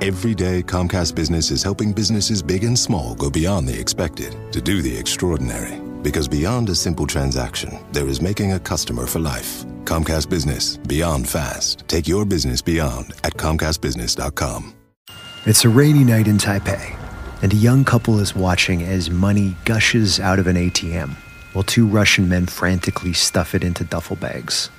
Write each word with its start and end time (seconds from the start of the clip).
Every 0.00 0.32
day, 0.32 0.62
Comcast 0.62 1.16
Business 1.16 1.50
is 1.50 1.62
helping 1.62 1.92
businesses 1.92 2.40
big 2.40 2.62
and 2.62 2.78
small 2.78 3.16
go 3.16 3.28
beyond 3.28 3.66
the 3.66 3.76
expected 3.76 4.36
to 4.52 4.60
do 4.60 4.80
the 4.80 4.96
extraordinary. 4.96 5.80
Because 6.02 6.28
beyond 6.28 6.68
a 6.68 6.74
simple 6.76 7.04
transaction, 7.04 7.80
there 7.90 8.06
is 8.06 8.20
making 8.20 8.52
a 8.52 8.60
customer 8.60 9.06
for 9.06 9.18
life. 9.18 9.64
Comcast 9.84 10.30
Business, 10.30 10.76
beyond 10.76 11.28
fast. 11.28 11.82
Take 11.88 12.06
your 12.06 12.24
business 12.24 12.62
beyond 12.62 13.12
at 13.24 13.34
ComcastBusiness.com. 13.34 14.72
It's 15.46 15.64
a 15.64 15.68
rainy 15.68 16.04
night 16.04 16.28
in 16.28 16.38
Taipei, 16.38 16.96
and 17.42 17.52
a 17.52 17.56
young 17.56 17.84
couple 17.84 18.20
is 18.20 18.36
watching 18.36 18.82
as 18.82 19.10
money 19.10 19.56
gushes 19.64 20.20
out 20.20 20.38
of 20.38 20.46
an 20.46 20.54
ATM 20.54 21.16
while 21.52 21.64
two 21.64 21.86
Russian 21.88 22.28
men 22.28 22.46
frantically 22.46 23.14
stuff 23.14 23.52
it 23.52 23.64
into 23.64 23.82
duffel 23.82 24.14
bags. 24.14 24.70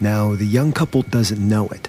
Now, 0.00 0.34
the 0.34 0.46
young 0.46 0.72
couple 0.72 1.02
doesn't 1.02 1.46
know 1.46 1.68
it, 1.68 1.88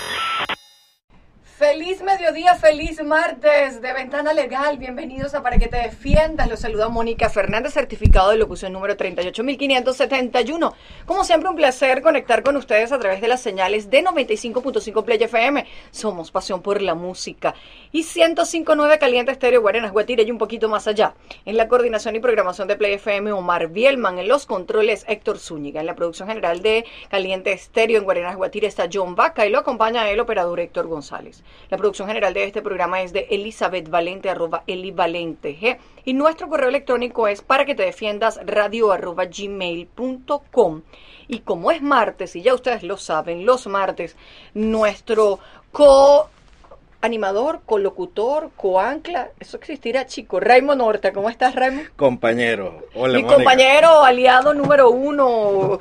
Feliz 1.61 2.01
mediodía, 2.01 2.55
feliz 2.55 3.03
martes 3.03 3.83
de 3.83 3.93
Ventana 3.93 4.33
Legal. 4.33 4.79
Bienvenidos 4.79 5.35
a 5.35 5.43
Para 5.43 5.59
que 5.59 5.67
te 5.67 5.77
defiendas. 5.77 6.49
Los 6.49 6.61
saluda 6.61 6.89
Mónica 6.89 7.29
Fernández, 7.29 7.75
certificado 7.75 8.31
de 8.31 8.37
locución 8.37 8.73
número 8.73 8.97
38571. 8.97 10.73
Como 11.05 11.23
siempre, 11.23 11.49
un 11.49 11.55
placer 11.55 12.01
conectar 12.01 12.41
con 12.41 12.57
ustedes 12.57 12.91
a 12.91 12.97
través 12.97 13.21
de 13.21 13.27
las 13.27 13.41
señales 13.41 13.91
de 13.91 14.03
95.5 14.03 15.03
Play 15.05 15.21
FM. 15.21 15.67
Somos 15.91 16.31
pasión 16.31 16.63
por 16.63 16.81
la 16.81 16.95
música. 16.95 17.53
Y 17.91 18.05
105.9 18.05 18.97
Caliente 18.97 19.31
Estéreo, 19.31 19.61
Guarenas, 19.61 19.91
Guatire 19.91 20.23
y 20.23 20.31
un 20.31 20.39
poquito 20.39 20.67
más 20.67 20.87
allá. 20.87 21.13
En 21.45 21.57
la 21.57 21.67
coordinación 21.67 22.15
y 22.15 22.19
programación 22.21 22.69
de 22.69 22.75
Play 22.75 22.93
FM, 22.93 23.33
Omar 23.33 23.67
Bielman. 23.67 24.17
En 24.17 24.27
los 24.27 24.47
controles, 24.47 25.05
Héctor 25.07 25.37
Zúñiga. 25.37 25.81
En 25.81 25.85
la 25.85 25.93
producción 25.93 26.27
general 26.27 26.63
de 26.63 26.85
Caliente 27.09 27.51
Estéreo, 27.51 27.99
en 27.99 28.05
Guarenas, 28.05 28.35
Guatire, 28.35 28.65
está 28.65 28.89
John 28.91 29.13
Vaca 29.13 29.45
y 29.45 29.51
lo 29.51 29.59
acompaña 29.59 30.09
el 30.09 30.19
operador 30.19 30.59
Héctor 30.59 30.87
González. 30.87 31.43
La 31.69 31.77
producción 31.77 32.07
general 32.07 32.33
de 32.33 32.43
este 32.43 32.61
programa 32.61 33.01
es 33.01 33.13
de 33.13 33.27
Elizabeth 33.29 33.89
Valente, 33.89 34.29
arroba 34.29 34.63
Eli 34.67 34.91
Valente 34.91 35.57
G. 35.57 35.77
Y 36.05 36.13
nuestro 36.13 36.49
correo 36.49 36.69
electrónico 36.69 37.27
es 37.27 37.41
para 37.41 37.65
que 37.65 37.75
te 37.75 37.83
defiendas 37.83 38.39
radio 38.45 38.91
arroba 38.91 39.25
gmail.com. 39.25 40.81
Y 41.27 41.39
como 41.39 41.71
es 41.71 41.81
martes, 41.81 42.35
y 42.35 42.41
ya 42.41 42.53
ustedes 42.53 42.83
lo 42.83 42.97
saben, 42.97 43.45
los 43.45 43.67
martes, 43.67 44.17
nuestro 44.53 45.39
co 45.71 46.29
animador, 47.01 47.61
colocutor, 47.65 48.51
coancla, 48.55 49.29
eso 49.39 49.57
existirá, 49.57 50.05
chico. 50.05 50.39
Raymond 50.39 50.81
Horta, 50.81 51.11
¿cómo 51.11 51.29
estás, 51.29 51.55
Raymond? 51.55 51.89
Compañero, 51.95 52.85
hola 52.93 53.17
Mi 53.17 53.23
Mónica. 53.23 53.35
compañero 53.35 54.03
aliado 54.03 54.53
número 54.53 54.89
uno, 54.91 55.79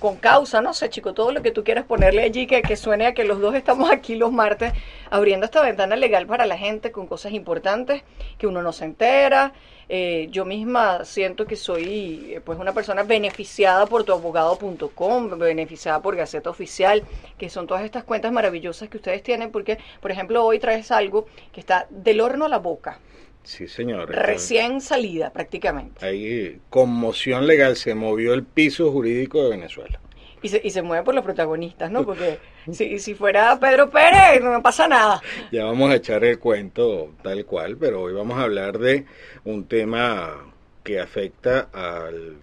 con 0.00 0.16
causa, 0.16 0.60
no 0.60 0.74
sé, 0.74 0.90
chico, 0.90 1.14
todo 1.14 1.32
lo 1.32 1.42
que 1.42 1.52
tú 1.52 1.62
quieras 1.64 1.84
ponerle 1.84 2.22
allí, 2.22 2.46
que, 2.46 2.62
que 2.62 2.76
suene 2.76 3.06
a 3.06 3.14
que 3.14 3.24
los 3.24 3.40
dos 3.40 3.54
estamos 3.54 3.90
aquí 3.90 4.16
los 4.16 4.32
martes 4.32 4.72
abriendo 5.10 5.46
esta 5.46 5.62
ventana 5.62 5.96
legal 5.96 6.26
para 6.26 6.44
la 6.46 6.58
gente 6.58 6.90
con 6.92 7.06
cosas 7.06 7.32
importantes 7.32 8.02
que 8.36 8.46
uno 8.46 8.60
no 8.62 8.72
se 8.72 8.84
entera. 8.84 9.52
Eh, 9.88 10.28
yo 10.30 10.44
misma 10.44 11.04
siento 11.04 11.46
que 11.46 11.56
soy 11.56 12.34
eh, 12.34 12.40
pues 12.44 12.58
una 12.58 12.74
persona 12.74 13.04
beneficiada 13.04 13.86
por 13.86 14.04
tuabogado.com, 14.04 15.38
beneficiada 15.38 16.02
por 16.02 16.14
Gaceta 16.14 16.50
Oficial, 16.50 17.02
que 17.38 17.48
son 17.48 17.66
todas 17.66 17.84
estas 17.84 18.04
cuentas 18.04 18.30
maravillosas 18.32 18.88
que 18.90 18.98
ustedes 18.98 19.22
tienen, 19.22 19.50
porque, 19.50 19.78
por 20.00 20.10
ejemplo, 20.10 20.44
hoy 20.44 20.58
traes 20.58 20.90
algo 20.90 21.26
que 21.52 21.60
está 21.60 21.86
del 21.90 22.20
horno 22.20 22.44
a 22.44 22.48
la 22.48 22.58
boca, 22.58 22.98
Sí, 23.44 23.66
señor. 23.66 24.10
recién 24.10 24.82
salida 24.82 25.32
prácticamente. 25.32 26.04
Hay 26.04 26.60
conmoción 26.68 27.46
legal, 27.46 27.76
se 27.76 27.94
movió 27.94 28.34
el 28.34 28.44
piso 28.44 28.92
jurídico 28.92 29.42
de 29.44 29.50
Venezuela. 29.50 29.98
Y 30.42 30.48
se, 30.48 30.60
y 30.62 30.70
se 30.70 30.82
mueve 30.82 31.04
por 31.04 31.14
los 31.14 31.24
protagonistas, 31.24 31.90
¿no? 31.90 32.04
Porque 32.04 32.38
si, 32.72 32.98
si 32.98 33.14
fuera 33.14 33.58
Pedro 33.58 33.90
Pérez, 33.90 34.42
no 34.42 34.62
pasa 34.62 34.88
nada. 34.88 35.20
Ya 35.52 35.64
vamos 35.64 35.90
a 35.90 35.96
echar 35.96 36.24
el 36.24 36.38
cuento 36.38 37.12
tal 37.22 37.44
cual, 37.44 37.76
pero 37.76 38.02
hoy 38.02 38.12
vamos 38.12 38.38
a 38.38 38.42
hablar 38.42 38.78
de 38.78 39.04
un 39.44 39.64
tema 39.66 40.52
que 40.82 41.00
afecta 41.00 41.68
al 41.72 42.36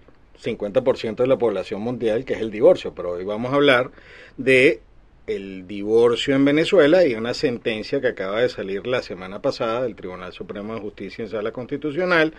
50% 0.44 1.16
de 1.16 1.28
la 1.28 1.38
población 1.38 1.81
mundial, 1.81 2.25
que 2.25 2.33
es 2.33 2.41
el 2.41 2.51
divorcio, 2.51 2.94
pero 2.94 3.11
hoy 3.11 3.23
vamos 3.23 3.51
a 3.51 3.56
hablar 3.56 3.91
de 4.38 4.81
el 5.27 5.66
divorcio 5.66 6.35
en 6.35 6.45
Venezuela 6.45 7.06
y 7.06 7.16
una 7.16 7.33
sentencia 7.33 8.00
que 8.00 8.09
acaba 8.09 8.41
de 8.41 8.50
salir 8.50 8.85
la 8.85 9.01
semana 9.01 9.41
pasada 9.41 9.81
del 9.81 9.95
Tribunal 9.95 10.33
Supremo 10.33 10.75
de 10.75 10.81
Justicia 10.81 11.23
en 11.23 11.31
Sala 11.31 11.51
Constitucional 11.51 12.33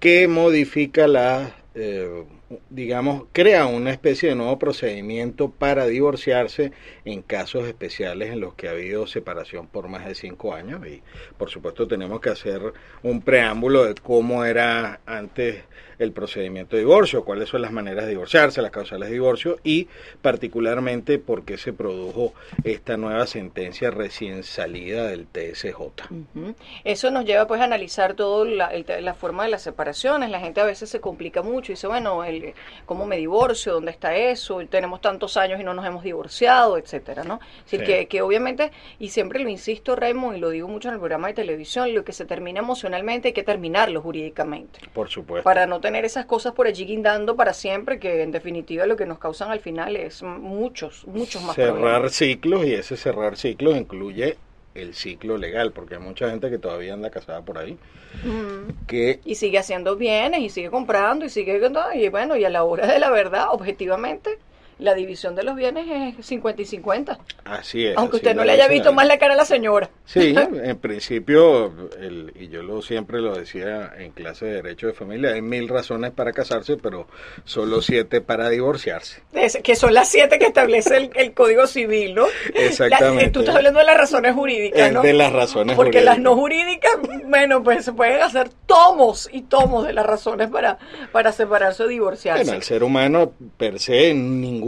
que 0.00 0.26
modifica 0.28 1.06
la, 1.06 1.54
eh, 1.74 2.24
digamos, 2.70 3.24
crea 3.32 3.66
una 3.66 3.90
especie 3.90 4.30
de 4.30 4.34
nuevo 4.34 4.58
procedimiento 4.58 5.50
para 5.50 5.86
divorciarse 5.86 6.72
en 7.04 7.22
casos 7.22 7.66
especiales 7.66 8.30
en 8.30 8.40
los 8.40 8.54
que 8.54 8.68
ha 8.68 8.72
habido 8.72 9.06
separación 9.06 9.66
por 9.66 9.88
más 9.88 10.06
de 10.06 10.14
cinco 10.14 10.54
años. 10.54 10.86
Y 10.86 11.02
por 11.38 11.50
supuesto 11.50 11.86
tenemos 11.86 12.20
que 12.20 12.30
hacer 12.30 12.72
un 13.02 13.22
preámbulo 13.22 13.84
de 13.84 13.94
cómo 13.94 14.44
era 14.44 15.00
antes 15.06 15.64
el 16.02 16.12
procedimiento 16.12 16.76
de 16.76 16.80
divorcio, 16.82 17.24
cuáles 17.24 17.48
son 17.48 17.62
las 17.62 17.72
maneras 17.72 18.04
de 18.04 18.10
divorciarse, 18.10 18.60
las 18.62 18.70
causales 18.70 19.08
de 19.08 19.14
divorcio 19.14 19.58
y 19.64 19.88
particularmente 20.20 21.18
por 21.18 21.44
qué 21.44 21.58
se 21.58 21.72
produjo 21.72 22.32
esta 22.64 22.96
nueva 22.96 23.26
sentencia 23.26 23.90
recién 23.90 24.42
salida 24.42 25.06
del 25.08 25.26
TSJ. 25.26 25.76
Ujú. 26.10 26.54
Eso 26.84 27.10
nos 27.10 27.24
lleva 27.26 27.46
pues 27.46 27.60
a 27.60 27.64
analizar 27.64 28.14
todo 28.14 28.44
la, 28.44 28.72
la 29.00 29.14
forma 29.14 29.44
de 29.44 29.50
las 29.50 29.62
separaciones. 29.62 30.30
La 30.30 30.40
gente 30.40 30.60
a 30.60 30.64
veces 30.64 30.88
se 30.88 31.00
complica 31.00 31.42
mucho 31.42 31.70
y 31.70 31.74
dice, 31.74 31.86
bueno, 31.86 32.24
el, 32.24 32.54
¿cómo 32.86 33.04
me 33.06 33.18
divorcio? 33.18 33.74
¿Dónde 33.74 33.90
está 33.90 34.16
eso? 34.16 34.60
Tenemos 34.70 35.00
tantos 35.02 35.36
años 35.36 35.60
y 35.60 35.64
no 35.64 35.74
nos 35.74 35.84
hemos 35.84 36.02
divorciado, 36.02 36.78
etcétera, 36.78 37.24
¿no? 37.24 37.40
Es 37.58 37.64
decir, 37.72 37.80
Sí. 37.82 37.86
que, 37.86 38.06
que 38.06 38.22
obviamente, 38.22 38.70
y 38.98 39.08
siempre 39.10 39.40
lo 39.40 39.48
insisto, 39.48 39.96
Raymond, 39.96 40.36
y 40.36 40.40
lo 40.40 40.50
digo 40.50 40.68
mucho 40.68 40.88
en 40.88 40.94
el 40.94 41.00
programa 41.00 41.28
de 41.28 41.34
televisión, 41.34 41.92
lo 41.94 42.04
que 42.04 42.12
se 42.12 42.24
termina 42.24 42.60
emocionalmente 42.60 43.28
hay 43.28 43.34
que 43.34 43.42
terminarlo 43.42 44.00
jurídicamente. 44.02 44.78
Por 44.94 45.08
supuesto. 45.10 45.42
para 45.44 45.66
no 45.66 45.80
tener 45.80 45.91
esas 46.04 46.26
cosas 46.26 46.52
por 46.54 46.66
allí 46.66 46.84
guindando 46.86 47.36
para 47.36 47.52
siempre, 47.54 47.98
que 47.98 48.22
en 48.22 48.30
definitiva 48.32 48.86
lo 48.86 48.96
que 48.96 49.06
nos 49.06 49.18
causan 49.18 49.50
al 49.50 49.60
final 49.60 49.96
es 49.96 50.22
muchos, 50.22 51.06
muchos 51.06 51.42
más 51.42 51.56
cerrar 51.56 51.58
problemas. 51.58 52.10
ciclos 52.10 52.64
y 52.66 52.74
ese 52.74 52.96
cerrar 52.96 53.36
ciclos 53.36 53.76
incluye 53.76 54.38
el 54.74 54.94
ciclo 54.94 55.36
legal, 55.36 55.72
porque 55.72 55.94
hay 55.96 56.00
mucha 56.00 56.30
gente 56.30 56.50
que 56.50 56.58
todavía 56.58 56.94
anda 56.94 57.10
casada 57.10 57.44
por 57.44 57.58
ahí, 57.58 57.78
Ujú. 58.22 58.74
que 58.86 59.20
Y 59.24 59.34
sigue 59.36 59.58
haciendo 59.58 59.96
bienes 59.96 60.40
y 60.40 60.48
sigue 60.48 60.70
comprando 60.70 61.24
y 61.24 61.28
sigue 61.30 61.60
y 61.94 62.08
bueno, 62.08 62.36
y 62.36 62.44
a 62.44 62.50
la 62.50 62.64
hora 62.64 62.86
de 62.86 62.98
la 62.98 63.10
verdad, 63.10 63.46
objetivamente, 63.52 64.38
la 64.82 64.94
división 64.94 65.34
de 65.34 65.42
los 65.44 65.56
bienes 65.56 66.16
es 66.18 66.26
50 66.26 66.62
y 66.62 66.64
50. 66.66 67.18
así 67.44 67.86
es. 67.86 67.96
Aunque 67.96 68.16
así 68.18 68.26
usted 68.26 68.36
no 68.36 68.44
le 68.44 68.52
haya 68.52 68.68
visto 68.68 68.90
la- 68.90 68.94
más 68.96 69.06
la 69.06 69.18
cara 69.18 69.34
a 69.34 69.36
la 69.36 69.44
señora. 69.44 69.90
Sí, 70.04 70.34
en 70.64 70.76
principio, 70.78 71.72
el, 72.00 72.32
y 72.38 72.48
yo 72.48 72.62
lo 72.62 72.82
siempre 72.82 73.20
lo 73.20 73.34
decía 73.34 73.92
en 73.98 74.12
clase 74.12 74.46
de 74.46 74.54
Derecho 74.54 74.86
de 74.88 74.92
Familia, 74.92 75.30
hay 75.34 75.42
mil 75.42 75.68
razones 75.68 76.10
para 76.12 76.32
casarse, 76.32 76.76
pero 76.76 77.06
solo 77.44 77.80
siete 77.82 78.20
para 78.20 78.48
divorciarse. 78.48 79.22
Es- 79.32 79.58
que 79.62 79.76
son 79.76 79.94
las 79.94 80.08
siete 80.08 80.38
que 80.38 80.46
establece 80.46 80.96
el, 80.96 81.10
el 81.14 81.32
Código 81.32 81.66
Civil, 81.66 82.14
¿no? 82.14 82.26
Exactamente. 82.54 83.26
La- 83.26 83.32
tú 83.32 83.40
estás 83.40 83.56
hablando 83.56 83.78
de 83.80 83.86
las 83.86 83.96
razones 83.96 84.34
jurídicas, 84.34 85.02
de 85.02 85.12
las 85.12 85.32
razones 85.32 85.76
Porque 85.76 86.00
las 86.00 86.18
no 86.18 86.34
jurídicas, 86.36 86.92
bueno, 87.26 87.62
pues 87.62 87.84
se 87.84 87.92
pueden 87.92 88.20
hacer 88.22 88.50
tomos 88.66 89.28
y 89.32 89.42
tomos 89.42 89.86
de 89.86 89.92
las 89.92 90.06
razones 90.06 90.48
para, 90.50 90.78
para 91.12 91.32
separarse 91.32 91.84
o 91.84 91.86
divorciarse. 91.88 92.44
Bueno, 92.44 92.56
el 92.56 92.62
ser 92.62 92.82
humano 92.82 93.32
per 93.56 93.78
se 93.78 94.12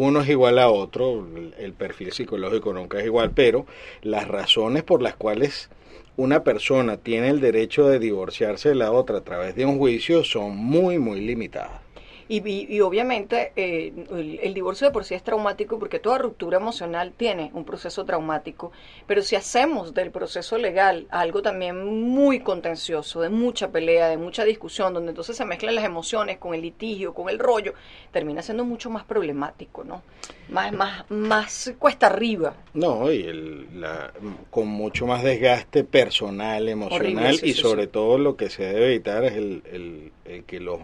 ninguno 0.04 0.20
es 0.22 0.28
igual 0.28 0.58
a 0.58 0.68
otro, 0.68 1.26
el- 1.34 1.54
el 1.58 1.72
perfil 1.72 2.12
psicológico 2.12 2.74
nunca 2.74 2.98
es 2.98 3.06
igual, 3.06 3.30
pero 3.34 3.64
las 4.02 4.28
razones 4.28 4.82
por 4.82 5.00
las 5.00 5.14
cuales 5.14 5.70
una 6.18 6.44
persona 6.44 6.98
tiene 6.98 7.30
el 7.30 7.40
derecho 7.40 7.88
de 7.88 7.98
divorciarse 7.98 8.68
de 8.68 8.74
la 8.74 8.92
otra 8.92 9.18
a 9.18 9.24
través 9.24 9.54
de 9.56 9.64
un 9.64 9.78
juicio 9.78 10.22
son 10.22 10.56
muy, 10.58 10.98
muy 10.98 11.22
limitadas. 11.22 11.80
Y, 12.28 12.46
y- 12.48 12.66
y 12.76 12.80
obviamente 12.80 13.52
eh, 13.56 13.92
el, 14.10 14.38
el 14.42 14.54
divorcio 14.54 14.86
de 14.86 14.92
por 14.92 15.04
sí 15.04 15.14
es 15.14 15.22
traumático 15.22 15.78
porque 15.78 15.98
toda 15.98 16.18
ruptura 16.18 16.56
emocional 16.58 17.12
tiene 17.16 17.50
un 17.54 17.64
proceso 17.64 18.04
traumático, 18.04 18.72
pero 19.06 19.22
si 19.22 19.36
hacemos 19.36 19.92
del 19.94 20.10
proceso 20.10 20.56
legal 20.56 21.06
algo 21.10 21.42
también 21.42 21.84
muy 21.84 22.40
contencioso, 22.40 23.20
de 23.20 23.28
mucha 23.28 23.68
pelea, 23.70 24.08
de 24.08 24.16
mucha 24.16 24.44
discusión, 24.44 24.94
donde 24.94 25.10
entonces 25.10 25.36
se 25.36 25.44
mezclan 25.44 25.74
las 25.74 25.84
emociones 25.84 26.38
con 26.38 26.54
el 26.54 26.62
litigio, 26.62 27.12
con 27.12 27.28
el 27.28 27.38
rollo, 27.38 27.74
termina 28.10 28.40
siendo 28.42 28.64
mucho 28.64 28.88
más 28.90 29.04
problemático, 29.04 29.84
¿no? 29.84 30.02
Más, 30.48 30.72
más, 30.72 31.04
más 31.10 31.74
cuesta 31.78 32.06
arriba. 32.06 32.54
No, 32.74 33.10
y 33.10 33.22
el, 33.22 33.80
la, 33.80 34.12
con 34.50 34.68
mucho 34.68 35.06
más 35.06 35.22
desgaste 35.22 35.84
personal, 35.84 36.68
emocional 36.68 37.02
Horrible, 37.02 37.32
sí, 37.34 37.46
y 37.46 37.52
sí, 37.54 37.60
sobre 37.62 37.84
sí. 37.84 37.88
todo 37.92 38.18
lo 38.18 38.36
que 38.36 38.50
se 38.50 38.64
debe 38.64 38.86
evitar 38.94 39.24
es 39.24 39.34
el, 39.34 39.62
el- 39.70 40.12
el 40.24 40.44
que 40.44 40.60
los 40.60 40.80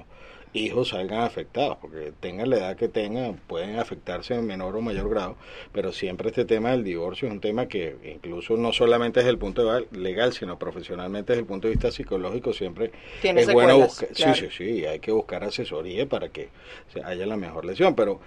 hijos 0.53 0.89
salgan 0.89 1.21
afectados, 1.21 1.79
porque 1.81 2.13
tengan 2.19 2.51
la 2.51 2.57
edad 2.57 2.77
que 2.77 2.89
tengan, 2.89 3.37
pueden 3.47 3.79
afectarse 3.79 4.35
en 4.35 4.47
menor 4.47 4.77
o 4.77 4.81
mayor 4.81 5.09
grado, 5.09 5.37
pero 5.73 5.93
siempre 5.93 6.29
este 6.29 6.45
tema 6.45 6.71
del 6.71 6.85
divorcio 6.85 7.29
es 7.29 7.35
un 7.35 7.41
tema 7.41 7.67
que 7.67 7.97
incluso 8.13 8.57
no 8.57 8.73
solamente 8.73 9.21
desde 9.21 9.31
el 9.31 9.39
punto 9.39 9.65
de 9.65 9.81
vista 9.81 9.99
legal, 9.99 10.33
sino 10.33 10.59
profesionalmente 10.59 11.33
desde 11.33 11.43
el 11.43 11.47
punto 11.47 11.69
de 11.69 11.75
vista 11.75 11.91
psicológico, 11.91 12.53
siempre 12.53 12.91
es 13.23 13.53
bueno 13.53 13.79
buscar, 13.79 14.09
sí, 14.13 14.25
sí, 14.35 14.49
sí, 14.51 14.85
hay 14.87 14.99
que 14.99 15.13
buscar 15.13 15.45
asesoría 15.45 16.07
para 16.07 16.29
que 16.29 16.49
haya 17.05 17.27
la 17.27 17.37
mejor 17.37 17.65
lesión, 17.65 17.95
pero 17.95 18.21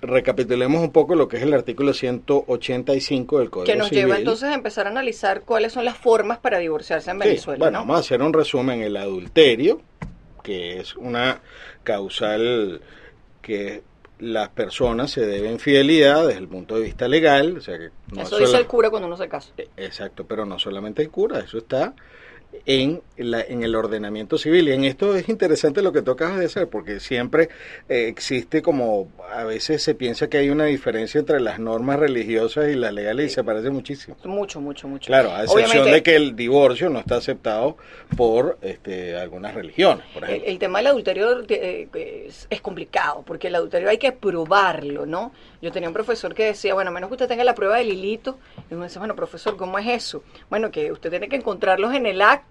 recapitulemos 0.00 0.82
un 0.82 0.90
poco 0.90 1.14
lo 1.14 1.28
que 1.28 1.36
es 1.36 1.42
el 1.42 1.54
artículo 1.54 1.92
185 1.92 3.38
del 3.38 3.50
Código 3.50 3.72
Que 3.72 3.78
nos 3.78 3.90
lleva 3.90 4.18
entonces 4.18 4.48
a 4.48 4.54
empezar 4.54 4.86
a 4.86 4.90
analizar 4.90 5.42
cuáles 5.42 5.72
son 5.72 5.84
las 5.84 5.96
formas 5.96 6.38
para 6.38 6.58
divorciarse 6.58 7.10
en 7.10 7.18
Venezuela. 7.18 7.58
bueno, 7.58 7.78
vamos 7.80 7.96
a 7.96 8.00
hacer 8.00 8.22
un 8.22 8.32
resumen. 8.32 8.82
El 8.82 8.96
adulterio, 8.96 9.80
que 10.42 10.80
es 10.80 10.96
una 10.96 11.40
causal 11.82 12.80
que 13.40 13.82
las 14.18 14.50
personas 14.50 15.10
se 15.10 15.26
deben 15.26 15.58
fidelidad 15.58 16.26
desde 16.26 16.40
el 16.40 16.48
punto 16.48 16.76
de 16.76 16.82
vista 16.82 17.08
legal. 17.08 17.56
O 17.56 17.60
sea 17.60 17.76
que 17.76 17.90
eso 18.20 18.38
dice 18.38 18.56
el 18.56 18.66
cura 18.66 18.88
cuando 18.88 19.08
uno 19.08 19.16
se 19.16 19.28
casa. 19.28 19.52
E, 19.56 19.68
exacto, 19.76 20.24
pero 20.26 20.46
no 20.46 20.58
solamente 20.58 21.02
el 21.02 21.10
cura, 21.10 21.40
eso 21.40 21.58
está 21.58 21.94
en, 22.66 23.02
la, 23.16 23.40
en 23.40 23.62
el 23.62 23.74
ordenamiento 23.74 24.38
civil. 24.38 24.68
Y 24.68 24.72
en 24.72 24.84
esto 24.84 25.16
es 25.16 25.28
interesante 25.28 25.82
lo 25.82 25.92
que 25.92 26.02
tú 26.02 26.12
acabas 26.12 26.38
de 26.38 26.46
hacer, 26.46 26.68
porque 26.68 27.00
siempre 27.00 27.48
eh, 27.88 28.08
existe 28.08 28.62
como, 28.62 29.10
a 29.32 29.44
veces 29.44 29.82
se 29.82 29.94
piensa 29.94 30.28
que 30.28 30.38
hay 30.38 30.50
una 30.50 30.66
diferencia 30.66 31.18
entre 31.18 31.40
las 31.40 31.58
normas 31.58 31.98
religiosas 31.98 32.68
y 32.68 32.74
las 32.74 32.92
legales 32.92 33.32
y 33.32 33.34
se 33.34 33.44
parece 33.44 33.70
muchísimo. 33.70 34.16
Mucho, 34.24 34.60
mucho, 34.60 34.88
mucho. 34.88 35.06
Claro, 35.06 35.32
a 35.32 35.44
excepción 35.44 35.90
de 35.90 36.02
que 36.02 36.16
el 36.16 36.36
divorcio 36.36 36.88
no 36.90 37.00
está 37.00 37.16
aceptado 37.16 37.76
por 38.16 38.58
este, 38.62 39.16
algunas 39.16 39.54
religiones, 39.54 40.04
por 40.12 40.24
ejemplo. 40.24 40.48
El, 40.48 40.58
tema 40.58 40.78
del 40.78 40.88
adulterio 40.88 41.42
eh, 41.48 42.28
es, 42.50 42.60
complicado, 42.60 43.22
porque 43.26 43.48
el 43.48 43.54
adulterio 43.54 43.88
hay 43.88 43.98
que 43.98 44.12
probarlo, 44.12 45.06
¿no? 45.06 45.32
Yo 45.60 45.72
tenía 45.72 45.88
un 45.88 45.94
profesor 45.94 46.34
que 46.34 46.44
decía, 46.44 46.74
bueno, 46.74 46.90
a 46.90 46.92
menos 46.92 47.08
que 47.08 47.14
usted 47.14 47.28
tenga 47.28 47.44
la 47.44 47.54
prueba 47.54 47.76
del 47.76 47.90
hilito, 47.90 48.38
y 48.70 48.74
uno 48.74 48.84
dice, 48.84 48.98
bueno, 48.98 49.16
profesor, 49.16 49.56
¿cómo 49.56 49.78
es 49.78 49.86
eso? 49.88 50.22
Bueno, 50.50 50.70
que 50.70 50.92
usted 50.92 51.10
tiene 51.10 51.28
que 51.28 51.36
encontrarlos 51.36 51.94
en 51.94 52.06
el 52.06 52.20
acto 52.22 52.41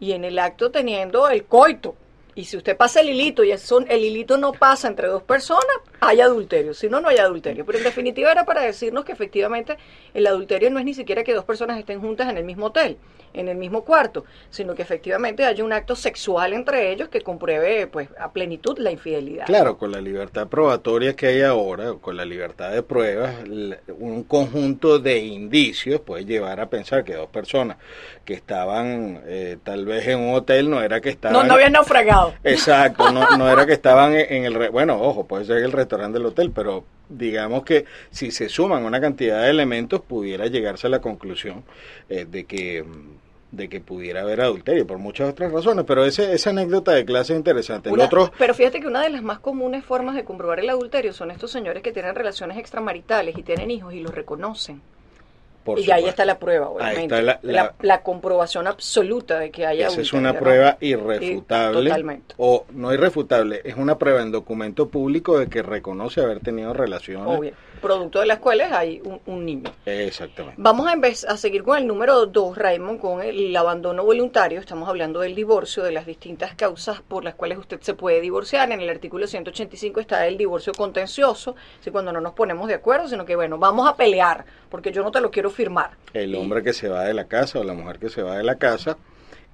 y 0.00 0.12
en 0.12 0.24
el 0.24 0.38
acto 0.38 0.70
teniendo 0.70 1.28
el 1.28 1.44
coito. 1.44 1.94
Y 2.34 2.44
si 2.44 2.56
usted 2.56 2.76
pasa 2.76 3.00
el 3.00 3.10
hilito 3.10 3.44
y 3.44 3.52
el 3.52 4.04
hilito 4.04 4.36
no 4.36 4.52
pasa 4.52 4.88
entre 4.88 5.08
dos 5.08 5.22
personas, 5.22 5.76
hay 6.02 6.20
adulterio. 6.20 6.74
Si 6.74 6.88
no, 6.88 7.00
no 7.00 7.08
hay 7.08 7.18
adulterio. 7.18 7.64
Pero 7.64 7.78
en 7.78 7.84
definitiva 7.84 8.32
era 8.32 8.44
para 8.44 8.62
decirnos 8.62 9.04
que 9.04 9.12
efectivamente 9.12 9.76
el 10.14 10.26
adulterio 10.26 10.70
no 10.70 10.78
es 10.78 10.84
ni 10.84 10.94
siquiera 10.94 11.22
que 11.22 11.32
dos 11.32 11.44
personas 11.44 11.78
estén 11.78 12.00
juntas 12.00 12.28
en 12.28 12.36
el 12.36 12.44
mismo 12.44 12.66
hotel 12.66 12.98
en 13.34 13.48
el 13.48 13.56
mismo 13.56 13.84
cuarto, 13.84 14.24
sino 14.50 14.74
que 14.74 14.82
efectivamente 14.82 15.44
haya 15.44 15.64
un 15.64 15.72
acto 15.72 15.96
sexual 15.96 16.52
entre 16.52 16.92
ellos 16.92 17.08
que 17.08 17.20
compruebe 17.20 17.86
pues 17.86 18.08
a 18.18 18.32
plenitud 18.32 18.78
la 18.78 18.90
infidelidad. 18.90 19.46
Claro, 19.46 19.78
con 19.78 19.92
la 19.92 20.00
libertad 20.00 20.48
probatoria 20.48 21.14
que 21.14 21.28
hay 21.28 21.42
ahora, 21.42 21.94
con 22.00 22.16
la 22.16 22.24
libertad 22.24 22.70
de 22.70 22.82
pruebas, 22.82 23.34
un 23.98 24.24
conjunto 24.24 24.98
de 24.98 25.18
indicios 25.18 26.00
puede 26.00 26.24
llevar 26.24 26.60
a 26.60 26.68
pensar 26.68 27.04
que 27.04 27.14
dos 27.14 27.28
personas 27.28 27.76
que 28.24 28.34
estaban 28.34 29.22
eh, 29.26 29.58
tal 29.62 29.84
vez 29.84 30.06
en 30.08 30.20
un 30.20 30.34
hotel 30.34 30.70
no 30.70 30.82
era 30.82 31.00
que 31.00 31.08
estaban... 31.08 31.40
No, 31.40 31.44
no 31.44 31.54
habían 31.54 31.72
naufragado. 31.72 32.34
Exacto, 32.44 33.10
no, 33.10 33.36
no 33.36 33.50
era 33.50 33.66
que 33.66 33.72
estaban 33.72 34.14
en 34.14 34.44
el... 34.44 34.70
Bueno, 34.70 35.00
ojo, 35.00 35.26
puede 35.26 35.44
ser 35.44 35.58
el 35.58 35.72
restaurante 35.92 36.18
del 36.18 36.26
hotel, 36.26 36.50
pero 36.54 36.84
digamos 37.08 37.64
que 37.64 37.84
si 38.10 38.30
se 38.30 38.48
suman 38.48 38.84
una 38.84 39.00
cantidad 39.00 39.42
de 39.42 39.50
elementos 39.50 40.00
pudiera 40.00 40.46
llegarse 40.46 40.86
a 40.86 40.90
la 40.90 41.00
conclusión 41.00 41.64
eh, 42.08 42.26
de 42.28 42.44
que 42.44 42.84
de 43.50 43.68
que 43.68 43.80
pudiera 43.80 44.22
haber 44.22 44.40
adulterio 44.40 44.86
por 44.86 44.96
muchas 44.96 45.28
otras 45.28 45.52
razones, 45.52 45.84
pero 45.86 46.06
ese, 46.06 46.32
esa 46.32 46.48
anécdota 46.48 46.92
de 46.92 47.04
clase 47.04 47.34
es 47.34 47.36
interesante. 47.36 47.90
Otro... 47.90 48.32
Pero 48.38 48.54
fíjate 48.54 48.80
que 48.80 48.86
una 48.86 49.02
de 49.02 49.10
las 49.10 49.22
más 49.22 49.40
comunes 49.40 49.84
formas 49.84 50.14
de 50.14 50.24
comprobar 50.24 50.60
el 50.60 50.70
adulterio 50.70 51.12
son 51.12 51.30
estos 51.30 51.50
señores 51.50 51.82
que 51.82 51.92
tienen 51.92 52.14
relaciones 52.14 52.56
extramaritales 52.56 53.36
y 53.36 53.42
tienen 53.42 53.70
hijos 53.70 53.92
y 53.92 54.00
los 54.00 54.14
reconocen 54.14 54.80
y 55.76 55.90
ahí 55.90 56.06
está 56.06 56.24
la 56.24 56.38
prueba, 56.38 56.68
obviamente. 56.68 57.22
la, 57.22 58.02
comprobación 58.02 58.66
absoluta 58.66 59.38
de 59.38 59.50
que 59.50 59.66
haya 59.66 59.88
Esa 59.88 60.00
es 60.00 60.12
una 60.12 60.38
prueba 60.38 60.76
irrefutable. 60.80 61.90
totalmente. 61.90 62.34
O 62.38 62.66
no 62.70 62.92
irrefutable, 62.92 63.60
es 63.64 63.76
una 63.76 63.98
prueba 63.98 64.22
en 64.22 64.32
documento 64.32 64.88
público 64.88 65.38
de 65.38 65.48
que 65.48 65.62
reconoce 65.62 66.20
haber 66.20 66.40
tenido 66.40 66.72
relaciones. 66.72 67.38
Obvio. 67.38 67.52
Producto 67.80 68.20
de 68.20 68.26
las 68.26 68.38
cuales 68.38 68.70
hay 68.70 69.02
un, 69.26 69.44
niño. 69.44 69.72
Exactamente. 69.84 70.54
Vamos 70.56 70.86
a, 70.86 71.32
a 71.32 71.36
seguir 71.36 71.64
con 71.64 71.76
el 71.76 71.86
número 71.86 72.26
dos, 72.26 72.56
Raymond, 72.56 73.00
con 73.00 73.20
el 73.22 73.56
abandono 73.56 74.04
voluntario. 74.04 74.60
Estamos 74.60 74.88
hablando 74.88 75.18
del 75.18 75.34
divorcio, 75.34 75.82
de 75.82 75.90
las 75.90 76.06
distintas 76.06 76.54
causas 76.54 77.00
por 77.00 77.24
las 77.24 77.34
cuales 77.34 77.58
usted 77.58 77.80
se 77.80 77.94
puede 77.94 78.20
divorciar. 78.20 78.70
En 78.70 78.80
el 78.80 78.88
artículo 78.88 79.26
185 79.26 79.98
está 79.98 80.26
el 80.28 80.38
divorcio 80.38 80.72
contencioso, 80.72 81.56
si 81.80 81.90
cuando 81.90 82.12
no 82.12 82.20
nos 82.20 82.34
ponemos 82.34 82.68
de 82.68 82.74
acuerdo, 82.74 83.08
sino 83.08 83.24
que, 83.24 83.34
bueno, 83.34 83.58
vamos 83.58 83.88
a 83.88 83.96
pelear, 83.96 84.44
porque 84.68 84.92
yo 84.92 85.02
no 85.02 85.10
te 85.10 85.20
lo 85.20 85.30
quiero 85.30 85.50
firmar. 85.52 85.90
El 86.12 86.34
hombre 86.34 86.62
que 86.62 86.72
se 86.72 86.88
va 86.88 87.04
de 87.04 87.14
la 87.14 87.26
casa 87.26 87.60
o 87.60 87.64
la 87.64 87.74
mujer 87.74 87.98
que 87.98 88.08
se 88.08 88.22
va 88.22 88.36
de 88.36 88.42
la 88.42 88.56
casa, 88.56 88.98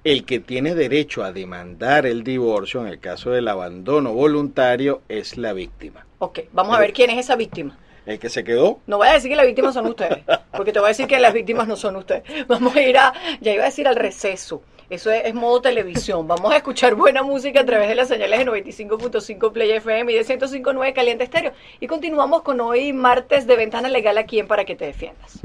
el 0.03 0.25
que 0.25 0.39
tiene 0.39 0.75
derecho 0.75 1.23
a 1.23 1.31
demandar 1.31 2.05
el 2.05 2.23
divorcio 2.23 2.81
en 2.81 2.87
el 2.87 2.99
caso 2.99 3.31
del 3.31 3.47
abandono 3.47 4.13
voluntario 4.13 5.01
es 5.09 5.37
la 5.37 5.53
víctima. 5.53 6.05
Ok, 6.19 6.39
vamos 6.51 6.75
a 6.75 6.79
ver 6.79 6.93
quién 6.93 7.09
es 7.09 7.19
esa 7.19 7.35
víctima. 7.35 7.77
El 8.05 8.17
que 8.17 8.29
se 8.29 8.43
quedó. 8.43 8.79
No 8.87 8.97
voy 8.97 9.07
a 9.07 9.13
decir 9.13 9.29
que 9.29 9.35
las 9.35 9.45
víctimas 9.45 9.73
son 9.73 9.85
ustedes, 9.87 10.23
porque 10.51 10.71
te 10.73 10.79
voy 10.79 10.87
a 10.87 10.89
decir 10.89 11.05
que 11.05 11.19
las 11.19 11.33
víctimas 11.33 11.67
no 11.67 11.75
son 11.75 11.95
ustedes. 11.97 12.23
Vamos 12.47 12.75
a 12.75 12.81
ir 12.81 12.97
a, 12.97 13.13
ya 13.41 13.53
iba 13.53 13.63
a 13.63 13.67
decir 13.67 13.87
al 13.87 13.95
receso. 13.95 14.63
Eso 14.89 15.11
es, 15.11 15.35
modo 15.35 15.61
televisión. 15.61 16.27
Vamos 16.27 16.51
a 16.51 16.57
escuchar 16.57 16.95
buena 16.95 17.21
música 17.21 17.59
a 17.59 17.65
través 17.65 17.89
de 17.89 17.93
las 17.93 18.07
señales 18.07 18.39
de 18.39 18.45
95.5 18.45 19.51
Play 19.51 19.71
FM 19.73 20.11
y 20.11 20.15
de 20.15 20.25
105.9 20.25 20.93
Caliente 20.93 21.25
Estéreo. 21.25 21.51
Y 21.79 21.85
continuamos 21.85 22.41
con 22.41 22.59
hoy 22.59 22.91
martes 22.91 23.45
de 23.45 23.55
Ventana 23.55 23.87
Legal 23.87 24.17
aquí 24.17 24.39
en 24.39 24.47
Para 24.47 24.65
que 24.65 24.75
te 24.75 24.85
defiendas. 24.85 25.39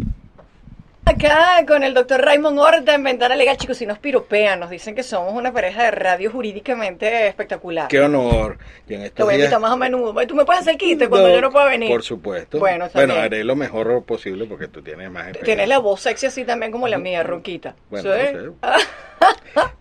Acá 1.25 1.65
con 1.67 1.83
el 1.83 1.95
doctor 1.95 2.21
Raymond 2.21 2.59
Horta 2.59 2.95
en 2.95 3.03
Ventana 3.03 3.35
Legal, 3.35 3.57
chicos, 3.57 3.79
si 3.79 3.87
nos 3.87 3.99
piropean, 3.99 4.61
nos 4.61 4.69
dicen 4.69 4.95
que 4.95 5.03
somos 5.03 5.33
una 5.33 5.55
pareja 5.55 5.85
de 5.85 5.91
radio 5.91 6.31
jurídicamente 6.31 7.29
espectacular. 7.29 7.89
Qué 7.89 7.99
honor. 7.99 8.59
Y 8.87 8.93
en 8.93 9.11
Te 9.11 9.23
voy 9.23 9.35
a 9.35 9.39
invitar 9.39 9.59
más 9.59 9.73
a 9.73 9.77
menudo. 9.77 10.15
¿Tú 10.27 10.35
me 10.35 10.45
puedes 10.45 10.61
hacer 10.61 10.77
quite 10.77 11.09
cuando 11.09 11.31
yo 11.31 11.41
no 11.41 11.51
pueda 11.51 11.65
venir? 11.65 11.89
Por 11.89 12.03
supuesto. 12.03 12.59
Bueno, 12.59 12.91
bueno 12.93 13.15
haré 13.15 13.43
lo 13.43 13.57
mejor 13.57 14.05
posible 14.05 14.45
porque 14.45 14.69
tú 14.69 14.83
tienes 14.83 15.11
más 15.11 15.29
experiencia. 15.29 15.45
Tienes 15.45 15.69
la 15.69 15.79
voz 15.79 16.03
sexy 16.03 16.27
así 16.27 16.45
también 16.45 16.71
como 16.71 16.89
la 16.89 16.99
mía, 16.99 17.23
ronquita. 17.23 17.75
Bueno, 17.89 18.11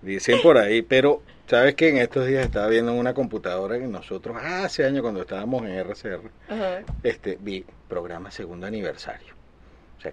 Dicen 0.02 0.42
por 0.42 0.58
ahí, 0.58 0.82
pero 0.82 1.22
¿Sabes 1.46 1.76
que 1.76 1.90
en 1.90 1.98
estos 1.98 2.26
días 2.26 2.46
estaba 2.46 2.68
viendo 2.68 2.94
en 2.94 2.98
una 2.98 3.14
computadora 3.14 3.78
que 3.78 3.86
nosotros 3.86 4.38
hace 4.42 4.86
años 4.86 5.02
cuando 5.02 5.22
estábamos 5.22 5.64
en 5.64 5.78
RCR, 5.78 6.22
este 7.04 7.38
vi 7.40 7.66
programa 7.90 8.32
segundo 8.32 8.66
aniversario. 8.66 9.43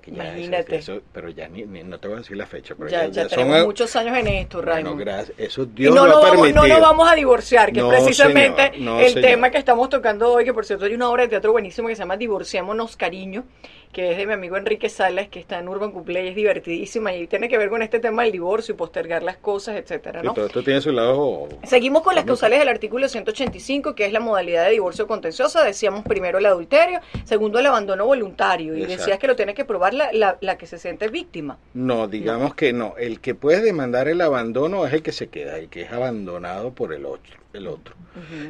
Imagínate. 0.07 0.83
pero 1.13 1.31
ya 1.31 1.49
ni, 1.49 1.65
no 1.65 1.99
te 1.99 2.09
voy 2.09 2.17
a 2.17 2.21
decir 2.21 2.37
la 2.37 2.47
fecha. 2.47 2.75
Pero 2.77 2.91
ya, 2.91 3.07
ya, 3.07 3.27
tenemos 3.27 3.65
muchos 3.65 3.95
años 3.97 4.17
en 4.19 4.27
esto, 4.27 4.63
Raymond. 4.63 4.97
Bueno, 4.97 5.11
gracias. 5.11 5.39
Eso 5.39 5.65
Dios 5.67 5.95
no, 5.95 6.07
lo 6.07 6.21
permitido. 6.21 6.63
No 6.63 6.69
nos 6.69 6.81
vamos 6.81 7.11
a 7.11 7.15
divorciar, 7.15 7.73
que 7.73 7.81
es 7.81 7.87
precisamente 7.87 8.73
el 8.75 9.15
tema 9.15 9.51
que 9.51 9.59
estamos 9.59 9.89
tocando 9.89 10.33
hoy, 10.33 10.45
que 10.45 10.55
por 10.55 10.65
cierto 10.65 10.85
hay 10.85 10.95
una 10.95 11.11
obra 11.11 11.25
de 11.25 11.29
teatro 11.29 11.53
buenísima 11.53 11.89
que 11.89 11.97
se 11.97 12.03
llama 12.03 12.17
Divorciémonos 12.17 12.97
Cariño, 12.97 13.45
que 13.93 14.13
es 14.13 14.19
de 14.19 14.27
mi 14.27 14.35
amigo 14.35 14.57
Enrique 14.57 14.89
Salas, 14.89 15.29
que 15.29 15.41
está 15.41 15.59
en 15.59 15.69
Urban 15.69 15.91
Couple 15.91 16.25
y 16.25 16.29
es 16.29 16.37
divertidísima 16.37 17.15
y 17.15 17.27
tiene 17.27 17.49
que 17.49 17.59
ver 17.59 17.71
con 17.71 17.83
este 17.83 17.99
tema 17.99 18.23
del 18.23 18.33
divorcio 18.33 18.75
y 18.75 18.77
postergar 18.77 19.23
las 19.23 19.37
cosas, 19.37 19.77
etcétera, 19.77 20.23
¿no? 20.23 20.31
Y 20.31 20.35
todo 20.35 20.47
esto 20.47 20.63
tiene 20.63 20.81
su 20.81 20.93
lado... 20.93 21.49
Seguimos 21.65 22.03
con 22.03 22.15
las 22.15 22.25
causales 22.25 22.61
del 22.61 22.69
artículo 22.69 23.09
185, 23.09 23.95
que 23.95 24.07
es 24.07 24.13
la 24.13 24.21
modalidad 24.21 24.67
de 24.67 24.73
divorcio 24.73 25.09
contenciosa. 25.09 25.65
Decíamos 25.65 26.05
primero 26.05 26.39
el 26.39 26.47
adulterio, 26.47 27.01
segundo 27.25 27.59
el 27.59 27.67
abandono 27.67 28.07
voluntario. 28.07 28.77
Y 28.77 28.87
decías 28.87 29.19
que 29.19 29.27
lo 29.27 29.35
tiene 29.35 29.55
que 29.55 29.65
probar 29.65 29.93
la, 29.95 30.37
la, 30.41 30.59
que 30.59 30.67
se 30.67 30.79
siente 30.79 31.09
víctima. 31.09 31.59
No, 31.75 32.07
digamos 32.07 32.55
que 32.55 32.73
no. 32.73 32.95
El 32.97 33.21
que 33.21 33.35
puede 33.35 33.61
demandar 33.61 34.07
el 34.09 34.21
abandono 34.21 34.87
es 34.87 34.93
el 34.93 35.03
que 35.03 35.13
se 35.13 35.29
queda, 35.29 35.59
el 35.59 35.69
que 35.69 35.83
es 35.83 35.93
abandonado 35.93 36.73
por 36.73 36.93
el 36.93 37.07
otro. 37.07 37.37
El 37.53 37.67
otro. 37.67 37.97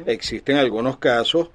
Existen 0.05 0.57
algunos 0.57 0.97
casos 0.97 1.49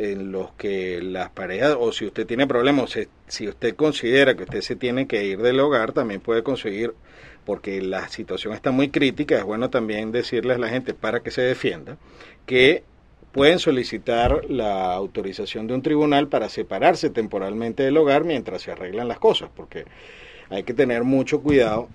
en 0.00 0.32
los 0.32 0.52
que 0.52 1.02
las 1.02 1.28
parejas, 1.28 1.76
o 1.78 1.92
si 1.92 2.06
usted 2.06 2.26
tiene 2.26 2.46
problemas, 2.46 2.98
si 3.26 3.48
usted 3.48 3.76
considera 3.76 4.34
que 4.34 4.44
usted 4.44 4.62
se 4.62 4.74
tiene 4.74 5.06
que 5.06 5.24
ir 5.26 5.42
del 5.42 5.60
hogar, 5.60 5.92
también 5.92 6.20
puede 6.20 6.42
conseguir, 6.42 6.94
porque 7.44 7.82
la 7.82 8.08
situación 8.08 8.54
está 8.54 8.70
muy 8.70 8.88
crítica, 8.88 9.36
es 9.36 9.44
bueno 9.44 9.68
también 9.68 10.10
decirles 10.10 10.56
a 10.56 10.60
la 10.60 10.70
gente 10.70 10.94
para 10.94 11.20
que 11.20 11.30
se 11.30 11.42
defienda, 11.42 11.98
que 12.46 12.82
pueden 13.32 13.58
solicitar 13.58 14.46
la 14.48 14.94
autorización 14.94 15.66
de 15.66 15.74
un 15.74 15.82
tribunal 15.82 16.28
para 16.28 16.48
separarse 16.48 17.10
temporalmente 17.10 17.82
del 17.82 17.98
hogar 17.98 18.24
mientras 18.24 18.62
se 18.62 18.72
arreglan 18.72 19.06
las 19.06 19.18
cosas, 19.18 19.50
porque 19.54 19.84
hay 20.48 20.62
que 20.62 20.72
tener 20.72 21.04
mucho 21.04 21.42
cuidado 21.42 21.88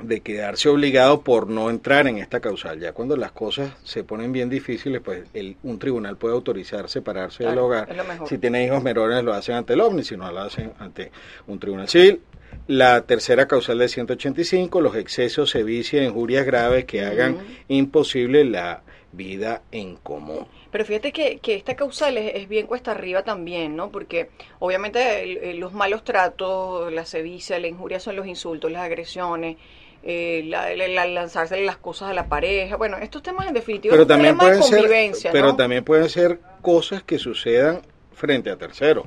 de 0.00 0.20
quedarse 0.20 0.68
obligado 0.68 1.22
por 1.22 1.48
no 1.48 1.70
entrar 1.70 2.06
en 2.06 2.18
esta 2.18 2.40
causal. 2.40 2.80
Ya 2.80 2.92
cuando 2.92 3.16
las 3.16 3.32
cosas 3.32 3.72
se 3.84 4.04
ponen 4.04 4.32
bien 4.32 4.48
difíciles, 4.48 5.00
pues 5.02 5.24
el, 5.34 5.56
un 5.62 5.78
tribunal 5.78 6.16
puede 6.16 6.34
autorizar 6.34 6.88
separarse 6.88 7.44
del 7.44 7.58
hogar. 7.58 7.88
Si 8.26 8.38
tiene 8.38 8.64
hijos 8.64 8.82
menores 8.82 9.22
lo 9.22 9.32
hacen 9.32 9.56
ante 9.56 9.74
el 9.74 9.80
OVNI, 9.80 10.04
si 10.04 10.16
no 10.16 10.30
lo 10.30 10.40
hacen 10.40 10.72
ante 10.78 11.10
un 11.46 11.58
tribunal 11.58 11.88
civil. 11.88 12.20
La 12.66 13.02
tercera 13.02 13.46
causal 13.48 13.78
de 13.78 13.88
185, 13.88 14.80
los 14.80 14.94
excesos, 14.96 15.50
sevicia, 15.50 16.02
injurias 16.02 16.44
graves 16.44 16.84
que 16.84 17.02
hagan 17.02 17.38
imposible 17.68 18.44
la 18.44 18.82
vida 19.12 19.62
en 19.72 19.96
común. 19.96 20.46
Pero 20.70 20.84
fíjate 20.84 21.12
que, 21.12 21.38
que 21.38 21.54
esta 21.54 21.74
causal 21.76 22.18
es, 22.18 22.34
es, 22.34 22.48
bien 22.48 22.66
cuesta 22.66 22.90
arriba 22.90 23.22
también, 23.22 23.74
¿no? 23.74 23.90
Porque 23.90 24.28
obviamente 24.58 25.54
los 25.54 25.72
malos 25.72 26.04
tratos, 26.04 26.92
la 26.92 27.06
sevicia, 27.06 27.58
la 27.58 27.68
injuria 27.68 28.00
son 28.00 28.16
los 28.16 28.26
insultos, 28.26 28.70
las 28.70 28.82
agresiones, 28.82 29.56
eh, 30.02 30.42
la, 30.46 30.74
la, 30.74 31.06
lanzarse 31.06 31.60
las 31.62 31.76
cosas 31.76 32.10
a 32.10 32.14
la 32.14 32.28
pareja. 32.28 32.76
Bueno, 32.76 32.96
estos 32.98 33.22
temas 33.22 33.46
en 33.48 33.54
definitiva 33.54 33.92
pero 33.92 34.06
también 34.06 34.36
pueden 34.38 34.62
ser, 34.62 35.32
Pero 35.32 35.56
también 35.56 35.84
pueden 35.84 36.08
ser 36.08 36.40
cosas 36.62 37.02
que 37.02 37.18
sucedan 37.18 37.82
frente 38.12 38.50
a 38.50 38.56
terceros. 38.56 39.06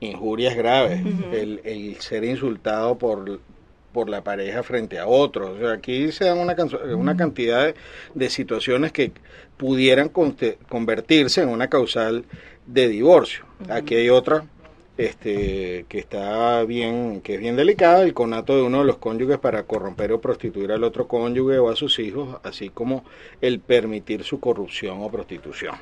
Injurias 0.00 0.54
graves, 0.54 1.00
el, 1.32 1.60
el, 1.64 1.96
ser 2.00 2.22
insultado 2.24 2.98
por, 2.98 3.40
por 3.92 4.10
la 4.10 4.22
pareja 4.22 4.62
frente 4.62 4.98
a 4.98 5.06
otros. 5.06 5.58
aquí 5.72 6.12
se 6.12 6.26
dan 6.26 6.38
una, 6.38 6.54
una 6.94 7.16
cantidad 7.16 7.74
de, 8.14 8.30
situaciones 8.30 8.92
que 8.92 9.12
pudieran 9.56 10.10
convertirse 10.10 11.40
en 11.40 11.48
una 11.48 11.68
causal 11.68 12.26
de 12.66 12.88
divorcio. 12.88 13.46
Aquí 13.70 13.94
hay 13.94 14.10
otra 14.10 14.44
este, 14.96 15.84
que 15.88 15.98
está 15.98 16.62
bien, 16.64 17.20
que 17.20 17.34
es 17.34 17.40
bien 17.40 17.56
delicada, 17.56 18.02
el 18.02 18.14
conato 18.14 18.56
de 18.56 18.62
uno 18.62 18.78
de 18.78 18.84
los 18.84 18.96
cónyuges 18.96 19.38
para 19.38 19.64
corromper 19.64 20.12
o 20.12 20.20
prostituir 20.20 20.72
al 20.72 20.84
otro 20.84 21.06
cónyuge 21.06 21.58
o 21.58 21.68
a 21.68 21.76
sus 21.76 21.98
hijos, 21.98 22.38
así 22.42 22.70
como 22.70 23.04
el 23.40 23.60
permitir 23.60 24.24
su 24.24 24.40
corrupción 24.40 24.98
o 25.02 25.10
prostitución. 25.10 25.74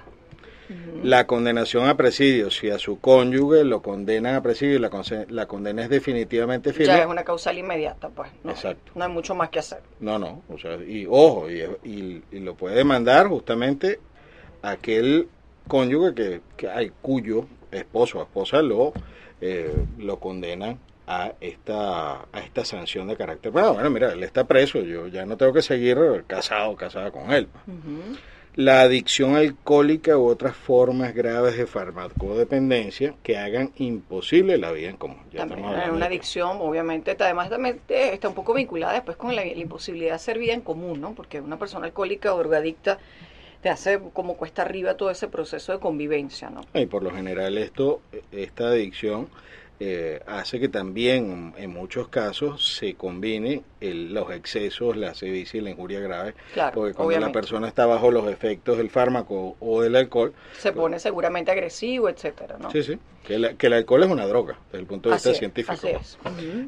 La 1.03 1.27
condenación 1.27 1.87
a 1.89 1.97
presidio, 1.97 2.51
si 2.51 2.71
a 2.71 2.79
su 2.79 2.99
cónyuge 2.99 3.65
lo 3.65 3.83
condenan 3.83 4.35
a 4.35 4.43
presidio 4.43 4.77
y 4.77 4.79
la, 4.79 4.91
la 5.29 5.47
condena 5.47 5.83
es 5.83 5.91
definitivamente 5.91 6.73
firme. 6.73 6.87
Ya 6.87 7.03
es 7.03 7.07
una 7.07 7.23
causal 7.23 7.59
inmediata, 7.59 8.09
pues. 8.09 8.31
¿no? 8.43 8.51
Exacto. 8.51 8.93
No 8.95 9.05
hay 9.05 9.11
mucho 9.11 9.35
más 9.35 9.51
que 9.51 9.59
hacer. 9.59 9.81
No, 10.01 10.19
no. 10.19 10.43
O 10.49 10.59
sea, 10.59 10.77
y 10.77 11.07
ojo, 11.07 11.51
y, 11.51 12.23
y, 12.31 12.39
lo 12.41 12.55
puede 12.55 12.77
demandar 12.77 13.27
justamente 13.27 14.01
aquel 14.63 15.29
cónyuge 15.69 16.15
que, 16.15 16.41
que 16.57 16.69
hay, 16.69 16.93
cuyo 17.03 17.47
esposo 17.77 18.19
o 18.19 18.23
esposa 18.23 18.63
lo, 18.63 18.93
eh, 19.41 19.75
lo 19.99 20.19
condenan 20.19 20.79
a 21.07 21.33
esta, 21.41 22.23
a 22.33 22.41
esta 22.41 22.65
sanción 22.65 23.09
de 23.09 23.17
carácter. 23.17 23.53
Bueno, 23.53 23.75
bueno, 23.75 23.91
mira, 23.91 24.13
él 24.13 24.23
está 24.23 24.45
preso, 24.45 24.81
yo 24.81 25.07
ya 25.09 25.27
no 25.27 25.37
tengo 25.37 25.53
que 25.53 25.63
seguir 25.63 25.99
casado 26.27 26.71
o 26.71 26.77
casada 26.77 27.11
con 27.11 27.33
él. 27.33 27.49
La 28.57 28.83
adicción 28.83 29.35
alcohólica 29.35 30.17
u 30.17 30.27
otras 30.27 30.57
formas 30.57 31.13
graves 31.13 31.57
de 31.57 31.67
farmacodependencia 31.67 33.15
que 33.23 33.37
hagan 33.37 33.73
imposible 33.77 34.57
la 34.59 34.71
vida 34.71 34.91
en 34.91 34.97
común. 34.97 35.19
también 35.37 35.91
una 35.91 36.07
adicción, 36.07 36.59
obviamente, 36.61 37.17
además 37.19 37.51
también 37.51 37.81
está 37.89 38.29
un 38.29 38.35
poco 38.35 38.55
vinculada 38.55 38.93
después 38.93 39.17
con 39.17 39.35
la, 39.35 39.45
la, 39.45 39.53
imposibilidad 39.53 40.11
de 40.11 40.17
hacer 40.17 40.39
vida 40.39 40.53
en 40.53 40.61
común, 40.61 41.01
¿no? 41.01 41.15
Porque 41.15 41.41
una 41.41 41.59
persona 41.59 41.87
alcohólica 41.87 42.33
o 42.33 42.39
drogadicta 42.39 42.99
te 43.65 43.71
hace 43.71 43.99
como 44.13 44.37
cuesta 44.37 44.61
arriba 44.61 44.99
todo 44.99 45.11
ese 45.11 45.27
proceso 45.27 45.73
de 45.73 45.79
convivencia, 45.79 46.51
¿no? 46.51 46.67
Y 46.75 46.85
por 46.85 47.03
lo 47.03 47.11
general 47.11 47.57
esto, 47.57 48.03
esta 48.31 48.67
adicción 48.67 49.31
eh, 49.81 50.21
hace 50.27 50.61
que 50.61 50.69
también 50.69 51.55
en 51.57 51.71
muchos 51.71 52.09
casos 52.09 52.77
se 52.77 52.93
combine 52.93 53.63
los 53.81 54.31
excesos, 54.33 54.99
la 54.99 55.15
sevicia 55.15 55.57
y 55.57 55.63
la 55.63 55.71
injuria 55.71 56.01
grave, 56.01 56.35
claro, 56.53 56.75
porque 56.75 56.93
cuando 56.93 57.19
la 57.19 57.33
persona 57.33 57.67
está 57.67 57.87
bajo 57.87 58.11
los 58.11 58.29
efectos 58.31 58.77
del 58.77 58.91
fármaco 58.91 59.57
o 59.59 59.81
del 59.81 59.97
alcohol, 59.97 60.35
se 60.59 60.73
pues 60.73 60.83
pone 60.83 60.99
seguramente 60.99 61.51
agresivo, 61.51 62.11
etcétera, 62.11 62.59
¿no? 62.61 62.71
Sí, 62.71 62.83
sí, 62.83 62.99
que, 63.27 63.57
que, 63.57 63.67
el 63.69 63.73
alcohol 63.73 64.03
es 64.03 64.11
una 64.11 64.27
droga 64.27 64.59
desde 64.67 64.81
el 64.81 64.87
punto 64.87 65.09
de 65.09 65.15
vista 65.15 65.33
científico. 65.33 65.73
Así 65.73 65.89
es. 65.89 66.19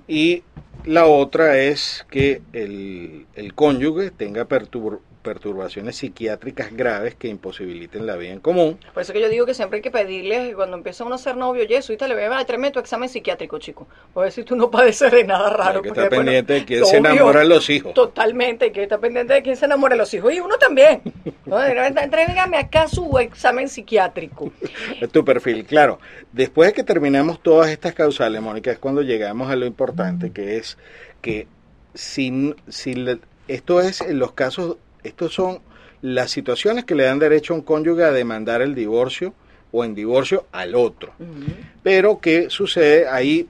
Y 0.09 0.45
la 0.87 1.05
otra 1.05 1.59
es 1.59 2.07
que 2.11 2.41
el, 2.55 3.27
el 3.35 3.53
cónyuge 3.53 4.11
tenga 4.13 4.47
perturbación 4.47 5.16
perturbaciones 5.27 5.97
psiquiátricas 5.97 6.73
graves 6.73 7.17
que 7.17 7.27
imposibiliten 7.27 8.07
la 8.07 8.15
vida 8.15 8.33
en 8.33 8.39
común. 8.39 8.79
Por 8.95 9.03
eso 9.03 9.13
que 9.13 9.21
yo 9.21 9.29
digo 9.29 9.45
que 9.45 9.55
siempre 9.55 9.79
hay 9.79 9.83
que 9.83 9.91
pedirle, 9.91 10.55
cuando 10.55 10.77
empieza 10.77 11.03
uno 11.03 11.17
a 11.17 11.19
ser 11.19 11.37
novio, 11.37 11.65
y 11.69 11.75
eso, 11.75 11.93
y 11.93 11.97
te 11.97 12.07
le 12.07 12.15
voy 12.15 12.23
a 12.23 12.29
dar 12.29 12.47
tu 12.47 12.79
examen 12.79 13.09
psiquiátrico, 13.09 13.59
chico. 13.59 13.89
Ver 14.15 14.31
si 14.31 14.45
tú 14.45 14.55
no 14.55 14.71
padeces 14.71 15.11
de 15.11 15.25
nada 15.25 15.51
raro. 15.51 15.79
Hay 15.79 15.83
que 15.83 15.89
estar 15.89 16.09
pendiente 16.09 16.53
de 16.53 16.65
quién 16.65 16.85
se 16.85 16.99
enamora 16.99 17.41
de 17.41 17.47
los 17.47 17.69
hijos. 17.69 17.93
Totalmente, 17.93 18.67
hay 18.67 18.71
que 18.71 18.85
estar 18.85 19.01
pendiente 19.01 19.35
de 19.35 19.43
quién 19.43 19.57
se 19.57 19.65
enamora 19.65 19.97
de 19.97 19.99
los 19.99 20.15
hijos. 20.15 20.33
Y 20.33 20.39
uno 20.39 20.57
también. 20.59 21.03
¿no? 21.45 21.61
Entrégame 21.61 22.57
acá 22.59 22.87
su 22.87 23.19
examen 23.19 23.69
psiquiátrico. 23.69 24.53
Es 25.01 25.09
tu 25.13 25.25
perfil, 25.25 25.65
claro. 25.65 25.99
Después 26.31 26.69
de 26.69 26.73
que 26.73 26.85
terminamos 26.85 27.43
todas 27.43 27.71
estas 27.71 27.95
causales, 27.95 28.41
Mónica, 28.41 28.71
es 28.71 28.79
cuando 28.79 29.03
llegamos 29.03 29.51
a 29.51 29.57
lo 29.57 29.67
importante, 29.67 30.31
que 30.31 30.57
es 30.57 30.79
que 31.21 31.49
sin, 31.95 32.55
sin 32.69 33.21
esto 33.49 33.81
es 33.81 34.01
en 34.01 34.19
los 34.19 34.33
casos 34.33 34.77
estos 35.07 35.33
son 35.33 35.61
las 36.03 36.31
situaciones 36.31 36.85
que 36.85 36.95
le 36.95 37.05
dan 37.05 37.19
derecho 37.19 37.53
a 37.53 37.57
un 37.57 37.63
cónyuge 37.63 38.05
a 38.05 38.13
demandar 38.13 38.63
el 38.63 38.75
divorcio 38.75 39.35
o 39.73 39.85
en 39.85 39.95
divorcio 39.95 40.47
al 40.53 40.75
otro. 40.75 41.13
Pero 41.83 42.21
¿qué 42.21 42.51
sucede? 42.51 43.09
Ahí 43.09 43.49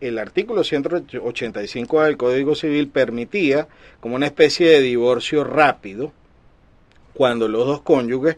el 0.00 0.18
artículo 0.18 0.64
185 0.64 2.02
del 2.02 2.16
Código 2.16 2.54
Civil 2.54 2.88
permitía 2.88 3.68
como 4.00 4.16
una 4.16 4.26
especie 4.26 4.68
de 4.68 4.80
divorcio 4.80 5.44
rápido 5.44 6.12
cuando 7.14 7.48
los 7.48 7.66
dos 7.66 7.80
cónyuges 7.82 8.36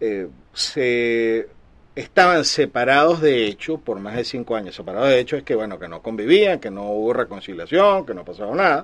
eh, 0.00 0.28
se 0.52 1.48
estaban 1.96 2.44
separados 2.44 3.20
de 3.20 3.46
hecho 3.46 3.78
por 3.78 3.98
más 3.98 4.16
de 4.16 4.24
cinco 4.24 4.54
años. 4.54 4.76
Separados 4.76 5.08
de 5.08 5.18
hecho 5.18 5.36
es 5.36 5.42
que 5.42 5.56
bueno 5.56 5.78
que 5.78 5.88
no 5.88 6.02
convivían, 6.02 6.60
que 6.60 6.70
no 6.70 6.90
hubo 6.90 7.12
reconciliación, 7.12 8.06
que 8.06 8.14
no 8.14 8.24
pasaba 8.24 8.54
nada. 8.54 8.82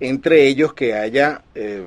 Entre 0.00 0.46
ellos 0.46 0.72
que 0.74 0.94
haya 0.94 1.42
eh, 1.54 1.86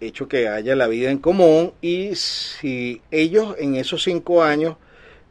hecho 0.00 0.28
que 0.28 0.48
haya 0.48 0.76
la 0.76 0.86
vida 0.86 1.10
en 1.10 1.18
común 1.18 1.72
y 1.80 2.14
si 2.14 3.02
ellos 3.10 3.56
en 3.58 3.74
esos 3.74 4.02
cinco 4.02 4.42
años 4.42 4.76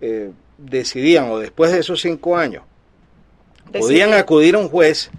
eh, 0.01 0.31
decidían 0.57 1.29
o 1.31 1.39
después 1.39 1.71
de 1.71 1.79
esos 1.79 2.01
cinco 2.01 2.37
años 2.37 2.63
podían 3.71 4.13
acudir 4.13 4.55
a 4.55 4.59
un 4.59 4.69
juez 4.69 5.11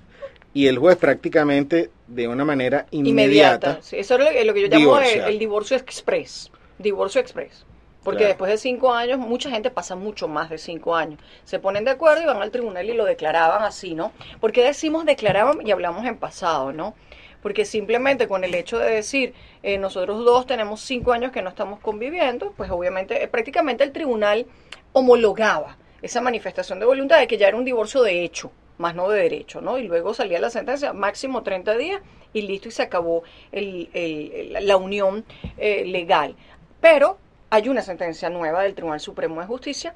y 0.55 0.67
el 0.67 0.79
juez 0.79 0.97
prácticamente 0.97 1.91
de 2.07 2.29
una 2.29 2.45
manera 2.45 2.87
inmediata. 2.91 3.79
eso 3.93 3.97
es 3.97 4.47
lo, 4.47 4.55
que 4.55 4.63
yo 4.63 4.69
llamo 4.69 4.99
el, 4.99 5.39
divorcio 5.39 5.77
express. 5.77 6.51
Divorcio 6.79 7.21
express. 7.21 7.65
Porque 8.03 8.25
después 8.25 8.51
de 8.51 8.57
cinco 8.57 8.95
años, 8.95 9.19
mucha 9.19 9.51
gente 9.51 9.71
pasa 9.71 9.95
mucho 9.95 10.29
más 10.29 10.49
de 10.49 10.57
cinco 10.57 10.97
años. 10.97 11.21
Se 11.45 11.59
ponen 11.59 11.85
de 11.85 11.91
acuerdo 11.91 12.23
y 12.23 12.27
van 12.27 12.41
al 12.41 12.51
tribunal 12.51 12.89
y 12.89 12.95
lo 12.95 13.05
declaraban 13.05 13.63
así, 13.63 13.95
¿no? 13.95 14.13
Porque 14.41 14.65
decimos 14.65 15.05
declaraban 15.05 15.67
y 15.67 15.71
hablamos 15.73 16.07
en 16.07 16.17
pasado, 16.17 16.73
¿no? 16.73 16.95
Porque 17.43 17.65
simplemente 17.65 18.29
con 18.29 18.45
el 18.45 18.55
hecho 18.55 18.79
de 18.79 18.91
decir 18.91 19.35
eh, 19.63 19.79
nosotros 19.79 20.25
dos 20.25 20.47
tenemos 20.47 20.81
cinco 20.81 21.13
años 21.13 21.33
que 21.33 21.43
no 21.43 21.51
estamos 21.51 21.81
conviviendo, 21.81 22.53
pues 22.57 22.71
obviamente 22.71 23.23
eh, 23.23 23.29
prácticamente 23.29 23.85
el 23.85 23.93
tribunal 23.93 24.47
homologaba 24.93 25.77
esa 26.03 26.21
manifestación 26.21 26.79
de 26.79 26.87
voluntad 26.87 27.19
de 27.19 27.27
que 27.27 27.39
ya 27.39 27.49
era 27.49 27.57
un 27.57 27.65
divorcio 27.65 28.03
de 28.03 28.23
hecho, 28.25 28.53
más 28.79 28.95
no 28.95 29.09
de 29.09 29.21
derecho, 29.21 29.61
¿no? 29.61 29.79
Y 29.79 29.83
luego 29.83 30.15
salía 30.15 30.39
la 30.39 30.51
sentencia, 30.51 30.93
máximo 30.93 31.43
30 31.43 31.77
días 31.77 32.01
y 32.33 32.43
listo 32.43 32.69
y 32.69 32.73
se 32.73 32.83
acabó 32.83 33.25
la 33.51 34.77
unión 34.77 35.25
eh, 35.57 35.85
legal. 35.85 36.37
Pero 36.81 37.19
hay 37.51 37.69
una 37.69 37.83
sentencia 37.83 38.31
nueva 38.31 38.63
del 38.63 38.75
Tribunal 38.75 39.01
Supremo 39.01 39.41
de 39.41 39.47
Justicia 39.47 39.95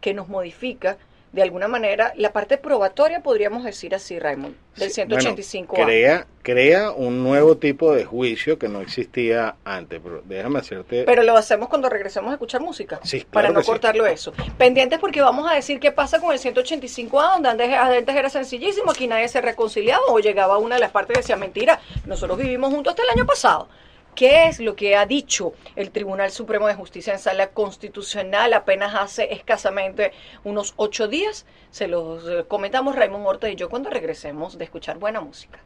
que 0.00 0.12
nos 0.12 0.28
modifica 0.28 0.98
de 1.32 1.42
alguna 1.42 1.68
manera, 1.68 2.12
la 2.16 2.32
parte 2.32 2.58
probatoria, 2.58 3.22
podríamos 3.22 3.62
decir 3.62 3.94
así, 3.94 4.18
Raymond, 4.18 4.54
del 4.76 4.90
185 4.90 5.74
crea, 5.74 6.26
crea 6.42 6.90
un 6.90 7.22
nuevo 7.22 7.56
tipo 7.56 7.94
de 7.94 8.04
juicio 8.04 8.58
que 8.58 8.68
no 8.68 8.80
existía 8.80 9.54
antes, 9.64 10.00
pero 10.02 10.22
déjame 10.24 10.58
hacerte... 10.58 11.04
Pero 11.04 11.22
lo 11.22 11.36
hacemos 11.36 11.68
cuando 11.68 11.88
regresemos 11.88 12.30
a 12.30 12.34
escuchar 12.34 12.60
música, 12.60 12.98
sí, 13.04 13.24
para 13.30 13.50
no 13.50 13.62
cortarlo 13.62 14.06
eso. 14.06 14.32
Pendientes 14.58 14.98
porque 14.98 15.20
vamos 15.20 15.48
a 15.48 15.54
decir 15.54 15.78
qué 15.78 15.92
pasa 15.92 16.20
con 16.20 16.32
el 16.32 16.40
185A, 16.40 17.34
donde 17.34 17.48
antes, 17.48 17.72
antes 17.74 18.16
era 18.16 18.28
sencillísimo, 18.28 18.90
aquí 18.90 19.06
nadie 19.06 19.28
se 19.28 19.40
reconciliaba 19.40 20.02
o 20.08 20.18
llegaba 20.18 20.58
una 20.58 20.74
de 20.74 20.80
las 20.80 20.90
partes 20.90 21.16
y 21.16 21.20
decía, 21.20 21.36
mentira, 21.36 21.80
nosotros 22.06 22.38
vivimos 22.38 22.72
juntos 22.72 22.92
hasta 22.92 23.04
el 23.04 23.10
año 23.10 23.26
pasado. 23.26 23.68
¿Qué 24.14 24.48
es 24.48 24.60
lo 24.60 24.76
que 24.76 24.96
ha 24.96 25.06
dicho 25.06 25.54
el 25.76 25.90
Tribunal 25.90 26.30
Supremo 26.30 26.66
de 26.66 26.74
Justicia 26.74 27.12
en 27.12 27.18
sala 27.18 27.52
constitucional 27.52 28.52
apenas 28.52 28.94
hace 28.94 29.32
escasamente 29.32 30.12
unos 30.44 30.74
ocho 30.76 31.08
días? 31.08 31.46
Se 31.70 31.88
los 31.88 32.28
eh, 32.28 32.44
comentamos 32.46 32.96
Raymond 32.96 33.26
Horta 33.26 33.48
y 33.48 33.56
yo 33.56 33.70
cuando 33.70 33.88
regresemos 33.90 34.58
de 34.58 34.64
escuchar 34.64 34.98
buena 34.98 35.20
música. 35.20 35.60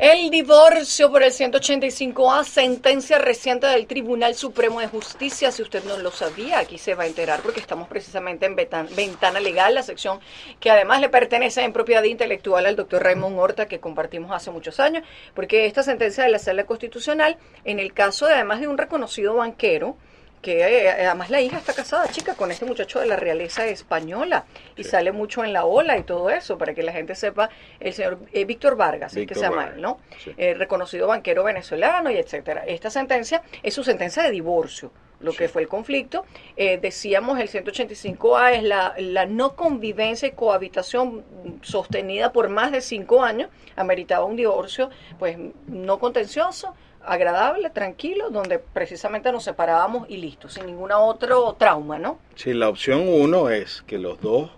El 0.00 0.30
divorcio 0.30 1.10
por 1.10 1.24
el 1.24 1.32
185A, 1.32 2.44
sentencia 2.44 3.18
reciente 3.18 3.66
del 3.66 3.88
Tribunal 3.88 4.36
Supremo 4.36 4.78
de 4.78 4.86
Justicia. 4.86 5.50
Si 5.50 5.60
usted 5.60 5.82
no 5.82 5.98
lo 5.98 6.12
sabía, 6.12 6.60
aquí 6.60 6.78
se 6.78 6.94
va 6.94 7.02
a 7.02 7.08
enterar 7.08 7.40
porque 7.40 7.58
estamos 7.58 7.88
precisamente 7.88 8.46
en 8.46 8.54
Ventana 8.54 9.40
Legal, 9.40 9.74
la 9.74 9.82
sección 9.82 10.20
que 10.60 10.70
además 10.70 11.00
le 11.00 11.08
pertenece 11.08 11.64
en 11.64 11.72
propiedad 11.72 12.04
intelectual 12.04 12.66
al 12.66 12.76
doctor 12.76 13.02
Raymond 13.02 13.40
Horta, 13.40 13.66
que 13.66 13.80
compartimos 13.80 14.30
hace 14.30 14.52
muchos 14.52 14.78
años, 14.78 15.02
porque 15.34 15.66
esta 15.66 15.82
sentencia 15.82 16.22
de 16.22 16.30
la 16.30 16.38
Sala 16.38 16.64
Constitucional, 16.64 17.36
en 17.64 17.80
el 17.80 17.92
caso 17.92 18.26
de 18.26 18.34
además 18.34 18.60
de 18.60 18.68
un 18.68 18.78
reconocido 18.78 19.34
banquero, 19.34 19.96
que 20.42 20.60
eh, 20.60 21.06
además 21.06 21.30
la 21.30 21.40
hija 21.40 21.58
está 21.58 21.74
casada, 21.74 22.08
chica, 22.08 22.34
con 22.34 22.50
este 22.50 22.64
muchacho 22.64 23.00
de 23.00 23.06
la 23.06 23.16
realeza 23.16 23.66
española 23.66 24.44
y 24.76 24.84
sale 24.84 25.12
mucho 25.12 25.44
en 25.44 25.52
la 25.52 25.64
ola 25.64 25.98
y 25.98 26.02
todo 26.02 26.30
eso, 26.30 26.58
para 26.58 26.74
que 26.74 26.82
la 26.82 26.92
gente 26.92 27.14
sepa, 27.14 27.50
el 27.80 27.92
señor 27.92 28.18
eh, 28.32 28.44
Víctor 28.44 28.76
Vargas, 28.76 29.16
es 29.16 29.26
que 29.26 29.34
se 29.34 29.40
llama 29.40 29.72
él, 29.74 29.80
¿no? 29.80 29.98
Eh, 30.36 30.54
reconocido 30.54 31.08
banquero 31.08 31.44
venezolano 31.44 32.10
y 32.10 32.16
etcétera. 32.16 32.64
Esta 32.66 32.90
sentencia 32.90 33.42
es 33.62 33.74
su 33.74 33.82
sentencia 33.82 34.22
de 34.22 34.30
divorcio, 34.30 34.92
lo 35.20 35.32
que 35.32 35.48
fue 35.48 35.62
el 35.62 35.68
conflicto. 35.68 36.24
decíamos, 36.56 37.40
el 37.40 37.48
185A 37.48 38.52
es 38.52 38.62
la, 38.62 38.94
la 38.98 39.26
no 39.26 39.56
convivencia 39.56 40.28
y 40.28 40.32
cohabitación 40.32 41.24
sostenida 41.62 42.32
por 42.32 42.48
más 42.48 42.70
de 42.70 42.80
cinco 42.80 43.24
años, 43.24 43.50
ameritaba 43.74 44.24
un 44.24 44.36
divorcio, 44.36 44.90
pues, 45.18 45.36
no 45.66 45.98
contencioso, 45.98 46.74
agradable, 47.08 47.70
tranquilo, 47.70 48.30
donde 48.30 48.58
precisamente 48.58 49.32
nos 49.32 49.44
separábamos 49.44 50.08
y 50.08 50.18
listo, 50.18 50.48
sin 50.48 50.66
ningún 50.66 50.92
otro 50.92 51.54
trauma, 51.58 51.98
¿no? 51.98 52.18
Sí, 52.34 52.52
la 52.52 52.68
opción 52.68 53.08
uno 53.08 53.50
es 53.50 53.82
que 53.86 53.98
los 53.98 54.20
dos, 54.20 54.50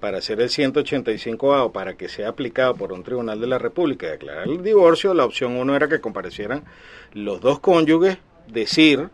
para 0.00 0.18
hacer 0.18 0.40
el 0.40 0.48
185A 0.48 1.64
o 1.64 1.72
para 1.72 1.94
que 1.94 2.08
sea 2.08 2.28
aplicado 2.28 2.74
por 2.74 2.92
un 2.92 3.02
tribunal 3.02 3.40
de 3.40 3.46
la 3.46 3.58
República 3.58 4.06
y 4.06 4.10
declarar 4.10 4.48
el 4.48 4.62
divorcio, 4.62 5.14
la 5.14 5.24
opción 5.24 5.56
uno 5.56 5.76
era 5.76 5.88
que 5.88 6.00
comparecieran 6.00 6.64
los 7.12 7.40
dos 7.40 7.60
cónyuges, 7.60 8.18
decir 8.48 9.10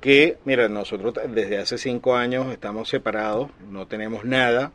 que, 0.00 0.38
mira, 0.44 0.68
nosotros 0.68 1.14
desde 1.28 1.58
hace 1.58 1.76
cinco 1.76 2.16
años 2.16 2.46
estamos 2.52 2.88
separados, 2.88 3.50
no 3.68 3.86
tenemos 3.86 4.24
nada, 4.24 4.72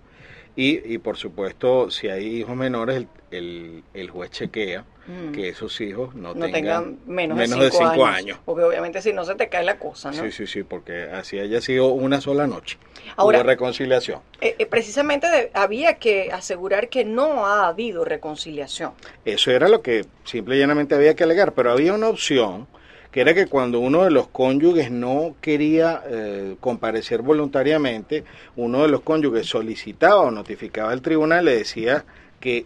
y, 0.56 0.94
y 0.94 0.98
por 1.00 1.18
supuesto, 1.18 1.90
si 1.90 2.10
hay 2.10 2.26
hijos 2.26 2.56
menores, 2.56 3.06
el, 3.32 3.84
el, 3.94 4.10
juez 4.12 4.30
chequea 4.30 4.86
mm. 5.08 5.32
que 5.32 5.50
esos 5.50 5.82
hijos 5.82 6.14
no, 6.14 6.36
tengan, 6.36 7.00
menos, 7.08 7.40
de 7.40 7.72
cinco, 7.72 8.06
años, 8.06 8.38
Porque 8.46 8.64
obviamente 8.64 9.02
si 9.02 9.14
no 9.14 9.26
se 9.26 9.34
te 9.34 9.50
cae 9.50 9.64
la 9.64 9.80
cosa, 9.80 10.12
¿no? 10.12 10.22
Sí, 10.24 10.32
sí, 10.32 10.46
sí, 10.46 10.64
porque 10.64 11.04
así 11.04 11.40
haya 11.40 11.60
sido 11.60 11.88
una 11.88 12.22
sola 12.22 12.46
noche. 12.46 12.78
Ahora, 13.16 13.40
Hubo 13.40 13.48
reconciliación. 13.48 14.22
Eh, 14.42 14.56
eh, 14.60 14.66
precisamente 14.68 15.50
había 15.54 15.96
que 15.96 16.32
asegurar 16.32 16.90
que 16.90 17.04
no 17.04 17.48
ha 17.48 17.68
habido 17.68 18.06
reconciliación. 18.06 18.92
Eso 19.26 19.50
era 19.50 19.68
lo 19.68 19.82
que 19.82 20.06
simple 20.24 20.56
y 20.56 20.60
llanamente 20.60 20.94
había 20.94 21.16
que 21.16 21.24
alegar, 21.24 21.54
pero 21.54 21.72
había 21.72 21.94
una 21.94 22.10
opción 22.10 22.68
que 23.14 23.22
era 23.22 23.36
que 23.36 23.46
cuando 23.46 23.80
uno 23.80 24.04
de 24.04 24.10
los 24.10 24.28
cónyuges 24.28 24.90
no 24.90 25.36
quería 25.40 26.02
eh, 26.10 26.56
comparecer 26.60 27.22
voluntariamente, 27.22 28.24
uno 28.56 28.82
de 28.82 28.88
los 28.88 29.02
cónyuges 29.02 29.46
solicitaba 29.46 30.22
o 30.22 30.32
notificaba 30.32 30.92
al 30.92 31.04
tribunal, 31.04 31.46
le 31.46 31.56
decía 31.58 32.06
que 32.40 32.66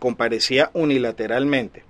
comparecía 0.00 0.70
unilateralmente. 0.74 1.84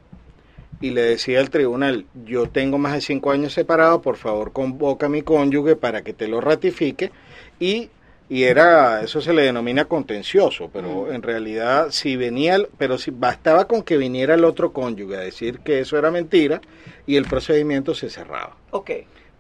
Y 0.83 0.91
le 0.91 1.01
decía 1.01 1.41
al 1.41 1.49
tribunal, 1.49 2.05
yo 2.27 2.47
tengo 2.47 2.77
más 2.77 2.93
de 2.93 3.01
cinco 3.01 3.31
años 3.31 3.55
separado, 3.55 4.03
por 4.03 4.17
favor 4.17 4.53
convoca 4.53 5.07
a 5.07 5.09
mi 5.09 5.23
cónyuge 5.23 5.75
para 5.75 6.03
que 6.03 6.13
te 6.13 6.29
lo 6.29 6.43
ratifique 6.43 7.11
y 7.59 7.89
y 8.33 8.45
era 8.45 9.03
eso 9.03 9.21
se 9.21 9.35
le 9.35 9.43
denomina 9.43 9.85
contencioso 9.85 10.71
pero 10.73 11.05
mm. 11.05 11.13
en 11.13 11.23
realidad 11.23 11.89
si 11.91 12.17
venía 12.17 12.59
pero 12.79 12.97
si 12.97 13.11
bastaba 13.11 13.69
con 13.69 13.83
que 13.83 13.99
viniera 13.99 14.35
el 14.35 14.45
otro 14.45 14.73
cónyuge 14.73 15.17
a 15.17 15.21
decir 15.21 15.59
que 15.59 15.81
eso 15.81 15.99
era 15.99 16.11
mentira 16.11 16.63
y 17.07 17.17
el 17.17 17.27
procedimiento 17.27 17.95
se 17.95 18.09
cerraba 18.09 18.57
Ok. 18.73 18.91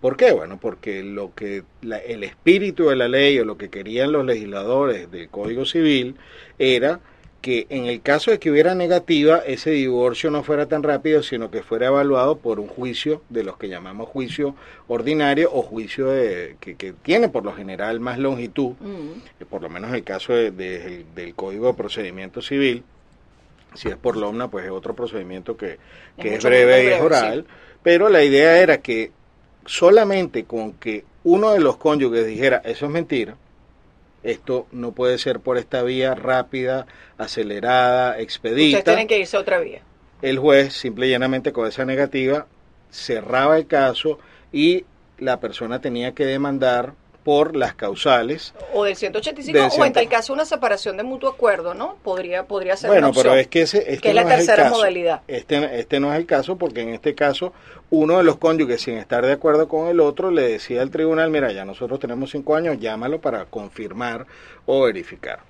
¿Por 0.01 0.17
qué? 0.17 0.33
Bueno, 0.33 0.59
porque 0.61 1.03
lo 1.03 1.33
que 1.35 1.63
el 1.81 2.25
espíritu 2.25 2.89
de 2.89 2.97
la 2.97 3.09
ley 3.09 3.39
o 3.39 3.45
lo 3.45 3.57
que 3.57 3.71
querían 3.71 4.13
los 4.13 4.27
legisladores 4.27 5.11
del 5.11 5.29
Código 5.29 5.65
Civil 5.65 6.17
era 6.59 7.01
que 7.43 7.67
en 7.71 7.87
el 7.87 8.01
caso 8.01 8.31
de 8.31 8.39
que 8.39 8.51
hubiera 8.51 8.77
negativa, 8.77 9.39
ese 9.39 9.71
divorcio 9.71 10.31
no 10.31 10.45
fuera 10.45 10.67
tan 10.67 10.85
rápido, 10.85 11.25
sino 11.25 11.51
que 11.51 11.63
fuera 11.63 11.89
evaluado 11.89 12.39
por 12.39 12.61
un 12.61 12.69
juicio 12.69 13.21
de 13.29 13.43
los 13.43 13.59
que 13.59 13.69
llamamos 13.69 14.09
juicio 14.09 14.55
ordinario 14.87 15.51
o 15.53 15.61
juicio 15.63 16.07
de, 16.07 16.57
que, 16.61 16.95
tiene 17.03 17.29
por 17.29 17.45
lo 17.45 17.53
general 17.53 17.99
más 17.99 18.19
longitud, 18.19 18.75
mm. 18.81 19.45
por 19.51 19.61
lo 19.61 19.69
menos 19.69 19.91
en 19.91 19.97
el 19.97 20.05
caso 20.05 20.33
del 20.33 21.33
Código 21.35 21.67
de 21.67 21.75
Procedimiento 21.75 22.41
Civil. 22.41 22.85
Si 23.75 23.89
es 23.89 23.97
por 23.97 24.17
lomna, 24.17 24.49
pues 24.49 24.67
es 24.67 24.71
otro 24.71 24.95
procedimiento 24.95 25.57
que, 25.57 25.79
es, 26.19 26.45
breve, 26.45 26.85
y 26.85 26.87
es 26.89 27.01
oral. 27.01 27.47
Pero 27.83 28.09
la 28.09 28.23
idea 28.23 28.61
era 28.61 28.79
que 28.79 29.11
solamente 29.67 30.45
con 30.45 30.75
que 30.75 31.05
uno 31.25 31.53
de 31.53 31.61
los 31.61 31.77
cónyuges 31.77 32.27
dijera 32.27 32.63
eso 32.65 32.87
es 32.87 32.93
mentira, 32.93 33.37
esto 34.23 34.67
no 34.73 34.93
puede 34.93 35.19
ser 35.19 35.41
por 35.41 35.59
esta 35.59 35.83
vía 35.83 36.15
rápida, 36.15 36.87
acelerada, 37.19 38.19
expedita. 38.21 38.79
Ustedes 38.79 38.97
tienen 38.97 39.09
que 39.09 39.19
irse 39.19 39.37
a 39.37 39.41
otra 39.41 39.61
vía. 39.61 39.83
El 40.23 40.39
juez, 40.39 40.73
simple 40.73 41.09
y 41.09 41.11
llanamente 41.11 41.53
con 41.53 41.67
esa 41.67 41.85
negativa, 41.85 42.47
cerraba 42.91 43.57
el 43.57 43.67
caso 43.67 44.19
y 44.53 44.85
la 45.19 45.41
persona 45.41 45.81
tenía 45.81 46.13
que 46.13 46.27
demandar 46.27 46.95
por 47.25 47.55
las 47.55 47.75
causales. 47.75 48.55
O 48.75 48.85
del 48.85 48.97
185, 48.97 49.77
o 49.81 49.85
en 49.85 49.93
tal 49.93 50.09
caso 50.09 50.33
una 50.33 50.45
separación 50.45 50.97
de 50.97 51.03
mutuo 51.03 51.31
acuerdo, 51.31 51.75
¿no? 51.75 51.97
Podría, 52.03 52.45
podría 52.47 52.77
ser 52.77 52.91
Bueno, 52.91 53.13
pero 53.13 53.35
es 53.35 53.47
que 53.47 53.63
ese 53.63 53.93
este 53.93 54.09
es 54.09 54.15
la 54.15 54.27
tercera 54.27 54.71
modalidad. 54.71 55.23
Este, 55.29 55.79
este 55.79 56.01
no 56.01 56.13
es 56.13 56.19
el 56.19 56.27
caso 56.27 56.57
porque 56.57 56.81
en 56.81 56.91
este 56.91 57.15
caso 57.15 57.53
uno 57.91 58.19
de 58.19 58.25
los 58.25 58.39
cónyuges, 58.39 58.83
sin 58.83 58.97
estar 58.97 59.25
de 59.25 59.33
acuerdo 59.33 59.69
con 59.69 59.89
el 59.89 60.01
otro, 60.01 60.31
le 60.31 60.43
decía 60.43 60.83
al 60.83 60.91
tribunal, 60.91 61.31
mira, 61.31 61.53
ya 61.53 61.65
nosotros 61.65 62.01
tenemos 62.01 62.31
cinco 62.31 62.57
años, 62.57 62.79
llámalo 62.81 63.21
para 63.21 63.45
confirmar 63.45 64.27
o 64.67 64.83
verificar. 64.83 65.41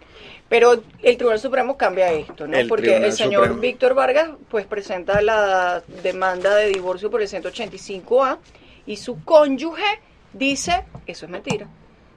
Pero 0.48 0.82
el 1.02 1.16
Tribunal 1.16 1.38
Supremo 1.38 1.78
cambia 1.78 2.12
esto, 2.12 2.46
¿no? 2.46 2.58
Porque 2.68 2.96
el 2.96 3.12
señor 3.12 3.58
Víctor 3.58 3.94
Vargas 3.94 4.30
pues 4.50 4.66
presenta 4.66 5.22
la 5.22 5.82
demanda 6.02 6.54
de 6.56 6.68
divorcio 6.68 7.10
por 7.10 7.22
el 7.22 7.28
185A 7.28 8.38
y 8.84 8.96
su 8.96 9.24
cónyuge 9.24 10.00
dice, 10.32 10.84
eso 11.06 11.26
es 11.26 11.30
mentira. 11.30 11.66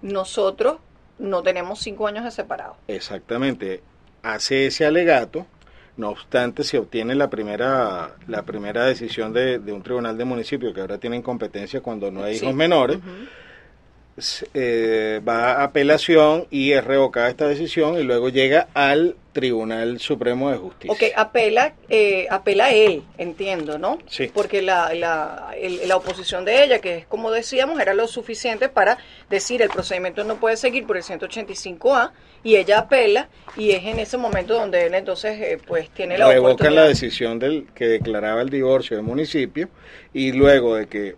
Nosotros 0.01 0.77
no 1.19 1.43
tenemos 1.43 1.79
cinco 1.79 2.07
años 2.07 2.23
de 2.23 2.31
separado. 2.31 2.75
Exactamente. 2.87 3.81
Hace 4.23 4.67
ese 4.67 4.85
alegato, 4.85 5.45
no 5.97 6.09
obstante, 6.09 6.63
se 6.63 6.77
obtiene 6.77 7.15
la 7.15 7.29
primera, 7.29 8.15
la 8.27 8.43
primera 8.43 8.85
decisión 8.85 9.33
de, 9.33 9.57
un 9.71 9.83
tribunal 9.83 10.17
de 10.17 10.25
municipio 10.25 10.73
que 10.73 10.81
ahora 10.81 10.97
tienen 10.97 11.21
competencia 11.21 11.81
cuando 11.81 12.11
no 12.11 12.23
hay 12.23 12.37
hijos 12.37 12.53
menores. 12.53 12.99
Eh, 14.53 15.19
va 15.27 15.55
a 15.55 15.63
apelación 15.65 16.47
y 16.49 16.71
es 16.71 16.85
revocada 16.85 17.27
esta 17.27 17.49
decisión 17.49 17.99
y 17.99 18.03
luego 18.03 18.29
llega 18.29 18.69
al 18.73 19.17
Tribunal 19.33 19.99
Supremo 19.99 20.49
de 20.49 20.57
Justicia. 20.57 20.93
Ok, 20.93 21.03
apela, 21.17 21.73
eh, 21.89 22.25
apela 22.29 22.71
él, 22.71 23.03
entiendo, 23.17 23.77
¿no? 23.77 23.99
Sí. 24.07 24.31
Porque 24.33 24.61
la, 24.61 24.93
la, 24.93 25.53
la 25.85 25.97
oposición 25.97 26.45
de 26.45 26.63
ella, 26.63 26.79
que 26.79 26.99
es 26.99 27.05
como 27.07 27.29
decíamos, 27.29 27.77
era 27.81 27.93
lo 27.93 28.07
suficiente 28.07 28.69
para 28.69 28.97
decir 29.29 29.61
el 29.61 29.69
procedimiento 29.69 30.23
no 30.23 30.37
puede 30.37 30.55
seguir 30.55 30.87
por 30.87 30.95
el 30.95 31.03
185A 31.03 32.11
y 32.45 32.55
ella 32.55 32.79
apela 32.79 33.27
y 33.57 33.71
es 33.71 33.83
en 33.83 33.99
ese 33.99 34.15
momento 34.15 34.53
donde 34.53 34.85
él 34.85 34.93
entonces 34.93 35.41
eh, 35.41 35.57
pues 35.67 35.89
tiene 35.89 36.17
la 36.17 36.29
Revocan 36.29 36.73
la 36.73 36.85
decisión 36.85 37.37
del 37.37 37.67
que 37.75 37.87
declaraba 37.87 38.41
el 38.41 38.49
divorcio 38.49 38.95
del 38.95 39.05
municipio 39.05 39.67
y 40.13 40.31
luego 40.31 40.75
de 40.75 40.87
que 40.87 41.15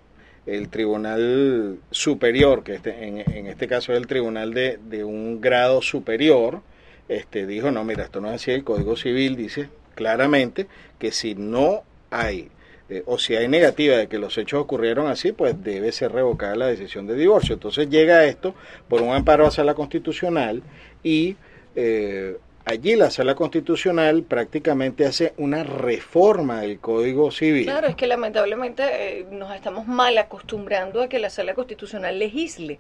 el 0.47 0.69
tribunal 0.69 1.77
superior, 1.91 2.63
que 2.63 2.75
este, 2.75 3.07
en, 3.07 3.47
este 3.47 3.67
caso 3.67 3.91
es 3.91 3.99
el 3.99 4.07
tribunal 4.07 4.53
de, 4.53 4.79
de, 4.81 5.03
un 5.03 5.41
grado 5.41 5.81
superior, 5.81 6.62
este, 7.10 7.45
dijo, 7.45 7.69
no, 7.69 7.83
mira, 7.83 8.05
esto 8.05 8.21
no 8.21 8.29
es 8.29 8.36
así, 8.36 8.51
el 8.51 8.63
Código 8.63 8.95
Civil 8.95 9.36
dice 9.36 9.69
claramente 9.93 10.67
que 10.99 11.12
si 11.12 11.36
no 11.36 11.83
hay, 12.10 12.49
eh, 12.89 13.03
o 13.05 13.19
si 13.19 13.36
hay 13.36 13.49
negativa 13.49 13.97
de 13.97 14.07
que 14.07 14.17
los 14.17 14.38
hechos 14.38 14.62
ocurrieron 14.62 15.07
así, 15.07 15.33
pues 15.33 15.62
debe 15.62 15.91
ser 15.91 16.13
revocada 16.13 16.55
la 16.55 16.67
decisión 16.67 17.07
de 17.07 17.15
divorcio. 17.15 17.55
Entonces 17.55 17.89
llega 17.89 18.25
esto 18.25 18.55
por 18.88 19.01
un 19.01 19.13
amparo 19.13 19.49
a 19.55 19.63
la 19.63 19.73
constitucional 19.73 20.63
y 21.03 21.36
eh, 21.75 22.38
Allí 22.69 22.97
la 22.97 23.10
sala 23.10 23.34
constitucional 23.34 24.23
prácticamente 24.23 25.06
hace 25.06 25.34
una 25.38 25.63
reforma 25.63 26.60
del 26.60 26.82
Código 26.82 27.32
Civil. 27.32 27.63
Claro, 27.63 27.88
es 27.88 27.95
que 27.95 28.08
lamentablemente 28.08 28.84
eh, 29.19 29.25
nos 29.32 29.56
estamos 29.56 29.88
mal 29.88 30.17
acostumbrando 30.17 31.01
a 31.01 31.08
que 31.08 31.17
la 31.17 31.30
sala 31.30 31.53
constitucional 31.53 32.19
legisle. 32.19 32.77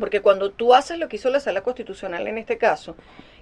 Porque 0.00 0.20
cuando 0.20 0.50
tú 0.50 0.74
haces 0.74 0.98
lo 0.98 1.08
que 1.08 1.14
hizo 1.14 1.30
la 1.30 1.38
sala 1.38 1.60
constitucional 1.60 2.26
en 2.26 2.38
este 2.38 2.58
caso, 2.58 2.96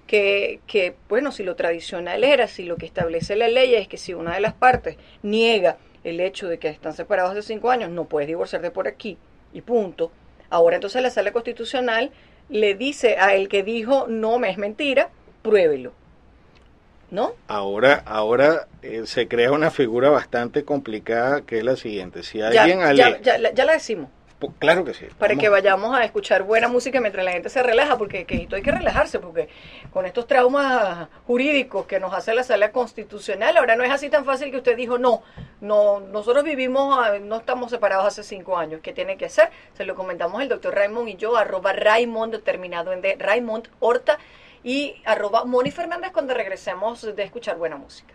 que, 0.06 0.60
que, 0.66 0.94
bueno, 1.08 1.32
si 1.32 1.42
lo 1.42 1.56
tradicional 1.56 2.22
era, 2.22 2.48
si 2.48 2.64
lo 2.64 2.76
que 2.76 2.84
establece 2.84 3.34
la 3.34 3.48
ley 3.48 3.76
es 3.76 3.88
que 3.88 3.96
si 3.96 4.12
una 4.12 4.34
de 4.34 4.42
las 4.42 4.52
partes 4.52 4.98
niega 5.22 5.78
el 6.04 6.20
hecho 6.20 6.48
de 6.48 6.58
que 6.58 6.68
están 6.68 6.92
separados 6.92 7.30
hace 7.32 7.40
cinco 7.40 7.70
años, 7.70 7.88
no 7.88 8.04
puedes 8.04 8.28
divorciarte 8.28 8.70
por 8.70 8.88
aquí 8.88 9.16
y 9.54 9.62
punto. 9.62 10.12
Ahora 10.50 10.76
entonces 10.76 11.00
la 11.00 11.08
sala 11.08 11.32
constitucional 11.32 12.10
le 12.50 12.74
dice 12.74 13.16
a 13.18 13.34
el 13.34 13.48
que 13.48 13.62
dijo 13.62 14.06
no 14.06 14.38
me 14.38 14.50
es 14.50 14.58
mentira, 14.58 15.08
pruébelo. 15.46 15.92
¿No? 17.10 17.34
Ahora, 17.46 18.02
ahora 18.04 18.66
eh, 18.82 19.02
se 19.06 19.28
crea 19.28 19.52
una 19.52 19.70
figura 19.70 20.10
bastante 20.10 20.64
complicada 20.64 21.42
que 21.42 21.58
es 21.58 21.64
la 21.64 21.76
siguiente. 21.76 22.24
Si 22.24 22.40
alguien 22.42 22.80
ya, 22.80 23.20
ya, 23.20 23.52
ya, 23.52 23.64
la 23.64 23.72
decimos. 23.72 24.10
Claro 24.58 24.84
que 24.84 24.92
sí. 24.92 25.06
Para 25.18 25.34
que 25.34 25.48
vayamos 25.48 25.96
a 25.96 26.04
escuchar 26.04 26.42
buena 26.42 26.68
música 26.68 27.00
mientras 27.00 27.24
la 27.24 27.32
gente 27.32 27.48
se 27.48 27.62
relaja, 27.62 27.96
porque 27.96 28.26
que, 28.26 28.46
hay 28.52 28.62
que 28.62 28.70
relajarse, 28.70 29.18
porque 29.18 29.48
con 29.90 30.04
estos 30.04 30.26
traumas 30.26 31.08
jurídicos 31.26 31.86
que 31.86 31.98
nos 31.98 32.12
hace 32.12 32.34
la 32.34 32.42
sala 32.42 32.70
constitucional, 32.70 33.56
ahora 33.56 33.76
no 33.76 33.84
es 33.84 33.90
así 33.90 34.10
tan 34.10 34.26
fácil 34.26 34.50
que 34.50 34.58
usted 34.58 34.76
dijo, 34.76 34.98
no, 34.98 35.22
no 35.62 36.00
nosotros 36.00 36.44
vivimos, 36.44 36.98
ah, 37.00 37.18
no 37.18 37.36
estamos 37.36 37.70
separados 37.70 38.04
hace 38.04 38.22
cinco 38.22 38.58
años. 38.58 38.80
¿Qué 38.82 38.92
tiene 38.92 39.16
que 39.16 39.24
hacer? 39.24 39.48
Se 39.74 39.86
lo 39.86 39.94
comentamos 39.94 40.42
el 40.42 40.48
doctor 40.48 40.74
Raymond 40.74 41.08
y 41.08 41.16
yo, 41.16 41.36
arroba 41.36 41.72
Raymond, 41.72 42.42
terminado 42.42 42.92
en 42.92 43.00
de 43.00 43.16
Raymond 43.18 43.68
Horta, 43.80 44.18
y 44.66 45.00
arroba 45.04 45.44
Moni 45.44 45.70
Fernández 45.70 46.10
cuando 46.10 46.34
regresemos 46.34 47.02
de 47.14 47.22
escuchar 47.22 47.56
buena 47.56 47.76
música. 47.76 48.14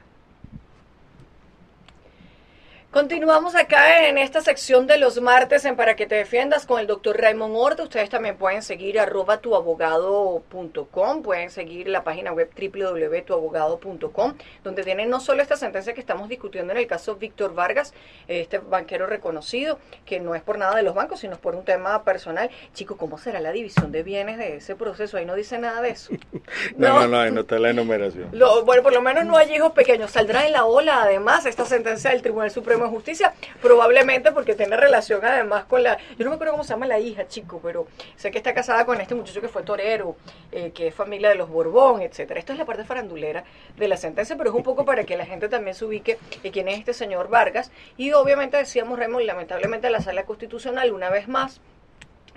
Continuamos 2.92 3.56
acá 3.56 4.10
en 4.10 4.18
esta 4.18 4.42
sección 4.42 4.86
de 4.86 4.98
los 4.98 5.22
martes 5.22 5.64
en 5.64 5.78
Para 5.78 5.96
que 5.96 6.08
te 6.08 6.16
defiendas 6.16 6.66
con 6.66 6.78
el 6.78 6.88
doctor 6.88 7.18
Raymond 7.18 7.56
Horta. 7.56 7.84
Ustedes 7.84 8.10
también 8.10 8.36
pueden 8.36 8.62
seguir 8.64 9.00
arroba 9.00 9.38
tuabogado.com, 9.38 11.22
pueden 11.24 11.50
seguir 11.52 11.88
la 11.88 12.04
página 12.04 12.34
web 12.34 12.50
www.tuabogado.com, 12.54 14.34
donde 14.66 14.84
tienen 14.84 15.10
no 15.10 15.22
solo 15.22 15.42
esta 15.42 15.56
sentencia 15.56 15.94
que 15.94 16.02
estamos 16.02 16.28
discutiendo 16.28 16.74
en 16.74 16.80
el 16.80 16.86
caso 16.86 17.16
Víctor 17.16 17.56
Vargas, 17.56 17.94
este 18.28 18.58
banquero 18.58 19.08
reconocido, 19.08 19.80
que 20.06 20.20
no 20.20 20.36
es 20.36 20.42
por 20.42 20.58
nada 20.58 20.76
de 20.76 20.84
los 20.84 20.94
bancos, 20.94 21.22
sino 21.22 21.38
por 21.38 21.56
un 21.56 21.64
tema 21.64 22.04
personal. 22.04 22.50
Chico, 22.74 22.98
¿cómo 22.98 23.18
será 23.18 23.40
la 23.40 23.54
división 23.54 23.94
de 23.94 24.04
bienes 24.04 24.38
de 24.38 24.58
ese 24.58 24.76
proceso? 24.76 25.16
Ahí 25.16 25.26
no 25.26 25.36
dice 25.36 25.58
nada 25.60 25.82
de 25.82 25.92
eso. 25.92 26.12
no, 26.76 27.00
no, 27.00 27.08
no, 27.08 27.20
ahí 27.22 27.32
no 27.32 27.40
está 27.40 27.58
la 27.58 27.70
enumeración. 27.70 28.32
bueno, 28.66 28.84
por 28.84 28.92
lo 28.92 29.02
menos 29.02 29.24
no 29.24 29.38
hay 29.38 29.50
hijos 29.56 29.72
pequeños. 29.72 30.12
Saldrá 30.12 30.46
en 30.46 30.52
la 30.52 30.66
ola, 30.66 31.04
además, 31.04 31.46
esta 31.46 31.64
sentencia 31.64 32.12
del 32.12 32.22
Tribunal 32.22 32.52
Supremo 32.52 32.81
Justicia, 32.90 33.34
probablemente 33.62 34.32
porque 34.32 34.56
tiene 34.56 34.78
relación 34.78 35.24
además 35.24 35.66
con 35.66 35.84
la, 35.84 35.98
yo 36.18 36.26
no 36.26 36.30
me 36.30 36.36
acuerdo 36.36 36.54
cómo 36.54 36.64
se 36.64 36.70
llama 36.70 36.88
la 36.88 37.00
hija, 37.00 37.28
chico, 37.28 37.60
pero 37.62 37.88
sé 38.16 38.32
que 38.32 38.38
está 38.38 38.54
casada 38.54 38.86
con 38.86 39.00
este 39.02 39.16
muchacho 39.16 39.42
que 39.42 39.48
fue 39.48 39.64
torero, 39.64 40.16
eh, 40.52 40.72
que 40.74 40.88
es 40.88 40.96
familia 40.96 41.30
de 41.30 41.36
los 41.36 41.50
Borbón, 41.50 42.02
etcétera. 42.02 42.40
Esto 42.40 42.54
es 42.54 42.60
la 42.60 42.66
parte 42.66 42.84
farandulera 42.84 43.44
de 43.78 43.88
la 43.88 43.98
sentencia, 43.98 44.36
pero 44.38 44.50
es 44.50 44.56
un 44.56 44.64
poco 44.64 44.86
para 44.86 45.04
que 45.04 45.18
la 45.18 45.26
gente 45.26 45.50
también 45.50 45.76
se 45.76 45.86
ubique 45.86 46.18
quién 46.52 46.68
es 46.68 46.80
este 46.80 46.94
señor 46.94 47.30
Vargas. 47.30 47.72
Y 47.98 48.14
obviamente 48.14 48.58
decíamos, 48.58 49.00
Raymond, 49.00 49.26
lamentablemente 49.26 49.90
la 49.90 50.02
sala 50.02 50.24
constitucional, 50.24 50.92
una 50.92 51.10
vez 51.10 51.28
más, 51.28 51.62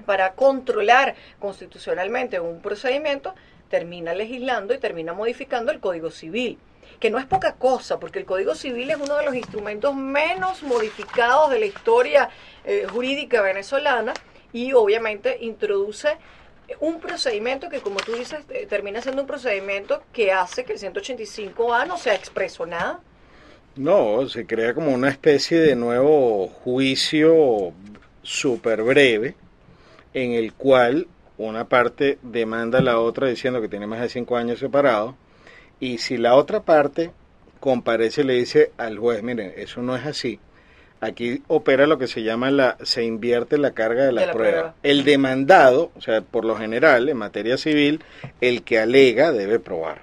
para 0.06 0.32
controlar 0.32 1.14
constitucionalmente 1.38 2.40
un 2.40 2.60
procedimiento, 2.60 3.34
termina 3.68 4.14
legislando 4.14 4.74
y 4.74 4.78
termina 4.78 5.12
modificando 5.12 5.72
el 5.72 5.80
Código 5.80 6.10
Civil 6.10 6.58
que 7.00 7.10
no 7.10 7.18
es 7.18 7.26
poca 7.26 7.54
cosa, 7.54 7.98
porque 7.98 8.18
el 8.18 8.24
Código 8.24 8.54
Civil 8.54 8.90
es 8.90 8.96
uno 8.96 9.16
de 9.16 9.24
los 9.24 9.34
instrumentos 9.34 9.94
menos 9.94 10.62
modificados 10.62 11.50
de 11.50 11.60
la 11.60 11.66
historia 11.66 12.30
eh, 12.64 12.86
jurídica 12.90 13.42
venezolana 13.42 14.14
y 14.52 14.72
obviamente 14.72 15.38
introduce 15.40 16.16
un 16.80 17.00
procedimiento 17.00 17.68
que, 17.68 17.80
como 17.80 17.96
tú 17.96 18.12
dices, 18.12 18.44
eh, 18.48 18.66
termina 18.68 19.02
siendo 19.02 19.22
un 19.22 19.28
procedimiento 19.28 20.02
que 20.12 20.32
hace 20.32 20.64
que 20.64 20.72
el 20.74 20.78
185A 20.78 21.86
no 21.86 21.98
sea 21.98 22.14
expreso 22.14 22.64
nada. 22.64 23.00
No, 23.76 24.28
se 24.28 24.46
crea 24.46 24.72
como 24.72 24.92
una 24.92 25.10
especie 25.10 25.58
de 25.58 25.74
nuevo 25.74 26.48
juicio 26.48 27.72
súper 28.22 28.82
breve 28.82 29.34
en 30.14 30.32
el 30.32 30.54
cual 30.54 31.08
una 31.36 31.68
parte 31.68 32.18
demanda 32.22 32.78
a 32.78 32.82
la 32.82 33.00
otra 33.00 33.26
diciendo 33.26 33.60
que 33.60 33.68
tiene 33.68 33.88
más 33.88 34.00
de 34.00 34.08
cinco 34.08 34.36
años 34.36 34.60
separado 34.60 35.16
y 35.84 35.98
si 35.98 36.16
la 36.16 36.34
otra 36.34 36.62
parte 36.62 37.10
comparece 37.60 38.22
y 38.22 38.24
le 38.24 38.32
dice 38.34 38.72
al 38.78 38.96
juez, 38.96 39.22
miren, 39.22 39.52
eso 39.54 39.82
no 39.82 39.94
es 39.94 40.06
así, 40.06 40.40
aquí 41.02 41.42
opera 41.46 41.86
lo 41.86 41.98
que 41.98 42.06
se 42.06 42.22
llama 42.22 42.50
la, 42.50 42.78
se 42.82 43.04
invierte 43.04 43.58
la 43.58 43.72
carga 43.72 44.06
de 44.06 44.12
la, 44.12 44.32
prueba. 44.32 44.74
El 44.82 45.04
demandado, 45.04 45.90
o 45.94 46.00
sea, 46.00 46.22
por 46.22 46.46
lo 46.46 46.56
general, 46.56 47.10
en 47.10 47.18
materia 47.18 47.58
civil, 47.58 48.02
el 48.40 48.62
que 48.62 48.78
alega 48.78 49.30
debe 49.30 49.58
probar. 49.60 50.00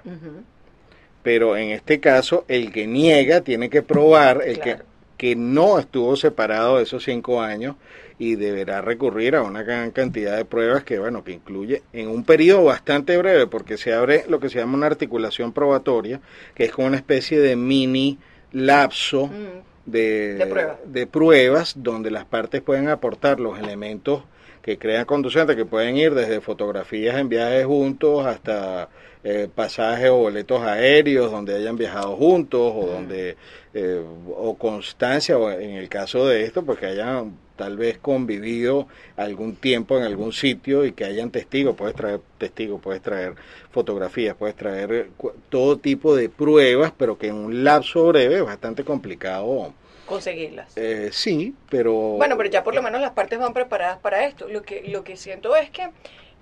Pero 1.24 1.56
en 1.56 1.70
este 1.70 1.98
caso, 1.98 2.44
el 2.46 2.70
que 2.70 2.86
niega 2.86 3.40
tiene 3.40 3.68
que 3.68 3.82
probar, 3.82 4.42
el 4.44 4.60
que, 4.60 4.76
que 5.16 5.34
no 5.34 5.80
estuvo 5.80 6.14
separado 6.14 6.78
esos 6.78 7.02
cinco 7.02 7.42
años 7.42 7.74
y 8.22 8.36
deberá 8.36 8.80
recurrir 8.80 9.34
a 9.34 9.42
una 9.42 9.64
gran 9.64 9.90
cantidad 9.90 10.36
de 10.36 10.44
pruebas 10.44 10.84
que, 10.84 11.00
bueno, 11.00 11.24
que 11.24 11.32
incluye 11.32 11.82
en 11.92 12.06
un 12.06 12.22
periodo 12.22 12.62
bastante 12.62 13.18
breve, 13.18 13.48
porque 13.48 13.76
se 13.76 13.92
abre 13.92 14.24
lo 14.28 14.38
que 14.38 14.48
se 14.48 14.60
llama 14.60 14.76
una 14.76 14.86
articulación 14.86 15.52
probatoria, 15.52 16.20
que 16.54 16.62
es 16.62 16.70
como 16.70 16.86
una 16.86 16.98
especie 16.98 17.40
de 17.40 17.56
mini 17.56 18.20
lapso 18.52 19.26
mm. 19.26 19.90
de, 19.90 20.78
de, 20.84 21.06
pruebas 21.08 21.74
donde 21.78 22.12
las 22.12 22.24
partes 22.24 22.62
pueden 22.62 22.86
aportar 22.86 23.40
los 23.40 23.58
elementos 23.58 24.22
que 24.62 24.78
crean 24.78 25.04
conducentes, 25.04 25.56
que 25.56 25.64
pueden 25.64 25.96
ir 25.96 26.14
desde 26.14 26.40
fotografías 26.40 27.16
en 27.16 27.28
viajes 27.28 27.66
juntos 27.66 28.24
hasta 28.24 28.88
eh, 29.24 29.48
pasajes 29.54 30.10
o 30.10 30.16
boletos 30.16 30.62
aéreos 30.62 31.30
donde 31.30 31.54
hayan 31.54 31.76
viajado 31.76 32.16
juntos 32.16 32.72
o 32.74 32.86
donde 32.86 33.36
eh, 33.74 34.02
o 34.36 34.56
constancia 34.56 35.38
o 35.38 35.50
en 35.50 35.76
el 35.76 35.88
caso 35.88 36.26
de 36.26 36.44
esto 36.44 36.64
porque 36.64 36.86
hayan 36.86 37.36
tal 37.56 37.76
vez 37.76 37.98
convivido 37.98 38.88
algún 39.16 39.54
tiempo 39.54 39.96
en 39.96 40.04
algún 40.04 40.32
sitio 40.32 40.84
y 40.84 40.92
que 40.92 41.04
hayan 41.04 41.30
testigos, 41.30 41.76
puedes 41.76 41.94
traer 41.94 42.20
testigos, 42.38 42.80
puedes 42.80 43.02
traer 43.02 43.34
fotografías, 43.70 44.34
puedes 44.34 44.56
traer 44.56 45.10
todo 45.48 45.76
tipo 45.76 46.16
de 46.16 46.28
pruebas, 46.28 46.92
pero 46.96 47.16
que 47.16 47.28
en 47.28 47.36
un 47.36 47.62
lapso 47.62 48.08
breve 48.08 48.36
es 48.36 48.44
bastante 48.44 48.82
complicado 48.84 49.72
conseguirlas. 50.06 50.76
Eh, 50.76 51.10
sí, 51.12 51.54
pero 51.70 51.92
bueno, 51.92 52.36
pero 52.36 52.50
ya 52.50 52.64
por 52.64 52.74
lo 52.74 52.82
menos 52.82 53.00
las 53.00 53.12
partes 53.12 53.38
van 53.38 53.52
preparadas 53.52 53.98
para 53.98 54.26
esto. 54.26 54.48
Lo 54.48 54.62
que 54.62 54.82
lo 54.88 55.04
que 55.04 55.16
siento 55.16 55.54
es 55.56 55.70
que 55.70 55.88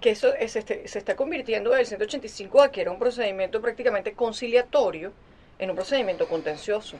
que 0.00 0.10
eso 0.10 0.34
es, 0.34 0.56
este, 0.56 0.88
se 0.88 0.98
está 0.98 1.14
convirtiendo 1.14 1.70
del 1.70 1.86
185 1.86 2.62
a 2.62 2.70
que 2.70 2.80
era 2.80 2.90
un 2.90 2.98
procedimiento 2.98 3.60
prácticamente 3.60 4.12
conciliatorio 4.12 5.12
en 5.58 5.70
un 5.70 5.76
procedimiento 5.76 6.26
contencioso. 6.26 6.96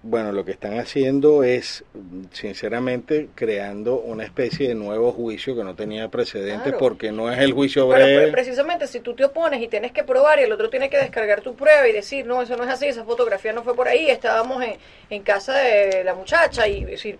Bueno, 0.00 0.30
lo 0.30 0.44
que 0.44 0.52
están 0.52 0.78
haciendo 0.78 1.42
es, 1.42 1.84
sinceramente, 2.30 3.28
creando 3.34 3.98
una 3.98 4.22
especie 4.22 4.68
de 4.68 4.74
nuevo 4.76 5.10
juicio 5.10 5.56
que 5.56 5.64
no 5.64 5.74
tenía 5.74 6.08
precedentes 6.08 6.72
porque 6.78 7.10
no 7.10 7.32
es 7.32 7.38
el 7.40 7.52
juicio 7.52 7.88
breve. 7.88 8.16
Pero, 8.20 8.32
precisamente 8.32 8.86
si 8.86 9.00
tú 9.00 9.14
te 9.14 9.24
opones 9.24 9.60
y 9.60 9.66
tienes 9.66 9.90
que 9.90 10.04
probar 10.04 10.38
y 10.38 10.44
el 10.44 10.52
otro 10.52 10.70
tiene 10.70 10.88
que 10.88 10.98
descargar 10.98 11.40
tu 11.40 11.56
prueba 11.56 11.88
y 11.88 11.92
decir, 11.92 12.26
no, 12.26 12.40
eso 12.40 12.56
no 12.56 12.62
es 12.62 12.70
así, 12.70 12.86
esa 12.86 13.04
fotografía 13.04 13.52
no 13.52 13.64
fue 13.64 13.74
por 13.74 13.88
ahí, 13.88 14.08
estábamos 14.08 14.62
en, 14.62 14.76
en 15.10 15.22
casa 15.24 15.58
de 15.58 16.04
la 16.04 16.14
muchacha 16.14 16.68
y 16.68 16.84
decir, 16.84 17.18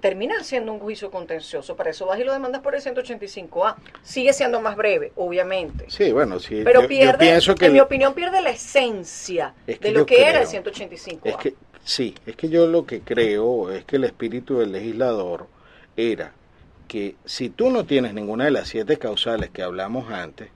termina 0.00 0.42
siendo 0.42 0.72
un 0.72 0.78
juicio 0.80 1.10
contencioso. 1.10 1.76
Para 1.76 1.90
eso 1.90 2.06
vas 2.06 2.18
y 2.18 2.24
lo 2.24 2.32
demandas 2.32 2.62
por 2.62 2.74
el 2.74 2.82
185A. 2.82 3.76
Sigue 4.02 4.32
siendo 4.32 4.60
más 4.60 4.76
breve, 4.76 5.12
obviamente. 5.16 5.86
Sí, 5.88 6.12
bueno, 6.12 6.40
sí. 6.40 6.62
Pero 6.64 6.86
pierde, 6.86 7.38
en 7.60 7.72
mi 7.72 7.80
opinión, 7.80 8.14
pierde 8.14 8.40
la 8.40 8.50
esencia 8.50 9.54
de 9.66 9.92
lo 9.92 10.06
que 10.06 10.22
era 10.26 10.42
el 10.42 10.46
185A. 10.46 11.20
Es 11.24 11.36
que, 11.36 11.54
sí, 11.84 12.14
es 12.26 12.36
que 12.36 12.48
yo 12.48 12.66
lo 12.66 12.86
que 12.86 13.00
creo 13.00 13.70
es 13.70 13.84
que 13.84 13.96
el 13.96 14.04
espíritu 14.04 14.58
del 14.58 14.72
legislador 14.72 15.46
era 15.96 16.32
que 16.88 17.16
si 17.24 17.48
tú 17.48 17.70
no 17.70 17.86
tienes 17.86 18.12
ninguna 18.12 18.44
de 18.44 18.50
las 18.50 18.68
siete 18.68 18.98
causales 18.98 19.50
que 19.50 19.62
hablamos 19.62 20.10
antes, 20.10 20.50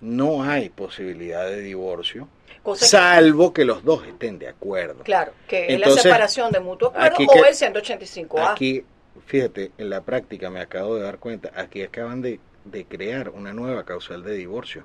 no 0.00 0.42
hay 0.42 0.68
posibilidad 0.68 1.46
de 1.46 1.60
divorcio 1.60 2.28
salvo 2.74 3.52
que, 3.52 3.64
los 3.64 3.84
dos 3.84 4.06
estén 4.06 4.38
de 4.38 4.48
acuerdo. 4.48 5.02
Claro, 5.02 5.32
que 5.48 5.72
es 5.72 5.80
la 5.80 5.90
separación 5.90 6.52
de 6.52 6.60
mutuo 6.60 6.88
acuerdo 6.88 7.32
o 7.32 7.44
el 7.44 7.54
185A. 7.54 8.52
Aquí, 8.52 8.84
fíjate, 9.26 9.72
en 9.78 9.90
la 9.90 10.02
práctica 10.02 10.50
me 10.50 10.60
acabo 10.60 10.96
de 10.96 11.02
dar 11.02 11.18
cuenta, 11.18 11.50
aquí 11.54 11.82
acaban 11.82 12.20
de, 12.22 12.40
crear 12.88 13.30
una 13.30 13.52
nueva 13.52 13.84
causal 13.84 14.22
de 14.22 14.34
divorcio, 14.34 14.84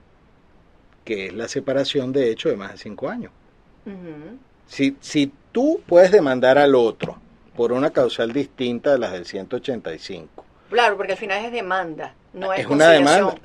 que 1.04 1.28
es 1.28 1.34
la 1.34 1.47
separación 1.47 2.13
de 2.13 2.32
hecho 2.32 2.49
de 2.49 2.56
más 2.56 2.71
de 2.71 2.78
cinco 2.78 3.10
años. 3.10 3.32
si, 4.67 4.95
si 5.01 5.32
tú 5.51 5.82
puedes 5.86 6.12
demandar 6.12 6.58
al 6.58 6.75
otro 6.75 7.19
por 7.56 7.71
una 7.71 7.91
causal 7.91 8.34
distinta 8.34 8.91
de 8.91 8.99
las 8.99 9.12
del 9.12 9.25
185. 9.25 10.45
Claro, 10.69 10.97
porque 10.97 11.13
al 11.13 11.17
final 11.17 11.45
es 11.45 11.51
demanda, 11.51 12.15
no 12.34 12.51
es, 12.51 12.62
es 12.62 12.67
una 12.67 12.89
demanda. 12.89 13.36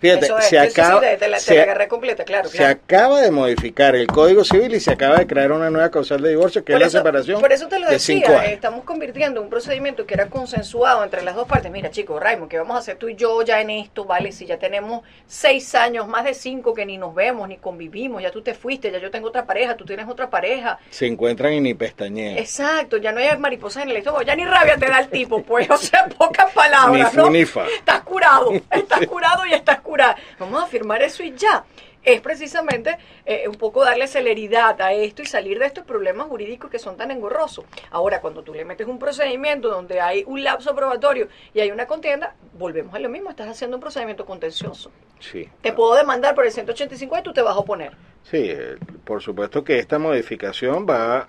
Fíjate, 0.00 0.28
se, 0.40 0.58
acaba, 0.58 1.02
se, 1.38 2.64
acaba 2.64 3.20
de 3.20 3.30
modificar 3.30 3.94
el 3.94 4.06
Código 4.06 4.44
Civil 4.44 4.74
y 4.74 4.80
se 4.80 4.92
acaba 4.92 5.18
de 5.18 5.26
crear 5.26 5.52
una 5.52 5.68
nueva 5.68 5.90
causal 5.90 6.22
de 6.22 6.30
divorcio 6.30 6.64
que 6.64 6.72
es 6.72 6.80
la 6.80 6.88
separación. 6.88 7.38
Por 7.38 7.52
eso 7.52 7.68
te 7.68 7.78
lo 7.78 7.86
decía, 7.86 8.46
estamos 8.46 8.84
convirtiendo 8.84 9.42
un 9.42 9.50
procedimiento 9.50 10.06
que 10.06 10.14
era 10.14 10.30
consensuado 10.30 11.04
entre 11.04 11.20
las 11.20 11.34
dos 11.34 11.46
partes. 11.46 11.70
Mira, 11.70 11.90
chicos, 11.90 12.18
Raymond, 12.18 12.50
¿qué 12.50 12.56
vamos 12.56 12.76
a 12.76 12.78
hacer 12.78 12.96
tú 12.96 13.10
y 13.10 13.14
yo 13.14 13.42
ya 13.42 13.60
en 13.60 13.68
esto? 13.68 14.06
Vale, 14.06 14.32
si 14.32 14.46
ya 14.46 14.58
tenemos 14.58 15.02
seis 15.26 15.74
años, 15.74 16.08
más 16.08 16.24
de 16.24 16.32
cinco 16.32 16.72
que 16.72 16.86
ni 16.86 16.96
nos 16.96 17.14
vemos, 17.14 17.46
ni 17.46 17.58
convivimos, 17.58 18.22
ya 18.22 18.30
tú 18.30 18.40
te 18.40 18.54
fuiste, 18.54 18.90
ya 18.90 18.98
yo 18.98 19.10
tengo 19.10 19.28
otra 19.28 19.44
pareja, 19.44 19.76
tú 19.76 19.84
tienes 19.84 20.08
otra 20.08 20.30
pareja. 20.30 20.78
Se 20.88 21.06
encuentran 21.06 21.52
y 21.52 21.60
ni 21.60 21.74
pestañean. 21.74 22.38
Exacto, 22.38 22.96
ya 22.96 23.12
no 23.12 23.20
hay 23.20 23.36
mariposas 23.36 23.82
en 23.82 23.90
el 23.90 23.98
estómago, 23.98 24.22
ya 24.22 24.34
ni 24.34 24.46
rabia 24.46 24.78
te 24.78 24.86
da 24.86 25.00
el 25.00 25.08
tipo, 25.08 25.42
pues, 25.42 25.68
o 25.68 25.76
sea, 25.76 26.06
pocas 26.06 26.50
palabras. 26.54 27.14
Ni 27.14 27.18
¿no? 27.18 27.64
Estás 27.66 28.00
curado, 28.00 28.50
estás 28.70 29.06
curado 29.06 29.44
y 29.44 29.52
estás 29.52 29.80
curado 29.80 29.89
vamos 30.38 30.62
a 30.62 30.66
firmar 30.66 31.02
eso 31.02 31.22
y 31.22 31.34
ya 31.34 31.64
es 32.02 32.20
precisamente 32.20 32.96
eh, 33.26 33.46
un 33.46 33.56
poco 33.56 33.84
darle 33.84 34.06
celeridad 34.06 34.80
a 34.80 34.92
esto 34.92 35.22
y 35.22 35.26
salir 35.26 35.58
de 35.58 35.66
estos 35.66 35.84
problemas 35.84 36.28
jurídicos 36.28 36.70
que 36.70 36.78
son 36.78 36.96
tan 36.96 37.10
engorrosos. 37.10 37.64
Ahora, 37.90 38.20
cuando 38.20 38.42
tú 38.42 38.54
le 38.54 38.64
metes 38.64 38.86
un 38.86 38.98
procedimiento 38.98 39.68
donde 39.68 40.00
hay 40.00 40.24
un 40.26 40.42
lapso 40.42 40.74
probatorio 40.74 41.28
y 41.52 41.60
hay 41.60 41.70
una 41.70 41.86
contienda, 41.86 42.34
volvemos 42.54 42.94
a 42.94 42.98
lo 42.98 43.08
mismo, 43.08 43.30
estás 43.30 43.48
haciendo 43.48 43.76
un 43.76 43.80
procedimiento 43.82 44.24
contencioso. 44.24 44.90
Sí. 45.18 45.48
Te 45.60 45.72
puedo 45.72 45.94
demandar 45.94 46.34
por 46.34 46.46
el 46.46 46.52
185 46.52 47.18
y 47.18 47.22
tú 47.22 47.32
te 47.32 47.42
vas 47.42 47.54
a 47.54 47.58
oponer. 47.58 47.92
Sí, 48.22 48.38
eh, 48.50 48.76
por 49.04 49.22
supuesto 49.22 49.62
que 49.64 49.78
esta 49.78 49.98
modificación 49.98 50.86
va, 50.88 51.28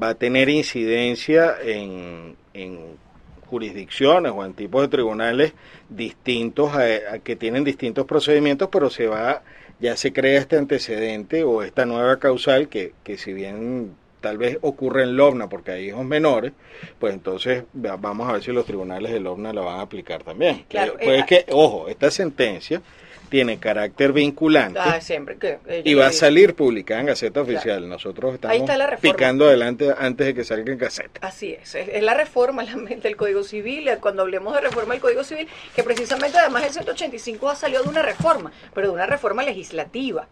va 0.00 0.08
a 0.08 0.14
tener 0.14 0.48
incidencia 0.48 1.56
en, 1.62 2.36
en 2.54 2.98
jurisdicciones 3.46 4.32
o 4.34 4.44
en 4.44 4.54
tipos 4.54 4.82
de 4.82 4.88
tribunales 4.88 5.52
distintos 5.88 6.72
a, 6.74 7.18
que 7.20 7.36
tienen 7.36 7.64
distintos 7.64 8.06
procedimientos, 8.06 8.68
pero 8.70 8.90
se 8.90 9.06
va 9.06 9.42
ya 9.78 9.96
se 9.96 10.12
crea 10.12 10.40
este 10.40 10.56
antecedente 10.56 11.44
o 11.44 11.62
esta 11.62 11.84
nueva 11.84 12.18
causal 12.18 12.68
que, 12.68 12.94
que 13.04 13.18
si 13.18 13.32
bien 13.32 13.94
tal 14.20 14.38
vez 14.38 14.58
ocurre 14.62 15.02
en 15.02 15.16
Lobna 15.16 15.48
porque 15.48 15.72
hay 15.72 15.88
hijos 15.88 16.04
menores, 16.04 16.52
pues 16.98 17.12
entonces 17.12 17.64
vamos 17.72 18.28
a 18.28 18.32
ver 18.32 18.42
si 18.42 18.52
los 18.52 18.64
tribunales 18.64 19.12
de 19.12 19.20
Lobna 19.20 19.52
la 19.52 19.60
van 19.60 19.80
a 19.80 19.82
aplicar 19.82 20.22
también. 20.22 20.64
Claro, 20.68 20.94
pues 20.94 21.20
es 21.20 21.26
que, 21.26 21.46
ojo, 21.50 21.88
esta 21.88 22.10
sentencia 22.10 22.82
tiene 23.28 23.58
carácter 23.58 24.12
vinculante 24.12 24.78
ah, 24.80 25.00
siempre, 25.00 25.36
y 25.84 25.94
va 25.94 26.08
a 26.08 26.12
salir 26.12 26.54
publicada 26.54 27.00
en 27.00 27.06
Gaceta 27.06 27.40
Oficial. 27.40 27.88
Nosotros 27.88 28.34
estamos 28.34 28.70
picando 29.00 29.46
adelante 29.46 29.94
antes 29.96 30.28
de 30.28 30.34
que 30.34 30.44
salga 30.44 30.72
en 30.72 30.78
Gaceta. 30.78 31.26
Así 31.26 31.52
es, 31.52 31.74
es, 31.74 32.02
la 32.02 32.14
reforma 32.14 32.64
del 33.02 33.16
Código 33.16 33.42
Civil, 33.42 33.88
cuando 34.00 34.22
hablemos 34.22 34.54
de 34.54 34.60
reforma 34.60 34.94
del 34.94 35.00
Código 35.00 35.24
Civil, 35.24 35.48
que 35.74 35.82
precisamente 35.82 36.38
además 36.38 36.64
el 36.64 36.72
185 36.72 37.50
ha 37.50 37.56
salido 37.56 37.82
de 37.82 37.88
una 37.88 38.02
reforma, 38.02 38.52
pero 38.74 38.88
de 38.88 38.94
una 38.94 39.06
reforma 39.06 39.42
legislativa, 39.42 40.28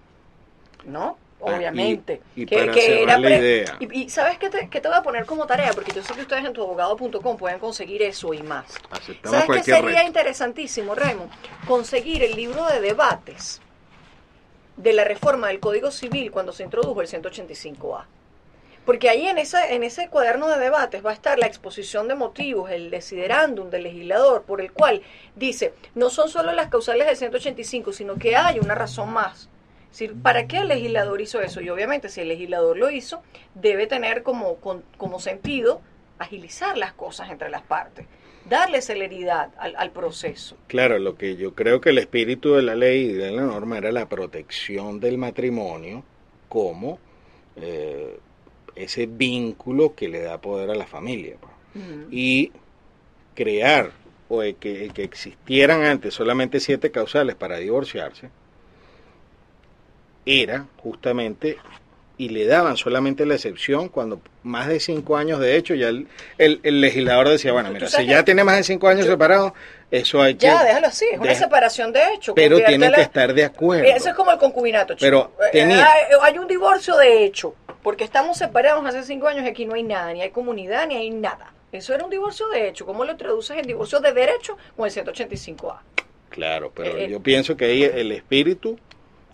¿no? 0.87 1.19
Ah, 1.41 1.57
obviamente. 1.57 2.21
y, 2.35 2.47
que, 2.47 3.03
era 3.03 3.19
la 3.19 3.31
idea. 3.31 3.77
Y, 3.81 4.09
sabes 4.09 4.39
qué 4.39 4.49
te, 4.49 4.67
te 4.67 4.89
voy 4.89 4.97
a 4.97 5.03
poner 5.03 5.27
como 5.27 5.47
tarea, 5.47 5.73
porque 5.73 5.93
yo 5.93 6.03
sé 6.03 6.15
que 6.15 6.23
ustedes 6.23 6.45
en 6.45 6.53
tuabogado.com 6.53 7.37
pueden 7.37 7.59
conseguir 7.59 8.03
eso 8.03 8.33
y 8.33 8.43
más. 8.43 8.67
¿Sabes 9.23 9.47
qué 9.49 9.63
sería 9.63 10.05
interesantísimo, 10.05 10.95
Raymond? 10.95 11.31
Conseguir 11.67 12.23
el 12.23 12.35
libro 12.35 12.67
de 12.67 12.81
debates 12.81 13.61
de 14.77 14.93
la 14.93 15.05
reforma 15.05 15.49
del 15.49 15.61
Código 15.61 15.91
Civil 15.91 16.31
cuando 16.31 16.53
se 16.53 16.65
introdujo 16.65 17.01
el 17.01 17.09
185A. 17.09 18.05
Porque 18.85 19.09
ahí 19.09 19.27
en 19.27 19.39
ese, 19.39 19.75
en 19.75 19.83
ese 19.83 20.09
cuaderno 20.09 20.47
de 20.49 20.59
debates 20.59 21.05
va 21.05 21.11
a 21.11 21.15
estar 21.15 21.39
la 21.39 21.47
exposición 21.47 22.07
de 22.07 22.15
motivos, 22.15 22.71
el 22.71 22.91
desiderándum 22.91 23.71
del 23.71 23.85
legislador, 23.85 24.43
por 24.43 24.61
el 24.61 24.73
cual 24.73 25.03
dice, 25.37 25.73
no 25.95 26.11
son 26.11 26.29
solo 26.29 26.53
las 26.53 26.69
causales 26.69 27.07
del 27.07 27.17
185, 27.17 27.93
sino 27.93 28.17
que 28.17 28.37
hay 28.37 28.59
una 28.59 28.75
razón 28.75 29.11
más 29.11 29.49
¿para 30.23 30.47
qué 30.47 30.59
el 30.59 30.69
legislador 30.69 31.21
hizo 31.21 31.41
eso? 31.41 31.61
Y 31.61 31.69
obviamente 31.71 32.09
si 32.09 32.21
el 32.21 32.29
legislador 32.29 32.77
lo 32.77 32.91
hizo, 32.91 33.23
debe 33.55 33.87
tener 33.87 34.23
como, 34.23 34.57
como 34.57 35.21
sentido 35.21 35.81
agilizar 36.19 36.77
las 36.77 36.93
cosas 36.93 37.31
entre 37.31 37.51
las 37.51 37.63
partes, 37.63 38.07
darle 38.49 38.83
celeridad 38.83 39.51
al, 39.59 39.91
proceso. 39.91 40.57
Claro, 40.67 40.99
lo 40.99 41.17
que 41.17 41.37
yo 41.37 41.55
creo 41.55 41.81
que 41.81 41.91
el 41.91 41.99
espíritu 41.99 42.55
de 42.55 42.63
la 42.63 42.75
ley 42.75 43.07
y 43.07 43.13
de 43.13 43.31
la 43.31 43.43
norma 43.43 43.79
era 43.79 43.93
la 43.93 44.09
protección 44.09 45.01
del 45.01 45.19
matrimonio 45.19 46.05
como 46.49 46.99
eh, 47.57 48.19
ese 48.75 49.07
vínculo 49.07 49.95
que 49.95 50.09
le 50.09 50.21
da 50.21 50.41
poder 50.41 50.71
a 50.71 50.75
la 50.75 50.87
familia. 50.87 51.37
Pues. 51.41 51.53
Y 52.11 52.53
crear 53.35 53.91
o 54.29 54.41
que, 54.41 54.91
que 54.95 55.03
existieran 55.03 55.83
antes 55.83 56.15
solamente 56.15 56.61
siete 56.61 56.91
causales 56.91 57.35
para 57.35 57.59
divorciarse, 57.59 58.31
era 60.27 60.67
justamente 60.79 61.59
y 62.17 62.29
le 62.29 62.47
daban 62.47 62.77
solamente 62.77 63.27
la 63.27 63.35
excepción 63.35 63.89
cuando 63.89 64.21
más 64.45 64.69
de 64.69 64.79
cinco 64.79 65.17
años 65.17 65.41
de 65.41 65.57
hecho 65.57 65.75
ya 65.75 65.89
el, 65.89 66.07
el, 66.39 66.81
legislador 66.81 67.29
decía 67.29 67.53
bueno 67.53 67.71
mira 67.71 67.89
si 67.89 68.07
ya 68.07 68.25
tiene 68.25 68.45
más 68.45 68.57
de 68.57 68.63
cinco 68.63 68.87
años 68.87 69.07
separado 69.07 69.53
eso 69.91 70.23
hay 70.23 70.37
que 70.37 70.47
ya 70.47 70.63
déjalo 70.63 70.87
así 70.87 71.07
es 71.13 71.19
una 71.19 71.35
separación 71.35 71.93
de 71.93 72.15
hecho 72.15 72.35
pero 72.35 72.63
tienen 72.65 72.93
que 72.93 73.01
estar 73.01 73.35
de 73.35 73.45
acuerdo. 73.45 73.85
Eso 73.85 74.11
es 74.11 74.15
como 74.15 74.31
el 74.31 74.39
concubinato 74.39 74.95
pero 74.99 75.33
eh, 75.41 75.51
tenía... 75.53 75.87
hay, 76.23 76.39
un 76.39 76.47
divorcio 76.47 76.97
de 76.97 77.25
hecho 77.25 77.57
porque 77.83 78.05
estamos 78.05 78.39
separados 78.39 78.85
hace 78.87 79.03
cinco 79.03 79.27
años 79.27 79.45
y 79.45 79.49
aquí 79.49 79.67
no 79.67 79.75
hay 79.75 79.83
nada 79.83 80.13
ni 80.13 80.23
hay 80.23 80.31
comunidad 80.31 80.87
ni 80.87 80.97
hay 80.97 81.11
nada. 81.11 81.53
Eso 81.73 81.93
era 81.93 82.05
un 82.05 82.11
divorcio 82.11 82.49
de 82.49 82.69
hecho. 82.69 82.87
¿cómo 82.87 83.05
lo 83.05 83.17
traduces 83.17 83.59
en 83.59 83.67
divorcio 83.67 83.99
de 83.99 84.13
derecho 84.13 84.57
con 84.77 84.87
el 84.87 84.93
185A? 84.93 85.81
Claro, 86.29 86.73
pero 86.75 86.97
eh, 86.97 87.09
yo 87.11 87.21
pienso 87.21 87.57
que 87.57 87.65
ahí 87.65 87.83
el 87.83 88.13
espíritu 88.13 88.79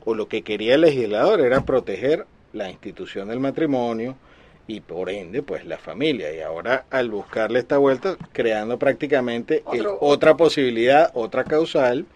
o 0.04 0.14
lo 0.14 0.28
que 0.28 0.42
quería 0.42 0.74
el 0.74 0.82
legislador 0.82 1.40
era 1.40 1.60
proteger 1.62 2.26
la 2.52 2.70
institución 2.70 3.28
del 3.28 3.40
matrimonio 3.40 4.16
y 4.66 4.80
por 4.80 5.10
ende 5.10 5.42
pues 5.42 5.64
la 5.64 5.78
familia. 5.78 6.34
Y 6.34 6.40
ahora 6.40 6.84
al 6.90 7.10
buscarle 7.10 7.58
esta 7.58 7.78
vuelta 7.78 8.16
creando 8.32 8.78
prácticamente 8.78 9.62
otra 10.00 10.36
posibilidad 10.36 11.10
otra 11.14 11.44
causal 11.44 12.06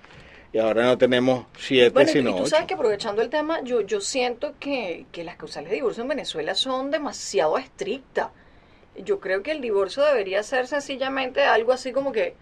y 0.53 0.59
ahora 0.59 0.85
no 0.85 0.97
tenemos 0.97 1.47
siete 1.59 2.07
sino 2.07 2.31
y 2.31 2.37
tú 2.37 2.47
sabes 2.47 2.67
que 2.67 2.75
aprovechando 2.75 3.23
el 3.23 3.29
tema 3.29 3.61
yo 3.65 3.81
yo 3.81 4.01
siento 4.01 4.55
que, 4.61 5.07
que 5.11 5.25
las 5.25 5.37
causales 5.37 5.71
de 5.71 5.77
divorcio 5.77 6.03
en 6.03 6.09
Venezuela 6.09 6.55
son 6.55 6.91
demasiado 6.91 7.59
estrictas. 7.59 8.29
Yo 8.97 9.19
creo 9.19 9.43
que 9.43 9.51
el 9.51 9.61
divorcio 9.61 10.05
debería 10.05 10.45
ser 10.45 10.69
sencillamente 10.69 11.43
algo 11.43 11.73
así 11.73 11.91
como 11.91 12.13
que 12.13 12.35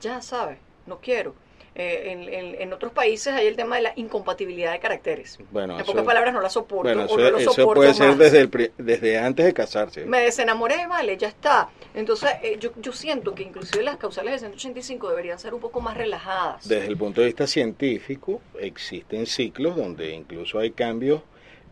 ya 0.00 0.20
sabes 0.20 0.58
no 0.86 0.98
quiero 0.98 1.34
eh, 1.78 2.56
en, 2.58 2.72
otros 2.72 2.90
países 2.90 3.34
hay 3.34 3.46
el 3.46 3.54
tema 3.54 3.76
de 3.76 3.82
la 3.82 3.92
incompatibilidad 3.96 4.72
de 4.72 4.78
caracteres. 4.78 5.38
Bueno, 5.50 5.78
en 5.78 5.84
pocas 5.84 6.04
palabras 6.04 6.32
no 6.32 6.40
la 6.40 6.48
soporto. 6.48 6.84
Bueno, 6.84 7.36
eso, 7.36 7.74
puede 7.74 7.92
ser 7.92 8.16
desde, 8.16 8.72
desde 8.78 9.18
antes 9.18 9.44
de 9.44 9.52
casarse. 9.52 10.06
Me 10.06 10.20
desenamoré, 10.20 10.86
vale, 10.86 11.18
ya 11.18 11.28
está. 11.28 11.68
Entonces 11.94 12.30
eh, 12.42 12.56
yo, 12.58 12.70
yo 12.80 12.92
siento 12.92 13.34
que 13.34 13.42
inclusive 13.42 13.84
las 13.84 13.98
causales 13.98 14.32
de 14.32 14.38
185 14.38 15.10
deberían 15.10 15.38
ser 15.38 15.52
un 15.52 15.60
poco 15.60 15.82
más 15.82 15.98
relajadas. 15.98 16.66
Desde 16.66 16.86
el 16.86 16.96
punto 16.96 17.20
de 17.20 17.26
vista 17.26 17.46
científico 17.46 18.40
existen 18.58 19.26
ciclos 19.26 19.76
donde 19.76 20.14
incluso 20.14 20.58
hay 20.58 20.70
cambios 20.70 21.20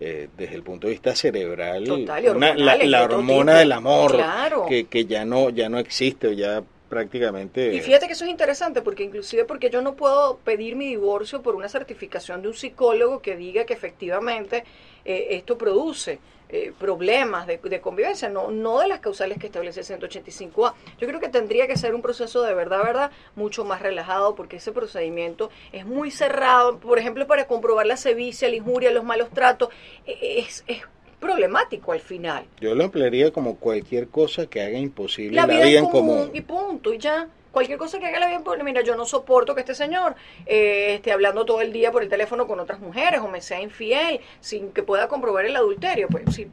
eh, 0.00 0.28
desde 0.36 0.56
el 0.56 0.62
punto 0.62 0.86
de 0.86 0.92
vista 0.92 1.14
cerebral, 1.14 1.84
la, 2.04 3.04
hormona 3.04 3.58
del 3.60 3.72
amor 3.72 4.22
que, 4.68 4.86
que 4.86 5.06
ya 5.06 5.24
no 5.24 5.50
ya 5.50 5.68
no 5.68 5.78
existe, 5.78 6.34
ya 6.34 6.62
prácticamente. 6.94 7.74
Y 7.74 7.80
fíjate 7.80 8.06
que 8.06 8.12
eso 8.12 8.24
es 8.24 8.30
interesante 8.30 8.80
porque 8.80 9.02
inclusive 9.02 9.44
porque 9.44 9.68
yo 9.68 9.82
no 9.82 9.94
puedo 9.96 10.38
pedir 10.38 10.76
mi 10.76 10.86
divorcio 10.86 11.42
por 11.42 11.56
una 11.56 11.68
certificación 11.68 12.40
de 12.40 12.48
un 12.48 12.54
psicólogo 12.54 13.20
que 13.20 13.36
diga 13.36 13.64
que 13.64 13.74
efectivamente 13.74 14.64
eh, 15.04 15.26
esto 15.30 15.58
produce 15.58 16.20
eh, 16.50 16.72
problemas 16.78 17.48
de, 17.48 17.58
convivencia, 17.80 18.28
no, 18.28 18.52
no 18.52 18.78
de 18.78 18.86
las 18.86 19.00
causales 19.00 19.38
que 19.38 19.46
establece 19.46 19.80
el 19.80 20.00
185A. 20.00 20.74
Yo 21.00 21.08
creo 21.08 21.18
que 21.18 21.28
tendría 21.28 21.66
que 21.66 21.76
ser 21.76 21.96
un 21.96 22.02
proceso 22.02 22.42
de 22.42 22.54
verdad, 22.54 22.84
verdad, 22.84 23.10
mucho 23.34 23.64
más 23.64 23.82
relajado 23.82 24.36
porque 24.36 24.58
ese 24.58 24.70
procedimiento 24.70 25.50
es 25.72 25.84
muy 25.84 26.12
cerrado. 26.12 26.78
Por 26.78 27.00
ejemplo, 27.00 27.26
para 27.26 27.48
comprobar 27.48 27.86
la 27.86 27.96
sevicia, 27.96 28.48
la 28.48 28.54
injuria, 28.54 28.92
los 28.92 29.02
malos 29.02 29.30
tratos, 29.30 29.70
e, 30.06 30.38
es, 30.38 30.62
es 30.68 30.82
problemático 31.24 31.92
al 31.92 32.00
final. 32.00 32.44
Yo 32.60 32.74
lo 32.74 32.84
emplearía 32.84 33.32
como 33.32 33.56
cualquier 33.56 34.08
cosa 34.08 34.46
que 34.46 34.60
haga 34.60 34.78
imposible 34.78 35.36
la, 35.36 35.46
vida, 35.46 35.66
en 35.66 35.86
común, 35.86 36.30
Y 36.34 36.42
punto, 36.42 36.92
y 36.92 36.98
ya. 36.98 37.28
Cualquier 37.50 37.78
cosa 37.78 37.98
que 37.98 38.06
haga 38.06 38.20
la 38.20 38.26
vida 38.26 38.36
en 38.36 38.42
común. 38.42 38.64
Mira, 38.64 38.82
yo 38.82 38.94
no 38.94 39.06
soporto 39.06 39.54
que 39.54 39.60
este 39.60 39.74
señor 39.74 40.16
eh, 40.44 40.96
esté 40.96 41.12
hablando 41.12 41.46
todo 41.46 41.62
el 41.62 41.72
día 41.72 41.90
por 41.90 42.02
el 42.02 42.10
teléfono 42.10 42.46
con 42.46 42.60
otras 42.60 42.80
mujeres 42.80 43.20
o 43.20 43.28
me 43.28 43.40
sea 43.40 43.62
infiel 43.62 44.20
sin 44.40 44.70
que 44.70 44.82
pueda 44.82 45.08
comprobar 45.08 45.46
el 45.46 45.56
adulterio. 45.56 46.08
Pues 46.08 46.24
si, 46.34 46.48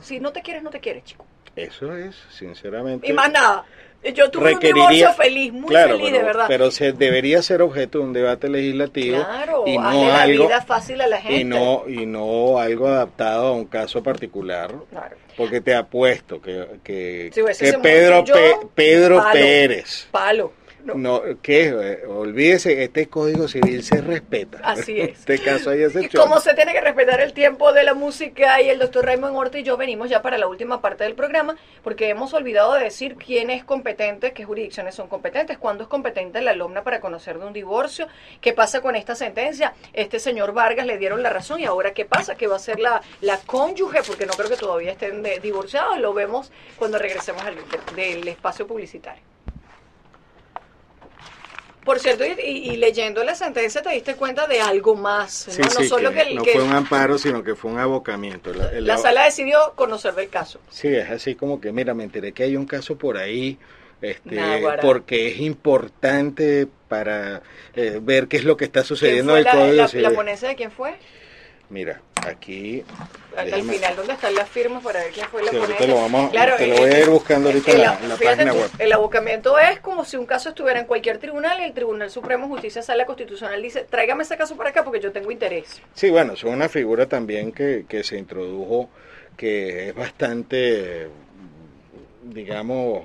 si 0.00 0.20
no 0.20 0.32
te 0.32 0.42
quieres, 0.42 0.62
no 0.62 0.70
te 0.70 0.78
quieres, 0.78 1.02
chico. 1.02 1.26
Eso 1.62 1.96
es, 1.96 2.16
sinceramente. 2.30 3.08
Y 3.08 3.12
más 3.12 3.30
nada. 3.30 3.64
Yo 4.14 4.30
tuve 4.30 4.54
un 4.54 4.60
divorcio 4.60 5.12
feliz, 5.14 5.52
muy 5.52 5.74
feliz, 5.74 6.12
de 6.12 6.22
verdad. 6.22 6.44
Pero 6.46 6.70
se 6.70 6.92
debería 6.92 7.42
ser 7.42 7.62
objeto 7.62 7.98
de 7.98 8.04
un 8.04 8.12
debate 8.12 8.48
legislativo 8.48 9.18
y 9.66 9.76
no 9.76 10.14
algo, 10.14 10.46
vida 10.46 10.62
fácil 10.62 11.00
a 11.00 11.08
la 11.08 11.20
gente. 11.20 11.40
Y 11.40 11.44
no, 11.44 11.82
y 11.88 12.06
no 12.06 12.58
algo 12.58 12.86
adaptado 12.86 13.48
a 13.48 13.52
un 13.52 13.64
caso 13.64 14.02
particular. 14.02 14.72
Porque 15.36 15.60
te 15.60 15.74
apuesto 15.74 16.40
que, 16.40 16.78
que, 16.84 17.30
que 17.34 17.72
Pedro, 17.82 18.24
Pedro 18.74 19.24
Pérez. 19.32 20.06
Palo 20.12 20.52
no, 20.94 21.22
¿qué? 21.42 21.68
Eh, 21.68 22.06
olvídese, 22.06 22.82
este 22.82 23.08
código 23.08 23.48
civil 23.48 23.82
se 23.82 24.00
respeta. 24.00 24.58
Así 24.62 25.00
es. 25.00 25.18
Este 25.28 25.38
caso 25.40 25.70
hay 25.70 25.82
excepción. 25.82 26.22
Y 26.22 26.26
como 26.26 26.40
se 26.40 26.54
tiene 26.54 26.72
que 26.72 26.80
respetar 26.80 27.20
el 27.20 27.32
tiempo 27.32 27.72
de 27.72 27.82
la 27.82 27.94
música 27.94 28.60
y 28.62 28.68
el 28.68 28.78
doctor 28.78 29.04
Raymond 29.04 29.36
Horta 29.36 29.58
y 29.58 29.62
yo 29.62 29.76
venimos 29.76 30.08
ya 30.08 30.22
para 30.22 30.38
la 30.38 30.46
última 30.46 30.80
parte 30.80 31.04
del 31.04 31.14
programa, 31.14 31.56
porque 31.82 32.08
hemos 32.08 32.32
olvidado 32.34 32.74
de 32.74 32.84
decir 32.84 33.16
quién 33.16 33.50
es 33.50 33.64
competente, 33.64 34.32
qué 34.32 34.44
jurisdicciones 34.44 34.94
son 34.94 35.08
competentes, 35.08 35.58
cuándo 35.58 35.84
es 35.84 35.88
competente 35.88 36.40
la 36.40 36.52
alumna 36.52 36.82
para 36.82 37.00
conocer 37.00 37.38
de 37.38 37.46
un 37.46 37.52
divorcio, 37.52 38.06
qué 38.40 38.52
pasa 38.52 38.80
con 38.80 38.96
esta 38.96 39.14
sentencia. 39.14 39.74
Este 39.92 40.18
señor 40.18 40.52
Vargas 40.52 40.86
le 40.86 40.98
dieron 40.98 41.22
la 41.22 41.30
razón 41.30 41.60
y 41.60 41.64
ahora 41.64 41.92
qué 41.92 42.04
pasa, 42.04 42.36
que 42.36 42.46
va 42.46 42.56
a 42.56 42.60
ser 42.60 42.80
la, 42.80 43.02
la 43.20 43.38
cónyuge, 43.38 44.02
porque 44.06 44.26
no 44.26 44.32
creo 44.32 44.48
que 44.48 44.56
todavía 44.56 44.92
estén 44.92 45.22
divorciados, 45.42 45.98
lo 45.98 46.14
vemos 46.14 46.50
cuando 46.76 46.98
regresemos 46.98 47.42
al, 47.42 47.56
del 47.94 48.26
espacio 48.28 48.66
publicitario. 48.66 49.22
Por 51.88 52.00
cierto, 52.00 52.22
y, 52.26 52.76
leyendo 52.76 53.24
la 53.24 53.34
sentencia 53.34 53.80
te 53.80 53.88
diste 53.88 54.14
cuenta 54.14 54.46
de 54.46 54.60
algo 54.60 54.94
más. 54.94 55.32
Sí, 55.48 55.62
no, 55.62 55.70
sí, 55.70 55.88
solo 55.88 56.12
que 56.12 56.22
que, 56.22 56.34
no 56.34 56.42
que 56.42 56.52
fue 56.52 56.62
un 56.62 56.74
amparo, 56.74 57.16
sino 57.16 57.42
que 57.42 57.54
fue 57.54 57.70
un 57.70 57.78
abocamiento. 57.78 58.52
La, 58.52 58.68
el 58.68 58.98
sala 58.98 59.24
decidió 59.24 59.72
conocer 59.74 60.12
del 60.14 60.28
caso. 60.28 60.60
Sí, 60.68 60.88
es 60.88 61.08
así 61.08 61.34
como 61.34 61.62
que, 61.62 61.72
mira, 61.72 61.94
me 61.94 62.04
enteré 62.04 62.32
que 62.32 62.42
hay 62.42 62.56
un 62.56 62.66
caso 62.66 62.98
por 62.98 63.16
ahí, 63.16 63.56
este, 64.02 64.34
Náguara. 64.34 64.82
porque 64.82 65.28
es 65.28 65.40
importante 65.40 66.68
para 66.88 67.40
eh, 67.74 68.00
ver 68.02 68.28
qué 68.28 68.36
es 68.36 68.44
lo 68.44 68.58
que 68.58 68.66
está 68.66 68.80
¿Quién 68.80 68.86
sucediendo 68.88 69.32
en 69.32 69.38
el 69.38 69.44
la, 69.44 69.52
Código 69.52 69.86
la- 69.94 70.10
la 70.10 70.14
ponencia 70.14 70.46
de 70.46 70.56
quién 70.56 70.70
fue? 70.70 70.94
Mira, 71.70 72.02
aquí... 72.16 72.84
Al, 73.38 73.46
al 73.54 73.60
déjame- 73.60 73.72
final, 73.74 73.96
¿dónde 73.96 74.12
están 74.14 74.34
las 74.34 74.48
firmas 74.48 74.82
para 74.82 75.00
ver 75.00 75.12
quién 75.12 75.26
fue 75.28 75.42
la 75.42 75.50
Sí, 75.50 75.56
lo 75.86 75.94
vamos- 75.96 76.32
te 76.32 76.66
lo 76.66 76.76
voy 76.76 76.90
a 76.90 76.98
ir 77.00 77.08
buscando 77.08 77.48
ahorita 77.48 77.70
en 77.72 77.80
la- 77.80 77.98
página 78.16 78.52
tú, 78.52 78.58
web. 78.58 78.70
El 78.78 78.92
abocamiento 78.92 79.58
es 79.58 79.80
como 79.80 80.04
si 80.04 80.16
un 80.16 80.26
caso 80.26 80.48
estuviera 80.48 80.80
en 80.80 80.86
cualquier 80.86 81.18
tribunal 81.18 81.60
y 81.60 81.64
el 81.64 81.72
Tribunal 81.72 82.10
Supremo 82.10 82.46
de 82.46 82.52
Justicia 82.52 82.82
Sala 82.82 83.06
Constitucional 83.06 83.62
dice, 83.62 83.86
tráigame 83.88 84.24
ese 84.24 84.36
caso 84.36 84.56
para 84.56 84.70
acá 84.70 84.84
porque 84.84 85.00
yo 85.00 85.12
tengo 85.12 85.30
interés. 85.30 85.80
Sí, 85.94 86.10
bueno, 86.10 86.32
es 86.32 86.42
una 86.44 86.68
figura 86.68 87.06
también 87.06 87.52
que, 87.52 87.84
que 87.88 88.02
se 88.04 88.18
introdujo 88.18 88.90
que 89.36 89.90
es 89.90 89.94
bastante, 89.94 91.08
digamos, 92.24 93.02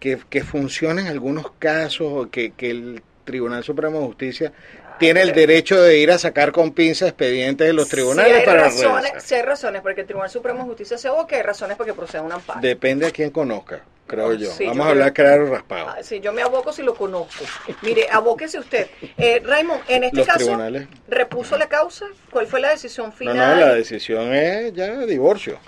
que, 0.00 0.18
que 0.28 0.42
funciona 0.42 1.00
en 1.00 1.06
algunos 1.06 1.52
casos, 1.58 2.28
que, 2.30 2.50
que 2.50 2.70
el 2.70 3.02
Tribunal 3.24 3.64
Supremo 3.64 4.00
de 4.00 4.06
Justicia 4.06 4.52
tiene 4.98 5.22
el 5.22 5.32
derecho 5.32 5.80
de 5.82 5.98
ir 5.98 6.10
a 6.10 6.18
sacar 6.18 6.52
con 6.52 6.72
pinza 6.72 7.06
expedientes 7.06 7.66
de 7.66 7.72
los 7.72 7.88
tribunales 7.88 8.32
si 8.32 8.38
hay 8.40 8.46
para 8.46 8.62
razones, 8.64 9.12
si 9.22 9.34
hay 9.34 9.42
razones 9.42 9.82
porque 9.82 10.02
el 10.02 10.06
Tribunal 10.06 10.30
Supremo 10.30 10.60
de 10.60 10.64
Justicia 10.66 10.98
se 10.98 11.08
aboque, 11.08 11.36
hay 11.36 11.42
razones 11.42 11.76
para 11.76 11.86
que 11.88 11.94
proceda 11.94 12.22
un 12.22 12.32
amparo. 12.32 12.60
Depende 12.60 13.06
a 13.06 13.10
quién 13.10 13.30
conozca, 13.30 13.82
creo 14.06 14.26
Oh, 14.28 14.32
yo. 14.34 14.50
sí, 14.50 14.64
Vamos 14.66 14.78
yo 14.78 14.84
a 14.84 14.90
hablar 14.90 15.12
creo- 15.12 15.26
claro 15.26 15.50
raspado. 15.50 15.88
Ah, 15.88 15.98
sí, 16.02 16.20
yo 16.20 16.32
me 16.32 16.42
aboco 16.42 16.72
si 16.72 16.82
lo 16.82 16.94
conozco. 16.94 17.44
Mire, 17.82 18.06
abóquese 18.10 18.58
usted. 18.58 18.88
Eh, 19.18 19.40
Raymond, 19.44 19.82
en 19.88 20.04
este 20.04 20.18
Los 20.18 20.26
caso, 20.26 20.38
tribunales. 20.38 20.86
¿repuso 21.08 21.56
la 21.58 21.68
causa? 21.68 22.06
¿Cuál 22.30 22.46
fue 22.46 22.60
la 22.60 22.70
decisión 22.70 23.06
No, 23.06 23.12
final? 23.12 23.36
no, 23.60 23.66
la 23.66 23.74
decisión 23.74 24.32
es 24.32 24.72
ya 24.74 24.98
divorcio. 25.06 25.58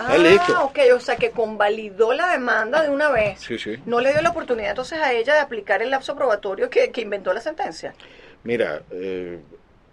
Ah, 0.00 0.16
listo. 0.16 0.62
ok, 0.62 0.78
o 0.94 1.00
sea 1.00 1.16
que 1.16 1.30
convalidó 1.32 2.12
la 2.12 2.30
demanda 2.30 2.82
de 2.82 2.88
una 2.88 3.10
vez. 3.10 3.40
Sí, 3.40 3.58
sí. 3.58 3.78
No 3.84 3.98
le 4.00 4.12
dio 4.12 4.22
la 4.22 4.30
oportunidad 4.30 4.70
entonces 4.70 5.00
a 5.00 5.12
ella 5.12 5.34
de 5.34 5.40
aplicar 5.40 5.82
el 5.82 5.90
lapso 5.90 6.14
probatorio 6.14 6.70
que, 6.70 6.92
que 6.92 7.00
inventó 7.00 7.32
la 7.32 7.40
sentencia. 7.40 7.94
Mira, 8.44 8.82
eh, 8.90 9.38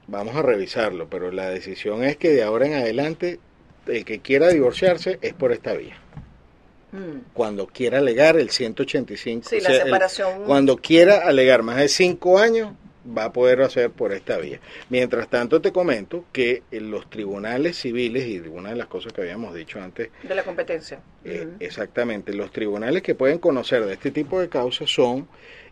vamos 0.08 0.36
a 0.36 0.41
revisarlo, 0.41 1.08
pero 1.10 1.31
la 1.31 1.49
decisión 1.49 2.03
es 2.03 2.17
que 2.17 2.29
de 2.31 2.43
ahora 2.43 2.67
en 2.67 2.73
adelante 2.73 3.39
el 3.88 4.05
que 4.05 4.19
quiera 4.19 4.49
divorciarse 4.49 5.19
es 5.21 5.34
por 5.34 5.51
esta 5.51 5.73
vía. 5.73 5.97
Mm. 6.91 7.31
Cuando 7.34 7.67
quiera 7.67 7.97
alegar 7.99 8.38
el 8.38 8.49
185, 8.49 9.49
Sí, 9.49 9.55
o 9.58 9.60
la 9.62 9.69
sea, 9.69 9.77
el- 9.79 9.84
separación. 9.84 10.43
cuando 10.45 10.77
quiera 10.77 11.27
alegar 11.27 11.63
más 11.63 11.77
de 11.77 11.88
cinco 11.89 12.39
años, 12.39 12.73
va 13.05 13.25
a 13.25 13.34
poder 13.34 13.62
hacer 13.62 13.91
por 13.91 14.13
esta 14.13 14.38
vía. 14.38 14.60
Mientras 14.89 15.27
tanto, 15.29 15.62
te 15.62 15.71
comento 15.71 16.25
que 16.31 16.63
en 16.71 16.89
los 16.89 17.08
tribunales 17.10 17.77
civiles, 17.77 18.25
y 18.25 18.39
una 18.39 18.69
de 18.71 18.75
las 18.77 18.88
cosas 18.88 19.13
que 19.13 19.21
habíamos 19.21 19.53
dicho 19.53 19.79
antes, 19.79 20.10
De 20.23 20.34
la 20.34 20.43
competencia. 20.43 20.99
eh, 21.23 21.47
exactamente, 21.60 22.34
los 22.34 22.51
tribunales 22.51 23.03
que 23.03 23.13
pueden 23.13 23.38
conocer 23.38 23.86
de 23.86 23.93
este 23.93 24.10
tipo 24.10 24.39
de 24.39 24.49
causas 24.49 24.89
son 24.89 25.27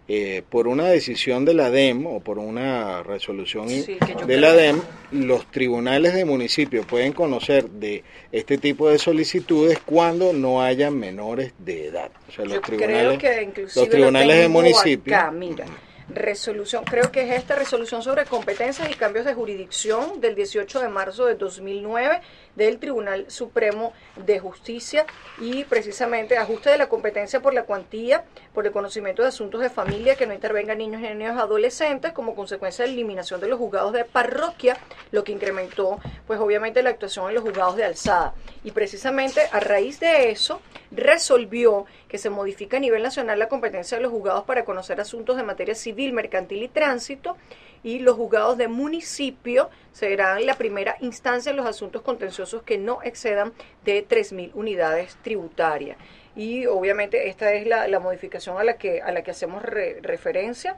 eh, 0.07 0.43
por 0.49 0.67
una 0.67 0.85
decisión 0.89 1.45
de 1.45 1.53
la 1.53 1.69
DEM 1.69 2.05
o 2.07 2.19
por 2.19 2.37
una 2.37 3.03
resolución 3.03 3.69
Sí, 3.69 3.97
de 4.27 4.37
la 4.37 4.51
DEM, 4.53 4.81
los 5.11 5.49
tribunales 5.49 6.13
de 6.13 6.25
municipio 6.25 6.83
pueden 6.83 7.13
conocer 7.13 7.69
de 7.69 8.03
este 8.31 8.57
tipo 8.57 8.89
de 8.89 8.99
solicitudes 8.99 9.79
cuando 9.85 10.33
no 10.33 10.61
haya 10.61 10.91
menores 10.91 11.53
de 11.57 11.87
edad. 11.87 12.11
O 12.27 12.31
sea, 12.33 12.43
los 12.45 12.55
Yo 12.55 12.61
tribunales, 12.61 13.17
creo 13.19 13.35
que 13.35 13.43
inclusive 13.43 13.81
los 13.85 13.89
tribunales 13.89 14.35
lo 14.35 14.41
de 14.41 14.47
municipio. 14.49 15.15
acá, 15.15 15.31
mira, 15.31 15.65
resolución, 16.09 16.83
creo 16.83 17.11
que 17.11 17.21
es 17.21 17.31
esta 17.31 17.55
resolución 17.55 18.03
sobre 18.03 18.25
competencias 18.25 18.89
y 18.89 18.93
cambios 18.93 19.25
de 19.25 19.33
jurisdicción 19.33 20.21
del 20.21 20.35
18 20.35 20.81
de 20.81 20.89
marzo 20.89 21.25
de 21.25 21.35
2009 21.35 22.21
del 22.55 22.79
Tribunal 22.79 23.25
Supremo 23.29 23.93
de 24.15 24.39
Justicia 24.39 25.05
y 25.39 25.63
precisamente 25.63 26.37
ajuste 26.37 26.69
de 26.69 26.77
la 26.77 26.89
competencia 26.89 27.41
por 27.41 27.53
la 27.53 27.63
cuantía, 27.63 28.25
por 28.53 28.65
el 28.65 28.71
conocimiento 28.71 29.21
de 29.21 29.29
asuntos 29.29 29.61
de 29.61 29.69
familia 29.69 30.15
que 30.15 30.27
no 30.27 30.33
intervengan 30.33 30.77
niños 30.77 31.01
y 31.01 31.13
niños 31.13 31.39
adolescentes 31.39 32.11
como 32.11 32.35
consecuencia 32.35 32.83
de 32.83 32.89
la 32.89 32.93
eliminación 32.93 33.41
de 33.41 33.47
los 33.47 33.59
juzgados 33.59 33.93
de 33.93 34.05
parroquia, 34.05 34.77
lo 35.11 35.23
que 35.23 35.31
incrementó 35.31 35.99
pues 36.27 36.39
obviamente 36.39 36.83
la 36.83 36.91
actuación 36.91 37.29
en 37.29 37.35
los 37.35 37.43
juzgados 37.43 37.75
de 37.75 37.85
alzada. 37.85 38.33
Y 38.63 38.71
precisamente 38.71 39.41
a 39.51 39.59
raíz 39.59 39.99
de 39.99 40.31
eso 40.31 40.61
resolvió 40.91 41.85
que 42.07 42.17
se 42.17 42.29
modifica 42.29 42.77
a 42.77 42.79
nivel 42.79 43.01
nacional 43.01 43.39
la 43.39 43.49
competencia 43.49 43.97
de 43.97 44.03
los 44.03 44.11
juzgados 44.11 44.43
para 44.43 44.65
conocer 44.65 45.01
asuntos 45.01 45.35
de 45.35 45.43
materia 45.43 45.73
civil, 45.73 45.92
mercantil 46.13 46.63
y 46.63 46.67
tránsito 46.67 47.37
y 47.83 47.99
los 47.99 48.15
juzgados 48.15 48.57
de 48.57 48.67
municipio 48.69 49.69
serán 49.91 50.45
la 50.45 50.55
primera 50.55 50.95
instancia 51.01 51.49
en 51.49 51.57
los 51.57 51.65
asuntos 51.65 52.01
contenciosos 52.01 52.63
que 52.63 52.77
no 52.77 53.01
excedan 53.03 53.51
de 53.83 54.07
3.000 54.07 54.51
unidades 54.53 55.17
tributarias. 55.21 55.97
Y 56.35 56.65
obviamente 56.65 57.27
esta 57.29 57.53
es 57.53 57.67
la, 57.67 57.87
la 57.87 57.99
modificación 57.99 58.57
a 58.57 58.63
la 58.63 58.77
que, 58.77 59.01
a 59.01 59.11
la 59.11 59.21
que 59.21 59.31
hacemos 59.31 59.61
re- 59.63 59.99
referencia. 60.01 60.77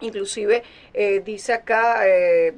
Inclusive 0.00 0.62
eh, 0.92 1.22
dice 1.24 1.52
acá, 1.52 2.06
eh, 2.06 2.54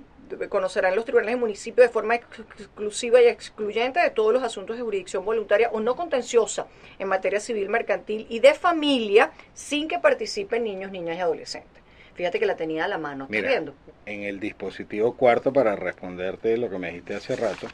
conocerán 0.48 0.94
los 0.96 1.04
tribunales 1.04 1.34
de 1.34 1.40
municipio 1.40 1.82
de 1.82 1.88
forma 1.88 2.14
ex- 2.16 2.26
exclusiva 2.58 3.20
y 3.22 3.26
excluyente 3.26 4.00
de 4.00 4.10
todos 4.10 4.32
los 4.32 4.42
asuntos 4.42 4.76
de 4.76 4.82
jurisdicción 4.82 5.24
voluntaria 5.24 5.70
o 5.72 5.80
no 5.80 5.96
contenciosa 5.96 6.66
en 6.98 7.08
materia 7.08 7.40
civil, 7.40 7.68
mercantil 7.68 8.26
y 8.28 8.40
de 8.40 8.54
familia 8.54 9.30
sin 9.54 9.88
que 9.88 9.98
participen 9.98 10.64
niños, 10.64 10.90
niñas 10.90 11.16
y 11.16 11.20
adolescentes. 11.20 11.82
Fíjate 12.14 12.38
que 12.40 12.46
la 12.46 12.56
tenía 12.56 12.86
a 12.86 12.88
la 12.88 12.96
mano. 12.96 13.24
¿Estás 13.24 13.30
Mira, 13.36 13.48
viendo? 13.50 13.74
en 14.06 14.22
el 14.22 14.40
dispositivo 14.40 15.14
cuarto, 15.16 15.52
para 15.52 15.76
responderte 15.76 16.56
lo 16.56 16.70
que 16.70 16.78
me 16.78 16.88
dijiste 16.88 17.14
hace 17.14 17.36
rato, 17.36 17.66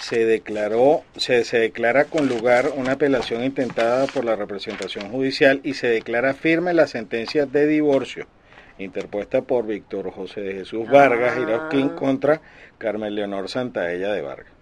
se 0.00 0.24
declaró, 0.24 1.02
se, 1.16 1.44
se 1.44 1.58
declara 1.58 2.04
con 2.04 2.28
lugar 2.28 2.70
una 2.76 2.92
apelación 2.92 3.42
intentada 3.42 4.06
por 4.06 4.24
la 4.24 4.36
representación 4.36 5.10
judicial 5.10 5.60
y 5.64 5.74
se 5.74 5.88
declara 5.88 6.34
firme 6.34 6.74
la 6.74 6.86
sentencia 6.86 7.46
de 7.46 7.66
divorcio 7.66 8.26
interpuesta 8.78 9.42
por 9.42 9.66
Víctor 9.66 10.10
José 10.12 10.40
de 10.40 10.54
Jesús 10.54 10.88
Vargas 10.90 11.34
Ah. 11.36 11.40
Irauquín 11.40 11.90
contra 11.90 12.40
Carmen 12.78 13.14
Leonor 13.14 13.48
Santaella 13.48 14.12
de 14.12 14.22
Vargas. 14.22 14.52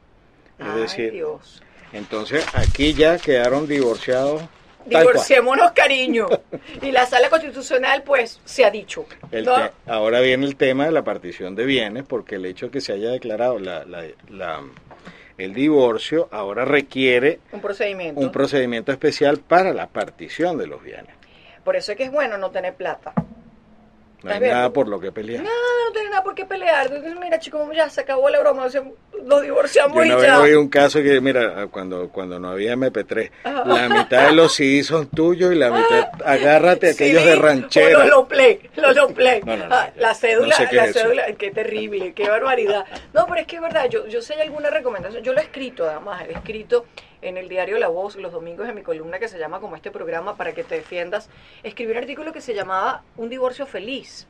Es 0.58 0.66
Ay, 0.66 0.80
decir, 0.80 1.12
Dios. 1.12 1.62
entonces 1.92 2.44
aquí 2.54 2.92
ya 2.94 3.18
quedaron 3.18 3.66
divorciados. 3.66 4.42
Divorciémonos, 4.86 5.72
cariño. 5.72 6.26
Y 6.80 6.90
la 6.90 7.04
sala 7.06 7.28
constitucional, 7.28 8.02
pues, 8.02 8.40
se 8.46 8.64
ha 8.64 8.70
dicho. 8.70 9.04
Ahora 9.86 10.20
viene 10.20 10.46
el 10.46 10.56
tema 10.56 10.86
de 10.86 10.92
la 10.92 11.04
partición 11.04 11.54
de 11.54 11.64
bienes, 11.66 12.04
porque 12.06 12.36
el 12.36 12.46
hecho 12.46 12.66
de 12.66 12.72
que 12.72 12.80
se 12.80 12.92
haya 12.94 13.10
declarado 13.10 13.58
la, 13.58 13.84
la- 13.84 14.04
la- 14.30 14.62
el 15.36 15.54
divorcio 15.54 16.28
ahora 16.32 16.64
requiere 16.64 17.40
Un 17.52 17.60
procedimiento. 17.60 18.20
un 18.20 18.32
procedimiento 18.32 18.90
especial 18.92 19.38
para 19.38 19.72
la 19.72 19.86
partición 19.86 20.58
de 20.58 20.66
los 20.66 20.82
bienes. 20.82 21.14
Por 21.64 21.76
eso 21.76 21.92
es 21.92 21.98
que 21.98 22.04
es 22.04 22.10
bueno 22.12 22.36
no 22.38 22.50
tener 22.50 22.74
plata. 22.74 23.12
No 24.22 24.30
¿Estás 24.30 24.42
hay 24.42 24.50
nada 24.50 24.70
por 24.72 24.88
lo 24.88 25.00
que 25.00 25.12
pelear. 25.12 25.42
No, 25.42 25.48
no 25.50 25.92
tiene 25.92 26.10
nada 26.10 26.22
por 26.22 26.34
qué 26.34 26.44
pelear. 26.44 26.86
Entonces, 26.86 27.14
mira, 27.20 27.38
chicos, 27.38 27.68
ya 27.74 27.88
se 27.88 28.02
acabó 28.02 28.28
la 28.28 28.40
broma. 28.40 28.64
o 28.64 28.70
sea, 28.70 28.82
Nos 29.24 29.42
divorciamos 29.42 29.96
Yo 29.96 30.04
y 30.04 30.10
vez 30.14 30.22
ya. 30.52 30.58
un 30.58 30.68
caso 30.68 31.02
que, 31.02 31.20
mira, 31.20 31.66
cuando, 31.70 32.08
cuando 32.10 32.38
no 32.38 32.50
había 32.50 32.74
MP3, 32.74 33.30
la 33.66 33.88
mitad 33.88 34.26
de 34.28 34.32
los 34.32 34.54
CDs 34.54 34.86
son 34.86 35.06
tuyos 35.08 35.52
y 35.52 35.56
la 35.56 35.70
mitad, 35.70 36.08
agárrate 36.24 36.88
a 36.88 36.92
aquellos 36.92 37.22
Sí, 37.22 37.28
de 37.28 37.36
ranchera. 37.36 38.04
Los 38.06 38.26
play, 38.26 38.60
los 38.76 39.12
play. 39.12 39.40
No, 39.44 39.56
no, 39.56 39.66
no, 39.68 39.74
Ah, 39.74 39.90
la 39.96 40.14
cédula, 40.14 40.48
No 40.50 40.56
sé 40.56 40.68
qué 40.68 40.76
la 40.76 40.84
es 40.84 40.90
eso. 40.90 41.00
cédula, 41.00 41.26
qué 41.38 41.50
terrible, 41.50 42.12
qué 42.14 42.28
barbaridad. 42.28 42.84
No, 43.12 43.26
pero 43.26 43.40
es 43.40 43.46
que 43.46 43.56
es 43.56 43.62
verdad, 43.62 43.88
yo, 43.88 44.06
yo 44.06 44.20
sé 44.22 44.34
alguna 44.34 44.70
recomendación, 44.70 45.22
yo 45.22 45.32
lo 45.32 45.40
he 45.40 45.44
escrito 45.44 45.88
además, 45.88 46.22
he 46.28 46.32
escrito 46.32 46.84
en 47.22 47.36
el 47.36 47.48
diario 47.48 47.78
La 47.78 47.88
Voz 47.88 48.16
los 48.16 48.32
domingos 48.32 48.68
en 48.68 48.74
mi 48.74 48.82
columna 48.82 49.18
que 49.18 49.28
se 49.28 49.38
llama 49.38 49.60
como 49.60 49.76
este 49.76 49.90
programa 49.90 50.36
para 50.36 50.52
que 50.52 50.64
te 50.64 50.76
defiendas, 50.76 51.28
escribí 51.62 51.92
un 51.92 51.98
artículo 51.98 52.32
que 52.32 52.40
se 52.40 52.54
llamaba 52.54 53.02
Un 53.16 53.28
divorcio 53.28 53.66
feliz. 53.66 54.26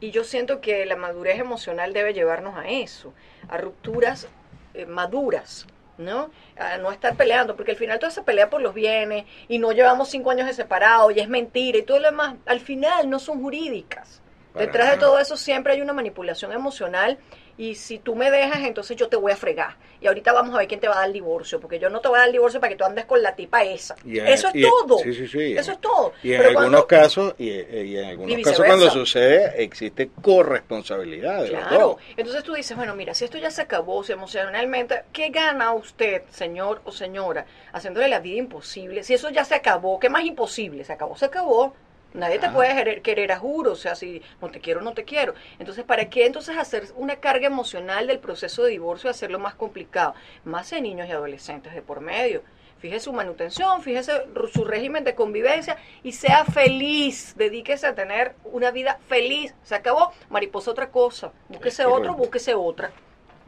Y 0.00 0.10
yo 0.12 0.22
siento 0.22 0.60
que 0.60 0.86
la 0.86 0.96
madurez 0.96 1.40
emocional 1.40 1.92
debe 1.92 2.14
llevarnos 2.14 2.56
a 2.56 2.68
eso, 2.68 3.12
a 3.48 3.56
rupturas 3.58 4.28
eh, 4.74 4.86
maduras, 4.86 5.66
¿no? 5.98 6.30
A 6.56 6.78
no 6.78 6.92
estar 6.92 7.16
peleando, 7.16 7.56
porque 7.56 7.72
al 7.72 7.76
final 7.76 7.98
toda 7.98 8.10
se 8.10 8.22
pelea 8.22 8.48
por 8.48 8.62
los 8.62 8.74
bienes 8.74 9.24
y 9.48 9.58
no 9.58 9.72
llevamos 9.72 10.08
cinco 10.08 10.30
años 10.30 10.46
de 10.46 10.54
separado 10.54 11.10
y 11.10 11.18
es 11.18 11.28
mentira 11.28 11.78
y 11.78 11.82
todo 11.82 11.98
lo 11.98 12.10
demás, 12.10 12.36
al 12.46 12.60
final 12.60 13.10
no 13.10 13.18
son 13.18 13.42
jurídicas. 13.42 14.22
Para 14.52 14.66
Detrás 14.66 14.90
de 14.92 14.96
todo 14.98 15.18
eso 15.18 15.36
siempre 15.36 15.72
hay 15.72 15.80
una 15.80 15.92
manipulación 15.92 16.52
emocional 16.52 17.18
y 17.58 17.74
si 17.74 17.98
tú 17.98 18.14
me 18.14 18.30
dejas, 18.30 18.60
entonces 18.60 18.96
yo 18.96 19.08
te 19.08 19.16
voy 19.16 19.32
a 19.32 19.36
fregar. 19.36 19.76
Y 20.00 20.06
ahorita 20.06 20.32
vamos 20.32 20.54
a 20.54 20.58
ver 20.58 20.68
quién 20.68 20.78
te 20.80 20.86
va 20.88 20.94
a 20.94 20.98
dar 21.00 21.06
el 21.08 21.12
divorcio, 21.12 21.60
porque 21.60 21.78
yo 21.80 21.90
no 21.90 22.00
te 22.00 22.06
voy 22.08 22.16
a 22.16 22.20
dar 22.20 22.28
el 22.28 22.32
divorcio 22.32 22.60
para 22.60 22.70
que 22.70 22.76
tú 22.76 22.84
andes 22.84 23.04
con 23.04 23.20
la 23.20 23.34
tipa 23.34 23.64
esa. 23.64 23.96
Y 24.04 24.20
en- 24.20 24.28
eso 24.28 24.48
es 24.48 24.54
y- 24.54 24.62
todo. 24.62 24.98
sí, 24.98 25.12
sí, 25.12 25.26
sí. 25.26 25.52
Eso 25.56 25.72
es 25.72 25.80
todo. 25.80 26.12
Y 26.22 26.32
en 26.32 26.38
Pero 26.38 26.48
algunos 26.60 26.84
cuando- 26.84 26.86
casos, 26.86 27.34
y, 27.36 27.50
y 27.50 27.98
en 27.98 28.04
algunos 28.04 28.42
casos 28.44 28.64
cuando 28.64 28.90
sucede, 28.90 29.62
existe 29.62 30.08
corresponsabilidad 30.22 31.42
de 31.42 31.48
los 31.50 31.60
Claro, 31.66 31.78
dos. 31.88 31.96
entonces 32.16 32.42
tú 32.44 32.54
dices, 32.54 32.76
bueno, 32.76 32.94
mira, 32.94 33.12
si 33.14 33.24
esto 33.24 33.38
ya 33.38 33.50
se 33.50 33.62
acabó, 33.62 34.04
si 34.04 34.12
emocionalmente, 34.12 35.02
¿qué 35.12 35.30
gana 35.30 35.72
usted, 35.72 36.22
señor 36.30 36.80
o 36.84 36.92
señora, 36.92 37.44
haciéndole 37.72 38.08
la 38.08 38.20
vida 38.20 38.38
imposible? 38.38 39.02
Si 39.02 39.14
eso 39.14 39.30
ya 39.30 39.44
se 39.44 39.54
acabó, 39.56 39.98
¿qué 39.98 40.08
más 40.08 40.24
imposible? 40.24 40.84
Se 40.84 40.92
acabó, 40.92 41.16
se 41.16 41.24
acabó. 41.26 41.74
Nadie 42.14 42.38
te 42.38 42.46
Ah. 42.46 42.52
puede 42.52 43.02
querer, 43.02 43.32
a 43.32 43.38
juro, 43.38 43.72
o 43.72 43.76
sea, 43.76 43.94
si 43.94 44.22
no 44.40 44.50
te 44.50 44.60
quiero, 44.60 44.80
no 44.80 44.92
te 44.94 45.04
quiero. 45.04 45.34
Entonces, 45.58 45.84
¿para 45.84 46.08
qué 46.08 46.26
entonces 46.26 46.56
hacer 46.56 46.84
una 46.96 47.16
carga 47.16 47.46
emocional 47.46 48.06
del 48.06 48.18
proceso 48.18 48.64
de 48.64 48.70
divorcio 48.70 49.08
y 49.08 49.10
hacerlo 49.10 49.38
más 49.38 49.54
complicado? 49.54 50.14
Más 50.44 50.72
en 50.72 50.84
niños 50.84 51.08
y 51.08 51.12
adolescentes 51.12 51.74
de 51.74 51.82
por 51.82 52.00
medio. 52.00 52.42
Fíjese 52.78 53.06
su 53.06 53.12
manutención, 53.12 53.82
fíjese 53.82 54.12
su 54.52 54.64
régimen 54.64 55.02
de 55.02 55.14
convivencia 55.16 55.76
y 56.04 56.12
sea 56.12 56.44
feliz. 56.44 57.34
Dedíquese 57.36 57.88
a 57.88 57.94
tener 57.94 58.36
una 58.44 58.70
vida 58.70 58.98
feliz. 59.08 59.52
Se 59.64 59.74
acabó, 59.74 60.12
mariposa 60.30 60.70
otra 60.70 60.90
cosa. 60.90 61.32
Búsquese 61.48 61.82
Es 61.82 61.88
otro, 61.88 62.14
búsquese 62.14 62.54
otra. 62.54 62.90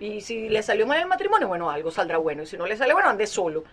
Y 0.00 0.20
si 0.22 0.48
le 0.48 0.62
salió 0.62 0.86
mal 0.86 0.98
el 0.98 1.06
matrimonio, 1.06 1.46
bueno, 1.46 1.70
algo 1.70 1.90
saldrá 1.92 2.18
bueno. 2.18 2.42
Y 2.42 2.46
si 2.46 2.56
no 2.56 2.66
le 2.66 2.76
sale 2.76 2.92
bueno, 2.92 3.08
ande 3.08 3.26
solo. 3.26 3.64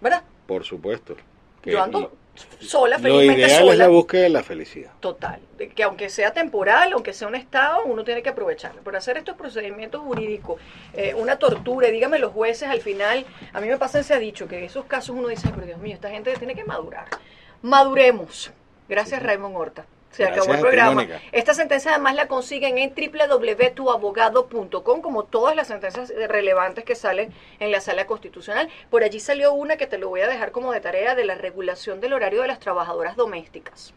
¿Verdad? 0.00 0.22
Por 0.46 0.62
supuesto. 0.62 1.16
Que 1.60 1.72
Yo 1.72 1.82
ando 1.82 2.12
lo- 2.60 2.66
sola, 2.66 2.96
Lo 2.98 3.02
felizmente 3.02 3.40
ideal 3.42 3.60
sola. 3.60 3.72
es 3.72 3.78
la 3.78 3.88
búsqueda 3.88 4.22
de 4.22 4.28
la 4.30 4.42
felicidad. 4.42 4.90
Total, 5.00 5.40
de 5.58 5.68
que 5.68 5.82
aunque 5.82 6.08
sea 6.08 6.32
temporal, 6.32 6.92
aunque 6.92 7.12
sea 7.12 7.28
un 7.28 7.34
estado, 7.34 7.84
uno 7.84 8.04
tiene 8.04 8.22
que 8.22 8.30
aprovecharlo. 8.30 8.82
Por 8.82 8.96
hacer 8.96 9.16
estos 9.16 9.36
procedimientos 9.36 10.00
jurídicos, 10.02 10.60
eh, 10.94 11.14
una 11.14 11.38
tortura, 11.38 11.88
y 11.88 11.92
dígame 11.92 12.18
los 12.18 12.32
jueces 12.32 12.68
al 12.68 12.80
final, 12.80 13.24
a 13.52 13.60
mí 13.60 13.68
me 13.68 13.76
pasa 13.76 14.00
ese 14.00 14.18
dicho, 14.18 14.48
que 14.48 14.58
en 14.58 14.64
esos 14.64 14.84
casos 14.86 15.14
uno 15.16 15.28
dice, 15.28 15.42
"Ay, 15.46 15.52
pero 15.54 15.66
Dios 15.66 15.78
mío, 15.78 15.94
esta 15.94 16.10
gente 16.10 16.32
tiene 16.36 16.54
que 16.54 16.64
madurar. 16.64 17.06
Maduremos. 17.62 18.52
Gracias 18.88 19.22
Raymond 19.22 19.56
Horta. 19.56 19.86
Se 20.14 20.22
Gracias 20.22 20.44
acabó 20.44 20.54
el 20.54 20.60
ti, 20.60 20.62
programa. 20.62 21.06
Esta 21.32 21.54
sentencia 21.54 21.90
además 21.90 22.14
la 22.14 22.28
consiguen 22.28 22.78
en 22.78 22.94
www.tuabogado.com, 22.94 25.00
como 25.00 25.24
todas 25.24 25.56
las 25.56 25.66
sentencias 25.66 26.12
relevantes 26.28 26.84
que 26.84 26.94
salen 26.94 27.34
en 27.58 27.72
la 27.72 27.80
sala 27.80 28.06
constitucional. 28.06 28.68
Por 28.90 29.02
allí 29.02 29.18
salió 29.18 29.52
una 29.52 29.76
que 29.76 29.88
te 29.88 29.98
lo 29.98 30.08
voy 30.08 30.20
a 30.20 30.28
dejar 30.28 30.52
como 30.52 30.70
de 30.70 30.80
tarea 30.80 31.16
de 31.16 31.24
la 31.24 31.34
regulación 31.34 32.00
del 32.00 32.12
horario 32.12 32.42
de 32.42 32.48
las 32.48 32.60
trabajadoras 32.60 33.16
domésticas. 33.16 33.92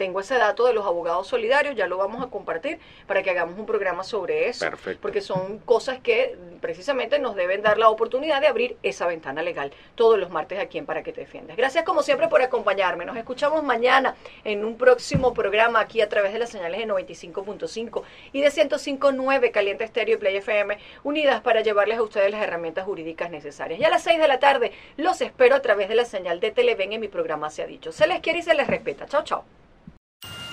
Tengo 0.00 0.20
ese 0.20 0.38
dato 0.38 0.64
de 0.64 0.72
los 0.72 0.86
abogados 0.86 1.26
solidarios, 1.26 1.76
ya 1.76 1.86
lo 1.86 1.98
vamos 1.98 2.24
a 2.24 2.30
compartir 2.30 2.78
para 3.06 3.22
que 3.22 3.28
hagamos 3.28 3.58
un 3.58 3.66
programa 3.66 4.02
sobre 4.02 4.48
eso. 4.48 4.64
Perfecto. 4.64 5.02
Porque 5.02 5.20
son 5.20 5.58
cosas 5.58 5.98
que 5.98 6.38
precisamente 6.62 7.18
nos 7.18 7.36
deben 7.36 7.60
dar 7.60 7.76
la 7.76 7.90
oportunidad 7.90 8.40
de 8.40 8.46
abrir 8.46 8.78
esa 8.82 9.06
ventana 9.06 9.42
legal 9.42 9.74
todos 9.96 10.18
los 10.18 10.30
martes 10.30 10.58
aquí 10.58 10.78
en 10.78 10.86
Para 10.86 11.02
que 11.02 11.12
te 11.12 11.20
defiendas. 11.20 11.54
Gracias 11.54 11.84
como 11.84 12.02
siempre 12.02 12.28
por 12.28 12.40
acompañarme. 12.40 13.04
Nos 13.04 13.18
escuchamos 13.18 13.62
mañana 13.62 14.14
en 14.42 14.64
un 14.64 14.78
próximo 14.78 15.34
programa 15.34 15.80
aquí 15.80 16.00
a 16.00 16.08
través 16.08 16.32
de 16.32 16.38
las 16.38 16.48
señales 16.48 16.80
de 16.80 16.86
95.5 16.86 18.02
y 18.32 18.40
de 18.40 18.48
105.9 18.48 19.50
Caliente 19.50 19.84
Estéreo 19.84 20.14
y 20.14 20.18
Play 20.18 20.38
FM, 20.38 20.78
unidas 21.02 21.42
para 21.42 21.60
llevarles 21.60 21.98
a 21.98 22.02
ustedes 22.02 22.30
las 22.30 22.42
herramientas 22.42 22.86
jurídicas 22.86 23.30
necesarias. 23.30 23.78
Y 23.78 23.84
a 23.84 23.90
las 23.90 24.02
6 24.04 24.18
de 24.18 24.28
la 24.28 24.38
tarde 24.38 24.72
los 24.96 25.20
espero 25.20 25.56
a 25.56 25.60
través 25.60 25.90
de 25.90 25.94
la 25.94 26.06
señal 26.06 26.40
de 26.40 26.52
Televen 26.52 26.94
en 26.94 27.02
mi 27.02 27.08
programa 27.08 27.50
Se 27.50 27.62
ha 27.62 27.66
dicho. 27.66 27.92
Se 27.92 28.06
les 28.06 28.20
quiere 28.20 28.38
y 28.38 28.42
se 28.42 28.54
les 28.54 28.66
respeta. 28.66 29.04
Chao, 29.04 29.24
chao. 29.24 29.44